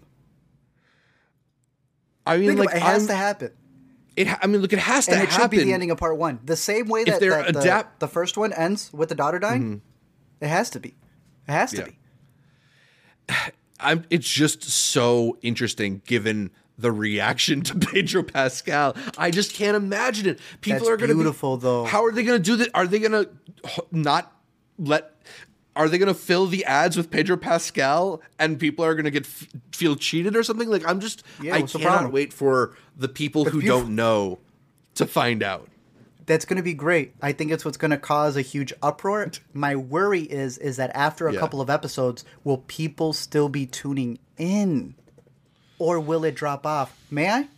i 2.26 2.36
mean 2.36 2.48
Think 2.48 2.60
like 2.60 2.70
it, 2.70 2.76
it 2.78 2.82
has 2.82 3.02
I'm- 3.02 3.08
to 3.08 3.14
happen, 3.14 3.50
it 4.16 4.26
ha- 4.26 4.38
i 4.42 4.46
mean 4.46 4.60
look 4.60 4.72
it 4.72 4.78
has 4.78 5.06
to 5.06 5.12
and 5.12 5.22
it 5.22 5.28
happen 5.28 5.42
should 5.42 5.50
be 5.50 5.62
the 5.64 5.72
ending 5.72 5.90
of 5.90 5.98
part 5.98 6.16
one. 6.18 6.40
The 6.44 6.56
same 6.56 6.88
way 6.88 7.04
that, 7.04 7.20
that 7.20 7.52
the, 7.52 7.60
adapt- 7.60 7.88
Mm-hmm. 7.90 7.98
the 8.00 8.08
first 8.08 8.36
one 8.36 8.52
ends 8.52 8.90
with 8.92 9.08
the 9.08 9.14
daughter 9.14 9.38
dying. 9.38 9.82
It 10.40 10.48
has 10.48 10.70
to 10.70 10.80
be. 10.80 10.94
It 11.48 11.52
has 11.52 11.70
to 11.72 11.76
Yeah. 11.78 11.84
be. 13.28 13.34
I'm 13.80 14.04
it's 14.10 14.28
just 14.28 14.64
so 14.64 15.38
interesting 15.40 16.02
given 16.04 16.50
the 16.78 16.92
reaction 16.92 17.60
to 17.62 17.74
Pedro 17.78 18.22
Pascal. 18.22 18.96
I 19.18 19.30
just 19.30 19.52
can't 19.52 19.76
imagine 19.76 20.26
it. 20.26 20.38
People 20.60 20.78
That's 20.80 20.88
are 20.90 20.96
going 20.96 21.08
to 21.08 21.14
beautiful, 21.14 21.56
though. 21.56 21.84
How 21.84 22.04
are 22.04 22.12
they 22.12 22.22
going 22.22 22.38
to 22.40 22.44
do 22.44 22.56
that? 22.56 22.70
Are 22.74 22.86
they 22.86 22.98
going 23.00 23.12
to 23.12 23.28
not 23.90 24.32
let 24.78 25.14
are 25.76 25.88
they 25.88 25.98
going 25.98 26.08
to 26.08 26.14
fill 26.14 26.46
the 26.46 26.64
ads 26.64 26.96
with 26.96 27.08
Pedro 27.08 27.36
Pascal 27.36 28.20
and 28.38 28.58
people 28.58 28.84
are 28.84 28.94
going 28.94 29.04
to 29.04 29.10
get 29.12 29.26
feel 29.26 29.94
cheated 29.96 30.34
or 30.36 30.42
something? 30.42 30.68
Like 30.68 30.86
I'm 30.88 30.98
just 31.00 31.22
Yeah, 31.40 31.54
I 31.54 31.62
cannot 31.62 31.82
problem? 31.86 32.12
wait 32.12 32.32
for 32.32 32.74
the 32.96 33.08
people 33.08 33.44
who 33.44 33.60
beautiful- 33.60 33.82
don't 33.82 33.94
know 33.94 34.38
to 34.96 35.06
find 35.06 35.42
out. 35.42 35.68
That's 36.26 36.44
going 36.44 36.58
to 36.58 36.62
be 36.62 36.74
great. 36.74 37.14
I 37.22 37.32
think 37.32 37.50
it's 37.52 37.64
what's 37.64 37.78
going 37.78 37.90
to 37.92 37.96
cause 37.96 38.36
a 38.36 38.42
huge 38.42 38.72
uproar. 38.82 39.30
My 39.54 39.76
worry 39.76 40.22
is 40.22 40.58
is 40.58 40.76
that 40.76 40.90
after 40.94 41.26
a 41.28 41.32
Yeah. 41.32 41.40
couple 41.40 41.60
of 41.60 41.70
episodes, 41.70 42.24
will 42.44 42.58
people 42.66 43.12
still 43.12 43.48
be 43.48 43.64
tuning 43.64 44.18
in, 44.36 44.94
or 45.78 46.00
will 46.00 46.24
it 46.24 46.34
drop 46.34 46.66
off? 46.66 46.96
May 47.10 47.28
I 47.30 47.48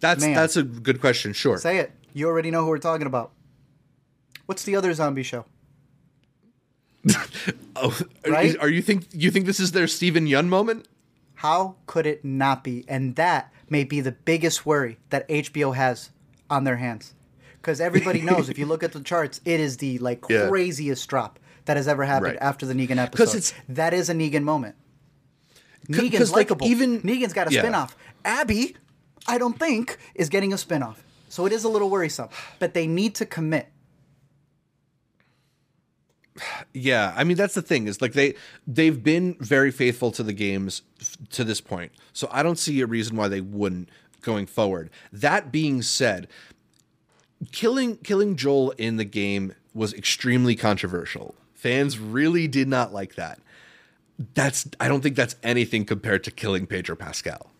That's 0.00 0.22
Man. 0.24 0.34
that's 0.34 0.56
a 0.56 0.62
good 0.62 1.00
question. 1.00 1.32
Sure. 1.32 1.58
say 1.58 1.78
it? 1.78 1.92
You 2.12 2.26
already 2.28 2.50
know 2.50 2.62
who 2.64 2.68
we're 2.70 2.78
talking 2.78 3.06
about. 3.06 3.32
What's 4.46 4.64
the 4.64 4.76
other 4.76 4.92
zombie 4.94 5.22
show? 5.22 5.44
Oh, 7.78 7.96
Right? 8.26 8.56
Are 8.58 8.70
you 8.70 8.80
think 8.80 9.06
you 9.12 9.30
think 9.30 9.44
this 9.44 9.60
is 9.60 9.72
their 9.72 9.86
Steven 9.86 10.26
Yeun 10.26 10.48
moment? 10.48 10.88
How 11.34 11.76
could 11.86 12.06
it 12.06 12.24
not 12.24 12.64
be? 12.64 12.84
And 12.88 13.16
that 13.16 13.52
may 13.68 13.84
be 13.84 14.00
the 14.00 14.12
biggest 14.12 14.64
worry 14.64 14.96
that 15.10 15.28
HBO 15.28 15.74
has 15.76 16.10
on 16.48 16.64
their 16.64 16.76
hands. 16.76 17.12
because 17.60 17.80
everybody 17.80 18.22
knows 18.30 18.48
if 18.48 18.58
you 18.58 18.64
look 18.64 18.82
at 18.82 18.92
the 18.92 19.00
charts, 19.00 19.40
it 19.44 19.60
is 19.60 19.76
the 19.76 19.98
like 19.98 20.24
Yeah. 20.30 20.48
craziest 20.48 21.06
drop 21.08 21.38
that 21.66 21.76
has 21.76 21.86
ever 21.86 22.04
happened 22.04 22.32
Right. 22.34 22.38
after 22.40 22.64
the 22.64 22.72
Negan 22.74 22.96
episode. 22.96 23.10
Because 23.10 23.34
it's- 23.34 23.52
that 23.68 23.92
is 23.92 24.08
a 24.08 24.14
Negan 24.14 24.44
moment. 24.44 24.76
Negan's 25.88 26.30
like, 26.30 26.50
likable. 26.50 26.66
even- 26.66 27.00
Negan's 27.02 27.32
got 27.32 27.48
a 27.48 27.52
yeah. 27.52 27.60
spin-off. 27.60 27.96
Abby, 28.24 28.76
I 29.26 29.38
don't 29.38 29.58
think, 29.58 29.98
is 30.14 30.28
getting 30.28 30.52
a 30.52 30.58
spin-off. 30.58 31.02
So 31.28 31.46
it 31.46 31.52
is 31.52 31.64
a 31.64 31.68
little 31.68 31.90
worrisome. 31.90 32.28
But 32.58 32.74
they 32.74 32.86
need 32.86 33.14
to 33.16 33.26
commit. 33.26 33.68
Yeah, 36.74 37.14
I 37.16 37.24
mean 37.24 37.36
that's 37.38 37.54
the 37.54 37.62
thing 37.62 37.86
is 37.86 38.02
like 38.02 38.12
they 38.12 38.34
they've 38.66 39.02
been 39.02 39.36
very 39.40 39.70
faithful 39.70 40.10
to 40.12 40.22
the 40.22 40.34
games 40.34 40.82
f- 41.00 41.16
to 41.30 41.44
this 41.44 41.62
point. 41.62 41.92
So 42.12 42.28
I 42.30 42.42
don't 42.42 42.58
see 42.58 42.78
a 42.82 42.86
reason 42.86 43.16
why 43.16 43.28
they 43.28 43.40
wouldn't 43.40 43.88
going 44.20 44.44
forward. 44.46 44.90
That 45.12 45.50
being 45.50 45.80
said, 45.80 46.28
killing 47.52 47.96
killing 47.98 48.36
Joel 48.36 48.72
in 48.72 48.96
the 48.98 49.04
game 49.04 49.54
was 49.72 49.94
extremely 49.94 50.56
controversial. 50.56 51.34
Fans 51.54 51.98
really 51.98 52.46
did 52.46 52.68
not 52.68 52.92
like 52.92 53.14
that. 53.14 53.40
That's 54.34 54.66
I 54.80 54.88
don't 54.88 55.02
think 55.02 55.16
that's 55.16 55.36
anything 55.42 55.84
compared 55.84 56.24
to 56.24 56.30
killing 56.30 56.66
Pedro 56.66 56.96
Pascal. 56.96 57.50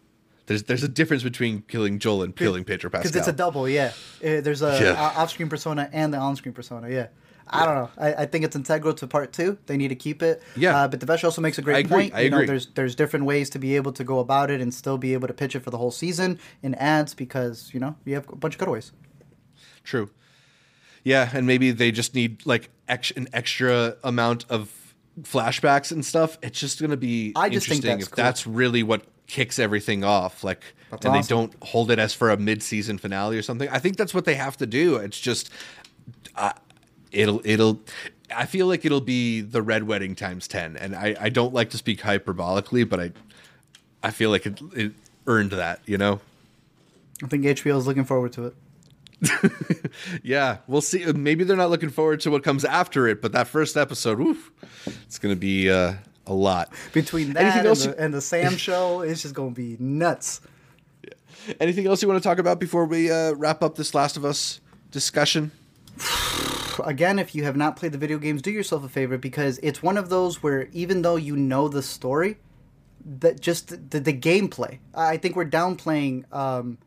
There's 0.47 0.63
there's 0.65 0.83
a 0.83 0.89
difference 0.89 1.23
between 1.23 1.63
killing 1.63 1.99
Joel 1.99 2.23
and 2.23 2.35
killing 2.35 2.65
Pedro 2.65 2.89
Pascal. 2.89 3.11
Because 3.11 3.17
it's 3.17 3.29
a 3.29 3.33
double, 3.33 3.69
yeah. 3.69 3.93
Uh, 4.25 4.41
There's 4.41 4.63
a 4.63 4.79
Yeah. 4.81 4.93
o- 5.17 5.21
off-screen 5.23 5.49
persona 5.49 5.91
and 5.93 6.15
the 6.15 6.19
on-screen 6.19 6.55
persona, 6.55 6.89
yeah. 6.89 7.09
I 7.49 7.65
don't 7.65 7.75
know. 7.77 7.91
I, 7.99 8.15
I 8.23 8.27
think 8.27 8.45
it's 8.45 8.57
integral 8.57 8.93
to 8.95 9.07
part 9.07 9.33
two. 9.33 9.59
They 9.67 9.77
need 9.77 9.89
to 9.89 9.95
keep 9.95 10.21
it. 10.23 10.43
Yeah. 10.57 10.77
Uh, 10.77 10.89
but 10.89 10.99
Devesh 10.99 11.23
also 11.23 11.41
makes 11.41 11.59
a 11.59 11.63
great 11.63 11.77
I 11.77 11.79
agree. 11.81 11.91
point. 11.91 12.15
I 12.15 12.21
you 12.23 12.31
know, 12.31 12.39
agree. 12.39 12.47
there's 12.47 12.67
there's 12.69 12.95
different 12.97 13.25
ways 13.25 13.51
to 13.51 13.59
be 13.61 13.77
able 13.77 13.93
to 13.93 14.03
go 14.05 14.19
about 14.19 14.51
it 14.51 14.61
and 14.61 14.73
still 14.75 14.99
be 14.99 15.13
able 15.13 15.29
to 15.29 15.35
pitch 15.35 15.55
it 15.55 15.61
for 15.61 15.71
the 15.71 15.79
whole 15.79 15.91
season 15.93 16.39
in 16.63 16.75
ads 16.77 17.13
because 17.15 17.71
you 17.75 17.79
know 17.81 17.95
you 18.05 18.15
have 18.15 18.29
a 18.31 18.37
bunch 18.37 18.55
of 18.55 18.59
cutaways. 18.59 18.93
True. 19.85 20.11
Yeah, 21.05 21.31
and 21.33 21.47
maybe 21.47 21.71
they 21.71 21.93
just 21.93 22.15
need 22.15 22.45
like 22.47 22.71
ex- 22.89 23.13
an 23.13 23.29
extra 23.33 23.97
amount 24.03 24.45
of 24.49 24.86
flashbacks 25.23 25.93
and 25.93 26.05
stuff. 26.05 26.39
It's 26.43 26.59
just 26.59 26.81
going 26.81 26.91
to 26.91 26.97
be 26.97 27.33
I 27.35 27.49
just 27.49 27.69
think 27.69 27.85
interesting 27.85 27.99
that's 27.99 28.09
if 28.09 28.11
cool. 28.13 28.25
that's 28.25 28.47
really 28.47 28.83
what 28.83 29.03
kicks 29.27 29.59
everything 29.59 30.05
off. 30.05 30.45
Like, 30.45 30.63
That's 30.91 31.05
and 31.05 31.15
awesome. 31.15 31.23
they 31.23 31.29
don't 31.29 31.65
hold 31.65 31.91
it 31.91 31.99
as 31.99 32.15
for 32.15 32.31
a 32.31 32.37
mid-season 32.37 32.99
finale 32.99 33.37
or 33.39 33.43
something. 33.43 33.69
I 33.69 33.79
think 33.79 33.97
that's 33.97 34.15
what 34.15 34.25
they 34.25 34.35
have 34.35 34.57
to 34.59 34.67
do. 34.67 34.97
It's 34.97 35.19
just, 35.19 35.51
uh, 36.37 36.53
it'll 37.13 37.41
it'll. 37.45 37.81
I 38.35 38.47
feel 38.47 38.67
like 38.67 38.85
it'll 38.85 39.01
be 39.01 39.41
the 39.41 39.63
red 39.63 39.85
wedding 39.85 40.15
times 40.15 40.49
ten, 40.49 40.77
and 40.77 40.95
I 40.95 41.17
I 41.19 41.29
don't 41.29 41.55
like 41.55 41.71
to 41.71 41.79
speak 41.79 42.01
hyperbolically, 42.01 42.89
but 42.89 43.01
I 43.01 43.13
I 44.03 44.11
feel 44.11 44.31
like 44.31 44.47
it, 44.47 44.61
it 44.75 44.93
earned 45.27 45.53
that. 45.53 45.81
You 45.87 45.99
know. 45.99 46.21
I 47.23 47.29
think 47.29 47.45
HBO 47.45 47.79
is 47.79 47.87
looking 47.87 48.05
forward 48.05 48.33
to 48.35 48.47
it. 48.47 48.57
Yeah, 50.23 50.59
we'll 50.67 50.81
see. 50.81 51.05
Maybe 51.13 51.45
they're 51.45 51.57
not 51.57 51.71
looking 51.71 51.89
forward 51.91 52.21
to 52.21 52.31
what 52.31 52.43
comes 52.45 52.65
after 52.65 53.09
it, 53.09 53.23
but 53.23 53.33
that 53.33 53.47
first 53.49 53.77
episode, 53.77 54.19
woof, 54.19 54.51
it's 55.05 55.19
going 55.19 55.35
to 55.35 55.39
be 55.39 55.71
uh, 55.71 55.95
a 56.27 56.35
lot. 56.35 56.73
Between 56.93 57.33
that 57.33 57.43
Anything 57.43 57.59
and 57.61 57.69
else 57.69 57.85
the, 57.85 57.91
you- 57.91 57.97
and 57.99 58.15
the 58.15 58.21
Sam 58.21 58.57
show, 58.57 59.01
it's 59.01 59.23
just 59.23 59.35
going 59.35 59.55
to 59.55 59.61
be 59.61 59.77
nuts. 59.83 60.41
Anything 61.61 61.87
else 61.87 62.03
you 62.03 62.09
want 62.09 62.23
to 62.23 62.29
talk 62.29 62.39
about 62.39 62.59
before 62.61 62.85
we 62.87 63.11
uh, 63.11 63.33
wrap 63.35 63.63
up 63.63 63.77
this 63.77 63.95
Last 63.95 64.17
of 64.17 64.25
Us 64.25 64.61
discussion? 64.91 65.53
again, 66.85 67.19
if 67.19 67.35
you 67.35 67.45
have 67.45 67.57
not 67.57 67.77
played 67.77 67.93
the 67.93 67.99
video 67.99 68.19
games, 68.19 68.43
do 68.43 68.51
yourself 68.51 68.85
a 68.85 68.89
favor 68.89 69.17
because 69.17 69.59
it's 69.63 69.83
one 69.83 69.97
of 69.97 70.09
those 70.09 70.43
where 70.43 70.69
even 70.73 71.03
though 71.03 71.17
you 71.17 71.37
know 71.37 71.69
the 71.69 71.83
story, 71.83 72.37
that 73.21 73.41
just 73.41 73.91
the, 73.91 74.01
the 74.01 74.13
gameplay. 74.13 74.79
I 74.95 75.17
think 75.17 75.37
we're 75.37 75.45
downplaying 75.49 76.25
um, 76.35 76.79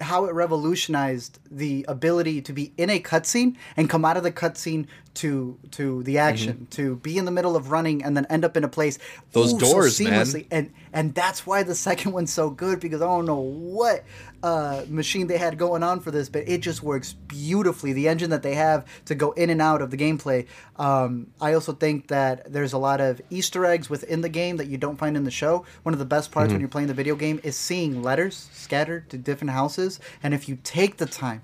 how 0.00 0.24
it 0.26 0.32
revolutionized 0.32 1.38
the 1.50 1.84
ability 1.88 2.42
to 2.42 2.52
be 2.52 2.72
in 2.76 2.90
a 2.90 3.00
cutscene 3.00 3.56
and 3.76 3.88
come 3.88 4.04
out 4.04 4.16
of 4.16 4.22
the 4.22 4.32
cutscene 4.32 4.86
to 5.14 5.58
to 5.70 6.02
the 6.02 6.18
action, 6.18 6.54
mm-hmm. 6.54 6.64
to 6.66 6.96
be 6.96 7.16
in 7.16 7.24
the 7.24 7.30
middle 7.30 7.56
of 7.56 7.70
running 7.70 8.02
and 8.02 8.16
then 8.16 8.26
end 8.26 8.44
up 8.44 8.56
in 8.56 8.64
a 8.64 8.68
place. 8.68 8.98
Those 9.32 9.52
so 9.52 9.58
doors, 9.58 10.00
man. 10.00 10.12
seamlessly. 10.12 10.46
And 10.50 10.72
and 10.94 11.12
that's 11.12 11.44
why 11.44 11.64
the 11.64 11.74
second 11.74 12.12
one's 12.12 12.32
so 12.32 12.48
good 12.48 12.78
because 12.78 13.02
I 13.02 13.06
don't 13.06 13.26
know 13.26 13.40
what 13.40 14.04
uh, 14.44 14.84
machine 14.88 15.26
they 15.26 15.36
had 15.36 15.58
going 15.58 15.82
on 15.82 15.98
for 15.98 16.12
this, 16.12 16.28
but 16.28 16.48
it 16.48 16.58
just 16.58 16.84
works 16.84 17.12
beautifully. 17.12 17.92
The 17.92 18.08
engine 18.08 18.30
that 18.30 18.44
they 18.44 18.54
have 18.54 18.86
to 19.06 19.16
go 19.16 19.32
in 19.32 19.50
and 19.50 19.60
out 19.60 19.82
of 19.82 19.90
the 19.90 19.96
gameplay. 19.96 20.46
Um, 20.76 21.26
I 21.40 21.54
also 21.54 21.72
think 21.72 22.08
that 22.08 22.52
there's 22.52 22.72
a 22.72 22.78
lot 22.78 23.00
of 23.00 23.20
Easter 23.28 23.66
eggs 23.66 23.90
within 23.90 24.20
the 24.20 24.28
game 24.28 24.56
that 24.58 24.68
you 24.68 24.78
don't 24.78 24.96
find 24.96 25.16
in 25.16 25.24
the 25.24 25.32
show. 25.32 25.66
One 25.82 25.94
of 25.94 25.98
the 25.98 26.04
best 26.06 26.30
parts 26.30 26.52
when 26.52 26.60
you're 26.60 26.68
playing 26.68 26.88
the 26.88 26.94
video 26.94 27.16
game 27.16 27.40
is 27.42 27.56
seeing 27.56 28.00
letters 28.00 28.48
scattered 28.52 29.10
to 29.10 29.18
different 29.18 29.50
houses, 29.50 29.98
and 30.22 30.32
if 30.32 30.48
you 30.48 30.58
take 30.62 30.98
the 30.98 31.06
time 31.06 31.42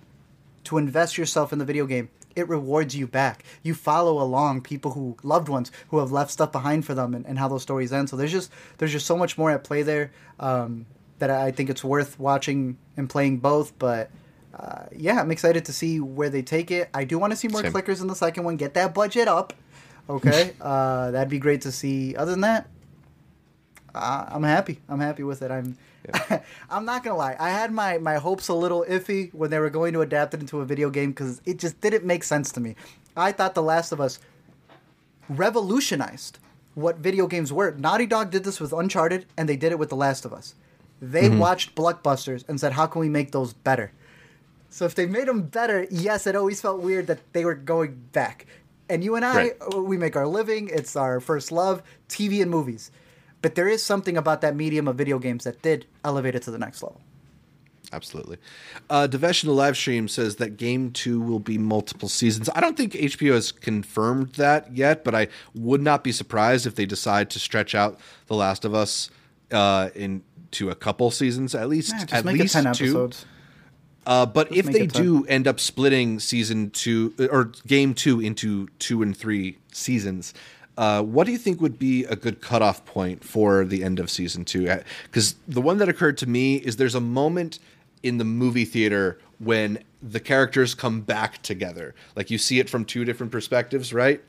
to 0.65 0.79
invest 0.79 1.19
yourself 1.19 1.53
in 1.53 1.59
the 1.59 1.65
video 1.65 1.87
game, 1.87 2.09
it 2.37 2.49
rewards 2.49 2.97
you 2.97 3.07
back. 3.07 3.45
You 3.63 3.75
follow 3.75 4.23
along 4.23 4.63
people 4.63 4.93
who 4.93 5.17
loved 5.23 5.49
ones 5.49 5.71
who 5.89 5.99
have 5.99 6.13
left 6.13 6.31
stuff 6.31 6.53
behind 6.53 6.85
for 6.85 6.95
them 6.95 7.15
and, 7.15 7.27
and 7.27 7.39
how 7.39 7.49
those 7.49 7.63
stories 7.63 7.93
end. 7.93 8.09
So 8.09 8.17
there's 8.17 8.33
just 8.33 8.51
there's 8.79 8.93
just 8.93 9.07
so 9.07 9.17
much 9.17 9.37
more 9.37 9.51
at 9.51 9.65
play 9.65 9.83
there 9.83 10.13
um, 10.39 10.87
that 11.19 11.31
I 11.31 11.51
think 11.51 11.71
it's 11.71 11.85
worth 11.85 12.19
watching 12.19 12.79
and 12.97 13.09
playing 13.09 13.39
both. 13.39 13.79
But 13.79 14.11
uh, 14.55 14.85
yeah, 14.95 15.21
I'm 15.21 15.31
excited 15.31 15.65
to 15.67 15.73
see 15.73 16.01
where 16.01 16.29
they 16.31 16.43
take 16.43 16.71
it. 16.71 16.89
I 16.95 17.05
do 17.05 17.19
want 17.19 17.33
to 17.33 17.37
see 17.37 17.49
more 17.49 17.63
Same. 17.63 17.73
clickers 17.73 18.01
in 18.01 18.07
the 18.07 18.17
second 18.17 18.45
one. 18.45 18.57
Get 18.57 18.75
that 18.75 18.95
budget 18.95 19.29
up. 19.29 19.53
Okay, 20.09 20.55
uh, 20.61 21.11
that'd 21.11 21.29
be 21.29 21.39
great 21.39 21.63
to 21.63 21.73
see. 21.73 22.17
Other 22.17 22.33
than 22.33 22.41
that, 22.43 22.69
uh, 23.95 24.27
I'm 24.29 24.43
happy. 24.43 24.81
I'm 24.89 25.01
happy 25.01 25.23
with 25.23 25.43
it. 25.43 25.51
I'm. 25.51 25.77
I'm 26.71 26.85
not 26.85 27.05
gonna 27.05 27.17
lie. 27.17 27.37
I 27.39 27.51
had 27.51 27.73
my 27.73 27.99
my 27.99 28.17
hopes 28.17 28.49
a 28.49 28.55
little 28.55 28.85
iffy 28.89 29.33
when 29.35 29.51
they 29.51 29.59
were 29.59 29.71
going 29.71 29.93
to 29.93 30.01
adapt 30.01 30.35
it 30.35 30.41
into 30.41 30.61
a 30.61 30.65
video 30.65 30.91
game 30.91 31.11
because 31.11 31.41
it 31.45 31.59
just 31.59 31.81
didn't 31.81 32.05
make 32.05 32.25
sense 32.25 32.53
to 32.53 32.61
me. 32.61 32.77
I 33.17 33.33
thought 33.33 33.55
The 33.55 33.63
Last 33.63 33.93
of 33.93 34.01
Us 34.01 34.19
revolutionized 35.29 36.39
what 36.75 36.99
video 36.99 37.27
games 37.27 37.53
were. 37.53 37.73
Naughty 37.73 38.07
Dog 38.07 38.31
did 38.31 38.45
this 38.45 38.61
with 38.61 38.73
Uncharted, 38.73 39.27
and 39.37 39.49
they 39.49 39.57
did 39.57 39.73
it 39.73 39.79
with 39.79 39.91
The 39.91 39.97
Last 39.97 40.25
of 40.25 40.33
Us. 40.33 40.55
They 41.03 41.29
mm-hmm. 41.29 41.39
watched 41.39 41.75
blockbusters 41.75 42.45
and 42.49 42.61
said, 42.61 42.73
"How 42.73 42.87
can 42.87 43.01
we 43.01 43.09
make 43.09 43.33
those 43.33 43.53
better?" 43.53 43.93
So 44.69 44.85
if 44.85 44.95
they 44.95 45.07
made 45.07 45.27
them 45.27 45.43
better, 45.43 45.87
yes, 45.91 46.27
it 46.27 46.37
always 46.37 46.61
felt 46.61 46.81
weird 46.81 47.09
that 47.09 47.33
they 47.33 47.45
were 47.45 47.55
going 47.55 48.01
back. 48.13 48.47
And 48.89 49.03
you 49.03 49.17
and 49.17 49.25
I, 49.25 49.35
Right. 49.37 49.75
we 49.75 49.97
make 49.97 50.17
our 50.17 50.27
living. 50.27 50.69
It's 50.69 50.97
our 50.97 51.21
first 51.21 51.51
love, 51.53 51.83
TV 52.09 52.41
and 52.43 52.51
movies. 52.51 52.91
But 53.43 53.55
there 53.55 53.69
is 53.69 53.83
something 53.83 54.17
about 54.17 54.41
that 54.43 54.55
medium 54.55 54.87
of 54.89 54.97
video 54.97 55.19
games 55.19 55.45
that 55.45 55.63
did 55.63 55.87
elevate 56.05 56.35
it 56.35 56.43
to 56.43 56.51
the 56.51 56.59
next 56.59 56.83
level. 56.83 57.01
Absolutely. 57.93 58.39
Uh, 58.89 59.09
Devesh 59.11 59.43
in 59.43 59.49
the 59.49 59.55
live 59.55 59.77
stream 59.77 60.07
says 60.07 60.37
that 60.37 60.57
game 60.57 60.93
two 60.93 61.21
will 61.21 61.41
be 61.41 61.59
multiple 61.59 62.09
seasons. 62.09 62.49
I 62.55 62.61
don't 62.61 62.77
think 62.77 62.93
HBO 62.93 63.33
has 63.33 63.51
confirmed 63.51 64.35
that 64.35 64.77
yet, 64.77 65.03
but 65.03 65.15
I 65.15 65.29
would 65.55 65.83
not 65.83 66.05
be 66.05 66.13
surprised 66.13 66.67
if 66.67 66.77
they 66.77 66.87
decide 66.87 67.31
to 67.31 67.39
stretch 67.41 67.75
out 67.75 67.99
The 68.27 68.37
Last 68.37 68.65
of 68.65 68.75
Us 68.75 69.11
uh, 69.51 69.91
into 69.95 70.71
a 70.71 70.75
couple 70.77 71.11
seasons, 71.11 71.55
at 71.55 71.69
least. 71.69 71.95
Yeah, 71.97 72.19
at 72.19 72.25
least 72.25 72.55
it 72.55 72.63
ten 72.63 72.73
two. 72.73 72.85
episodes. 72.85 73.27
Uh, 74.07 74.25
but 74.25 74.51
if 74.55 74.67
they 74.67 74.87
do 74.87 75.25
end 75.27 75.47
up 75.47 75.61
splitting 75.61 76.21
season 76.21 76.71
two 76.71 77.15
or 77.31 77.53
game 77.67 77.93
two 77.93 78.19
into 78.21 78.69
two 78.79 79.03
and 79.03 79.17
three 79.17 79.59
seasons, 79.73 80.33
uh, 80.81 81.03
what 81.03 81.27
do 81.27 81.33
you 81.33 81.37
think 81.37 81.61
would 81.61 81.79
be 81.79 82.05
a 82.07 82.17
good 82.17 82.41
cutoff 82.41 82.87
point 82.87 83.23
for 83.23 83.67
the 83.67 83.85
end 83.85 84.01
of 84.01 84.11
season 84.11 84.47
two? 84.47 84.67
Because 85.03 85.35
the 85.47 85.61
one 85.61 85.77
that 85.77 85.91
occurred 85.91 86.17
to 86.19 86.27
me 86.27 86.57
is 86.57 86.77
there's 86.77 86.95
a 86.95 87.03
moment 87.03 87.59
in 88.03 88.17
the 88.17 88.25
movie 88.25 88.65
theater 88.65 89.19
when 89.41 89.85
the 90.01 90.19
characters 90.19 90.75
come 90.75 91.03
back 91.03 91.43
together. 91.43 91.95
Like 92.17 92.31
you 92.31 92.39
see 92.39 92.61
it 92.61 92.71
from 92.71 92.87
two 92.87 93.05
different 93.05 93.31
perspectives, 93.31 93.93
right? 93.93 94.23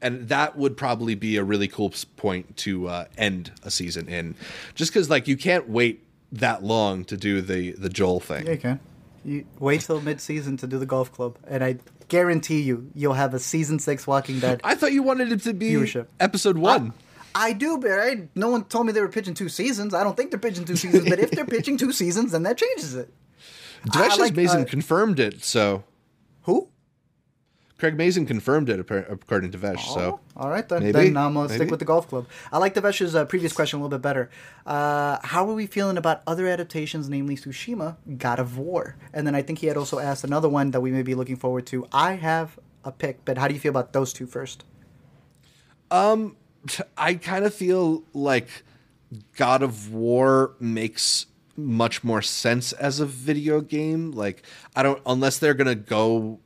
And 0.00 0.26
that 0.30 0.56
would 0.56 0.74
probably 0.74 1.14
be 1.14 1.36
a 1.36 1.44
really 1.44 1.68
cool 1.68 1.92
point 2.16 2.56
to 2.58 2.88
uh, 2.88 3.04
end 3.18 3.52
a 3.62 3.70
season 3.70 4.08
in, 4.08 4.36
just 4.74 4.90
because 4.90 5.10
like 5.10 5.28
you 5.28 5.36
can't 5.36 5.68
wait 5.68 6.02
that 6.32 6.64
long 6.64 7.04
to 7.04 7.16
do 7.18 7.42
the 7.42 7.72
the 7.72 7.90
Joel 7.90 8.20
thing. 8.20 8.46
Yeah, 8.46 8.52
you 8.52 8.58
can. 8.58 8.80
You 9.22 9.44
wait 9.58 9.82
till 9.82 10.00
mid-season 10.00 10.56
to 10.58 10.66
do 10.66 10.78
the 10.78 10.86
golf 10.86 11.12
club, 11.12 11.36
and 11.46 11.62
I 11.62 11.76
guarantee 12.08 12.62
you, 12.62 12.90
you'll 12.94 13.14
have 13.14 13.34
a 13.34 13.38
season 13.38 13.78
six 13.78 14.06
Walking 14.06 14.40
Dead. 14.40 14.60
I 14.64 14.74
thought 14.74 14.92
you 14.92 15.02
wanted 15.02 15.32
it 15.32 15.42
to 15.42 15.52
be 15.52 15.72
Viewership. 15.72 16.06
episode 16.20 16.58
one. 16.58 16.92
I 17.34 17.52
do, 17.52 17.78
but 17.78 17.90
I, 17.92 18.28
no 18.34 18.50
one 18.50 18.64
told 18.64 18.86
me 18.86 18.92
they 18.92 19.00
were 19.00 19.08
pitching 19.08 19.34
two 19.34 19.48
seasons. 19.48 19.94
I 19.94 20.02
don't 20.02 20.16
think 20.16 20.30
they're 20.30 20.40
pitching 20.40 20.64
two 20.64 20.76
seasons, 20.76 21.08
but 21.08 21.18
if 21.20 21.30
they're 21.30 21.44
pitching 21.46 21.76
two 21.76 21.92
seasons, 21.92 22.32
then 22.32 22.42
that 22.42 22.56
changes 22.56 22.94
it. 22.94 23.12
Devesh 23.86 24.18
like, 24.18 24.34
Mazin 24.34 24.62
uh, 24.62 24.64
confirmed 24.64 25.20
it, 25.20 25.44
so 25.44 25.84
Who? 26.42 26.68
Craig 27.78 27.96
Mazin 27.96 28.26
confirmed 28.26 28.68
it 28.68 28.80
according 28.80 29.52
to 29.52 29.58
Vesh. 29.58 29.88
So 29.94 30.20
Oh, 30.36 30.42
all 30.42 30.50
right 30.50 30.68
then. 30.68 30.80
maybe, 30.82 30.92
then 30.92 31.16
I'm 31.16 31.34
gonna 31.34 31.48
maybe. 31.48 31.54
stick 31.58 31.70
with 31.70 31.78
the 31.78 31.84
golf 31.86 32.08
club. 32.08 32.26
I 32.52 32.58
like 32.58 32.74
the 32.74 32.80
Vesh's 32.80 33.14
uh, 33.14 33.24
previous 33.24 33.52
question 33.52 33.78
a 33.78 33.82
little 33.82 33.96
bit 33.96 34.02
better. 34.02 34.30
Uh, 34.66 35.18
how 35.22 35.48
are 35.48 35.54
we 35.54 35.66
feeling 35.66 35.96
about 35.96 36.22
other 36.26 36.48
adaptations, 36.48 37.08
namely 37.08 37.36
Tsushima, 37.36 37.96
God 38.18 38.40
of 38.40 38.58
War? 38.58 38.96
And 39.12 39.26
then 39.26 39.34
I 39.36 39.42
think 39.42 39.60
he 39.60 39.68
had 39.68 39.76
also 39.76 39.98
asked 40.00 40.24
another 40.24 40.48
one 40.48 40.72
that 40.72 40.80
we 40.80 40.90
may 40.90 41.02
be 41.02 41.14
looking 41.14 41.36
forward 41.36 41.66
to. 41.66 41.86
I 41.92 42.14
have 42.14 42.58
a 42.84 42.90
pick, 42.90 43.24
but 43.24 43.38
how 43.38 43.46
do 43.46 43.54
you 43.54 43.60
feel 43.60 43.70
about 43.70 43.92
those 43.92 44.12
two 44.12 44.26
first? 44.26 44.64
I 45.90 47.14
kind 47.14 47.44
of 47.44 47.54
feel 47.54 48.02
like 48.12 48.48
God 49.36 49.62
of 49.62 49.92
War 49.92 50.54
makes 50.60 51.26
much 51.56 52.04
more 52.04 52.22
sense 52.22 52.72
as 52.72 53.00
a 53.00 53.06
video 53.06 53.60
game. 53.60 54.12
Like 54.12 54.42
I 54.76 54.82
don't 54.82 55.00
unless 55.06 55.38
they're 55.38 55.54
gonna 55.54 55.74
go 55.74 56.40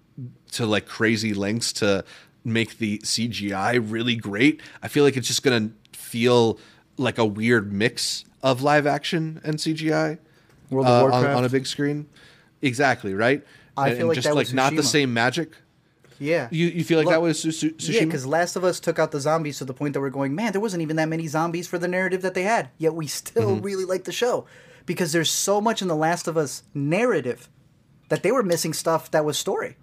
to 0.52 0.66
like 0.66 0.86
crazy 0.86 1.34
lengths 1.34 1.72
to 1.74 2.04
make 2.44 2.78
the 2.78 2.98
CGI 2.98 3.78
really 3.82 4.16
great. 4.16 4.60
I 4.82 4.88
feel 4.88 5.04
like 5.04 5.16
it's 5.16 5.28
just 5.28 5.42
gonna 5.42 5.70
feel 5.92 6.58
like 6.96 7.18
a 7.18 7.24
weird 7.24 7.72
mix 7.72 8.24
of 8.42 8.62
live 8.62 8.86
action 8.86 9.40
and 9.44 9.56
CGI 9.56 10.18
World 10.70 10.86
of 10.86 10.92
uh, 10.92 10.96
on, 11.04 11.10
Warcraft. 11.12 11.36
on 11.36 11.44
a 11.44 11.48
big 11.48 11.66
screen. 11.66 12.06
Exactly 12.60 13.14
right. 13.14 13.44
I 13.76 13.88
And- 13.90 13.98
feel 13.98 14.06
like 14.08 14.14
just 14.16 14.26
that 14.28 14.34
like 14.34 14.46
was 14.46 14.54
not 14.54 14.74
the 14.76 14.82
same 14.82 15.12
magic. 15.14 15.52
Yeah. 16.18 16.48
You 16.52 16.66
you 16.68 16.84
feel 16.84 16.98
like 16.98 17.06
Look- 17.06 17.14
that 17.14 17.22
was 17.22 17.40
Su- 17.40 17.50
Su- 17.50 17.72
Tsushima? 17.72 17.94
Yeah, 17.94 18.04
because 18.04 18.26
Last 18.26 18.54
of 18.54 18.62
Us 18.64 18.78
took 18.78 18.98
out 18.98 19.10
the 19.10 19.20
zombies 19.20 19.58
to 19.58 19.64
the 19.64 19.74
point 19.74 19.94
that 19.94 20.00
we're 20.00 20.10
going, 20.10 20.34
man, 20.34 20.52
there 20.52 20.60
wasn't 20.60 20.82
even 20.82 20.96
that 20.96 21.08
many 21.08 21.26
zombies 21.26 21.66
for 21.66 21.78
the 21.78 21.88
narrative 21.88 22.22
that 22.22 22.34
they 22.34 22.44
had. 22.44 22.68
Yet 22.78 22.94
we 22.94 23.06
still 23.08 23.52
Mm-hmm. 23.56 23.62
really 23.64 23.84
like 23.84 24.04
the 24.04 24.12
show 24.12 24.46
because 24.86 25.12
there's 25.12 25.30
so 25.30 25.60
much 25.60 25.82
in 25.82 25.88
the 25.88 25.96
Last 25.96 26.28
of 26.28 26.36
Us 26.36 26.62
narrative 26.74 27.48
that 28.08 28.22
they 28.22 28.30
were 28.30 28.42
missing 28.42 28.72
stuff 28.72 29.10
that 29.10 29.24
was 29.24 29.36
story. 29.38 29.76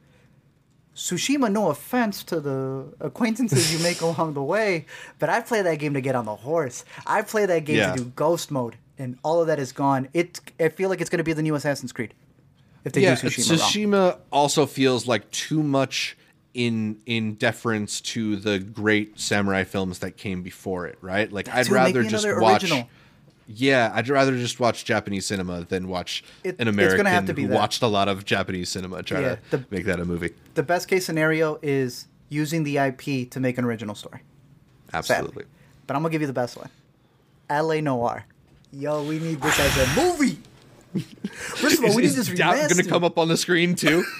Tsushima, 0.99 1.49
no 1.49 1.69
offense 1.69 2.23
to 2.25 2.41
the 2.41 2.85
acquaintances 2.99 3.73
you 3.73 3.79
make 3.81 4.01
along 4.09 4.33
the 4.33 4.43
way, 4.43 4.85
but 5.17 5.29
I 5.29 5.39
play 5.39 5.61
that 5.61 5.79
game 5.79 5.93
to 5.93 6.01
get 6.01 6.13
on 6.13 6.25
the 6.25 6.35
horse. 6.35 6.83
I 7.07 7.21
play 7.21 7.45
that 7.45 7.63
game 7.63 7.77
Yeah. 7.77 7.93
to 7.93 8.03
do 8.03 8.09
ghost 8.15 8.51
mode, 8.51 8.75
and 8.97 9.17
all 9.23 9.39
of 9.39 9.47
that 9.47 9.59
is 9.59 9.71
gone. 9.71 10.09
It, 10.13 10.41
I 10.59 10.67
feel 10.69 10.89
like 10.89 10.99
it's 10.99 11.09
going 11.09 11.19
to 11.19 11.23
be 11.23 11.31
the 11.33 11.41
new 11.41 11.55
Assassin's 11.55 11.93
Creed 11.93 12.13
if 12.83 12.91
they 12.91 13.01
yeah, 13.01 13.15
do 13.15 13.27
Tsushima, 13.27 14.11
wrong. 14.11 14.19
Also 14.31 14.65
feels 14.65 15.07
like 15.07 15.29
too 15.31 15.63
much 15.63 16.17
in 16.53 16.99
in 17.05 17.35
deference 17.35 18.01
to 18.01 18.35
the 18.35 18.59
great 18.59 19.19
samurai 19.19 19.63
films 19.63 19.99
that 19.99 20.17
came 20.17 20.41
before 20.43 20.85
it, 20.87 20.97
right? 20.99 21.31
Like 21.31 21.47
I'd 21.47 21.69
rather 21.69 22.03
just 22.03 22.27
watch. 22.27 22.63
original. 22.63 22.89
Yeah, 23.51 23.91
I'd 23.95 24.07
rather 24.09 24.37
just 24.37 24.59
watch 24.59 24.85
Japanese 24.85 25.25
cinema 25.25 25.65
than 25.67 25.87
watch 25.87 26.23
It- 26.43 26.49
an 26.49 26.53
it's 26.53 26.57
gonna 26.59 26.69
American 26.69 27.05
have 27.07 27.25
to 27.25 27.33
be 27.33 27.41
who 27.43 27.47
that. 27.47 27.55
watched 27.55 27.81
a 27.81 27.87
lot 27.87 28.07
of 28.07 28.23
Japanese 28.23 28.69
cinema 28.69 29.01
try 29.01 29.21
Yeah, 29.21 29.35
to 29.49 29.57
the- 29.57 29.65
make 29.71 29.85
that 29.85 29.99
a 29.99 30.05
movie. 30.05 30.31
The 30.53 30.61
best 30.61 30.87
case 30.87 31.03
scenario 31.05 31.57
is 31.63 32.05
using 32.29 32.63
the 32.63 32.77
IP 32.77 33.25
to 33.31 33.39
make 33.39 33.57
an 33.57 33.65
original 33.65 33.95
story. 33.95 34.21
sadly. 34.91 34.97
Absolutely. 35.15 35.43
But 35.87 35.95
I'm 35.95 36.03
gonna 36.03 36.11
give 36.11 36.21
you 36.21 36.27
the 36.27 36.33
best 36.33 36.57
one. 36.57 36.69
L.A. 37.49 37.81
Noire. 37.81 38.25
Yo, 38.71 39.03
we 39.03 39.17
need 39.17 39.41
this 39.41 39.59
as 39.59 39.77
a 39.77 39.99
movie. 39.99 40.37
First 41.31 41.79
of 41.79 41.85
all, 41.85 41.95
we 41.95 42.03
need 42.03 42.09
is, 42.09 42.15
this 42.17 42.29
is 42.29 42.37
Doubt 42.37 42.55
remastered. 42.55 42.69
going 42.69 42.83
to 42.83 42.89
come 42.89 43.03
up 43.03 43.17
on 43.17 43.27
the 43.29 43.37
screen 43.37 43.73
too? 43.75 44.03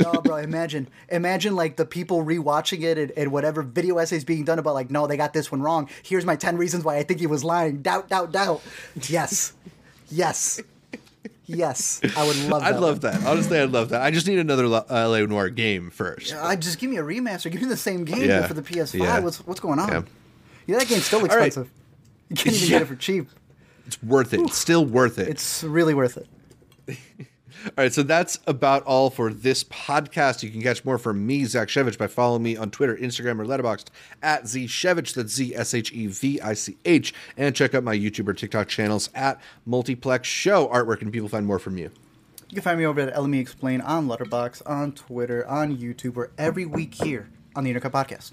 no, 0.00 0.12
bro. 0.22 0.36
Imagine, 0.36 0.88
imagine 1.08 1.54
like 1.56 1.76
the 1.76 1.84
people 1.84 2.24
rewatching 2.24 2.82
it 2.82 2.98
and, 2.98 3.10
and 3.12 3.32
whatever 3.32 3.62
video 3.62 3.98
essays 3.98 4.24
being 4.24 4.44
done 4.44 4.58
about 4.58 4.74
like, 4.74 4.90
no, 4.90 5.06
they 5.06 5.16
got 5.16 5.32
this 5.32 5.50
one 5.52 5.62
wrong. 5.62 5.88
Here's 6.02 6.24
my 6.24 6.36
ten 6.36 6.56
reasons 6.56 6.84
why 6.84 6.96
I 6.96 7.02
think 7.02 7.20
he 7.20 7.26
was 7.26 7.44
lying. 7.44 7.82
Doubt, 7.82 8.08
doubt, 8.08 8.32
doubt. 8.32 8.62
Yes, 9.08 9.52
yes, 10.10 10.60
yes. 11.46 12.00
I 12.16 12.26
would 12.26 12.36
love. 12.48 12.62
I'd 12.62 12.76
love 12.78 13.00
that. 13.02 13.24
Honestly, 13.24 13.58
I'd 13.58 13.70
love 13.70 13.90
that. 13.90 14.02
I 14.02 14.10
just 14.10 14.26
need 14.26 14.38
another 14.38 14.66
LA 14.66 15.20
Noire 15.26 15.50
game 15.50 15.90
first. 15.90 16.34
Uh, 16.34 16.56
just 16.56 16.78
give 16.78 16.90
me 16.90 16.96
a 16.96 17.02
remaster. 17.02 17.50
Give 17.50 17.62
me 17.62 17.68
the 17.68 17.76
same 17.76 18.04
game 18.04 18.28
Yeah. 18.28 18.46
for 18.46 18.54
the 18.54 18.62
PS5. 18.62 18.98
Yeah. 19.00 19.20
What's 19.20 19.38
what's 19.46 19.60
going 19.60 19.78
on? 19.78 19.88
Yeah. 19.88 20.02
Yeah, 20.66 20.78
that 20.78 20.88
game's 20.88 21.04
still 21.06 21.20
right. 21.20 21.46
expensive. 21.46 21.70
You 22.28 22.36
can't 22.36 22.54
even 22.56 22.68
get 22.68 22.82
it 22.82 22.84
for 22.86 22.94
cheap. 22.96 23.28
It's 23.86 24.00
worth 24.02 24.32
it. 24.32 24.40
It's 24.40 24.56
still 24.56 24.84
worth 24.84 25.18
it. 25.18 25.26
It's 25.28 25.64
really 25.64 25.94
worth 25.94 26.16
it. 26.16 26.28
All 27.66 27.72
right, 27.76 27.92
so 27.92 28.02
that's 28.02 28.38
about 28.46 28.82
all 28.84 29.10
for 29.10 29.32
this 29.32 29.64
podcast. 29.64 30.42
You 30.42 30.50
can 30.50 30.62
catch 30.62 30.82
more 30.84 30.96
from 30.96 31.26
me, 31.26 31.44
Zach 31.44 31.68
Shevich, 31.68 31.98
by 31.98 32.06
following 32.06 32.42
me 32.42 32.56
on 32.56 32.70
Twitter, 32.70 32.96
Instagram, 32.96 33.38
or 33.38 33.44
Letterboxd 33.44 33.86
at 34.22 34.46
Z 34.48 34.66
Shevich. 34.66 35.14
That's 35.14 35.32
Z 35.32 35.54
S 35.54 35.74
H 35.74 35.92
E 35.92 36.06
V 36.06 36.40
I 36.40 36.54
C 36.54 36.78
H. 36.86 37.12
And 37.36 37.54
check 37.54 37.74
out 37.74 37.84
my 37.84 37.94
YouTube 37.96 38.28
or 38.28 38.32
TikTok 38.32 38.68
channels 38.68 39.10
at 39.14 39.40
Multiplex 39.66 40.26
Show. 40.26 40.68
Artwork, 40.68 41.02
and 41.02 41.12
people 41.12 41.28
find 41.28 41.46
more 41.46 41.58
from 41.58 41.76
you. 41.76 41.90
You 42.48 42.54
can 42.54 42.62
find 42.62 42.78
me 42.78 42.86
over 42.86 43.00
at 43.00 43.14
LME 43.14 43.40
Explain 43.40 43.80
on 43.82 44.08
Letterboxd, 44.08 44.62
on 44.66 44.92
Twitter, 44.92 45.46
on 45.46 45.76
YouTube, 45.76 46.16
or 46.16 46.30
every 46.38 46.64
week 46.64 46.94
here 46.94 47.28
on 47.54 47.64
the 47.64 47.74
Intercut 47.74 47.92
Podcast. 47.92 48.32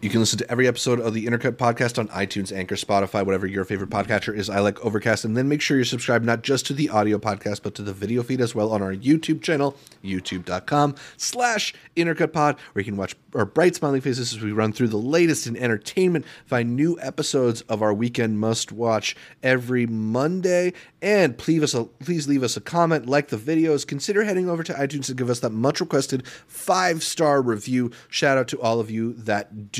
You 0.00 0.10
can 0.10 0.20
listen 0.20 0.38
to 0.38 0.48
every 0.48 0.68
episode 0.68 1.00
of 1.00 1.12
the 1.12 1.26
Intercut 1.26 1.56
podcast 1.56 1.98
on 1.98 2.06
iTunes, 2.10 2.56
Anchor, 2.56 2.76
Spotify, 2.76 3.26
whatever 3.26 3.48
your 3.48 3.64
favorite 3.64 3.90
podcatcher 3.90 4.32
is. 4.32 4.48
I 4.48 4.60
like 4.60 4.78
Overcast. 4.84 5.24
And 5.24 5.36
then 5.36 5.48
make 5.48 5.60
sure 5.60 5.76
you're 5.76 5.84
subscribed 5.84 6.24
not 6.24 6.42
just 6.42 6.66
to 6.66 6.72
the 6.72 6.88
audio 6.88 7.18
podcast, 7.18 7.64
but 7.64 7.74
to 7.74 7.82
the 7.82 7.92
video 7.92 8.22
feed 8.22 8.40
as 8.40 8.54
well 8.54 8.70
on 8.70 8.80
our 8.80 8.94
YouTube 8.94 9.42
channel, 9.42 9.76
youtube.com 10.04 10.94
slash 11.16 11.74
intercutpod, 11.96 12.60
where 12.60 12.80
you 12.80 12.84
can 12.84 12.96
watch 12.96 13.16
our 13.34 13.44
bright 13.44 13.74
smiling 13.74 14.00
faces 14.00 14.32
as 14.32 14.40
we 14.40 14.52
run 14.52 14.72
through 14.72 14.86
the 14.86 14.96
latest 14.96 15.48
in 15.48 15.56
entertainment, 15.56 16.24
find 16.46 16.76
new 16.76 16.96
episodes 17.00 17.62
of 17.62 17.82
our 17.82 17.92
weekend 17.92 18.38
must 18.38 18.70
watch 18.70 19.16
every 19.42 19.84
Monday. 19.84 20.74
And 21.02 21.36
please, 21.36 21.62
us 21.62 21.74
a, 21.74 21.84
please 21.84 22.28
leave 22.28 22.44
us 22.44 22.56
a 22.56 22.60
comment, 22.60 23.06
like 23.06 23.28
the 23.28 23.36
videos, 23.36 23.86
consider 23.86 24.22
heading 24.22 24.48
over 24.48 24.62
to 24.62 24.72
iTunes 24.74 25.06
to 25.06 25.14
give 25.14 25.28
us 25.28 25.40
that 25.40 25.50
much 25.50 25.80
requested 25.80 26.26
five 26.46 27.02
star 27.02 27.42
review. 27.42 27.90
Shout 28.08 28.38
out 28.38 28.46
to 28.48 28.60
all 28.60 28.78
of 28.78 28.90
you 28.92 29.12
that 29.14 29.72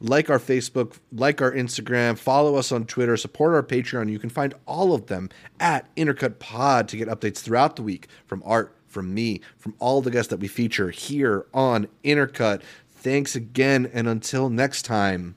Like 0.00 0.30
our 0.30 0.38
Facebook, 0.38 0.98
like 1.12 1.40
our 1.42 1.52
Instagram, 1.52 2.18
follow 2.18 2.56
us 2.56 2.72
on 2.72 2.84
Twitter, 2.84 3.16
support 3.16 3.54
our 3.54 3.62
Patreon. 3.62 4.10
You 4.10 4.18
can 4.18 4.30
find 4.30 4.54
all 4.66 4.94
of 4.94 5.06
them 5.06 5.30
at 5.60 5.94
Intercut 5.96 6.38
Pod 6.38 6.88
to 6.88 6.96
get 6.96 7.08
updates 7.08 7.38
throughout 7.38 7.76
the 7.76 7.82
week 7.82 8.08
from 8.26 8.42
Art, 8.44 8.74
from 8.86 9.12
me, 9.14 9.40
from 9.58 9.74
all 9.78 10.00
the 10.02 10.10
guests 10.10 10.30
that 10.30 10.40
we 10.40 10.48
feature 10.48 10.90
here 10.90 11.46
on 11.52 11.88
Intercut. 12.04 12.62
Thanks 12.90 13.36
again, 13.36 13.90
and 13.92 14.08
until 14.08 14.48
next 14.50 14.82
time, 14.82 15.36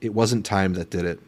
it 0.00 0.14
wasn't 0.14 0.46
time 0.46 0.74
that 0.74 0.90
did 0.90 1.04
it. 1.04 1.20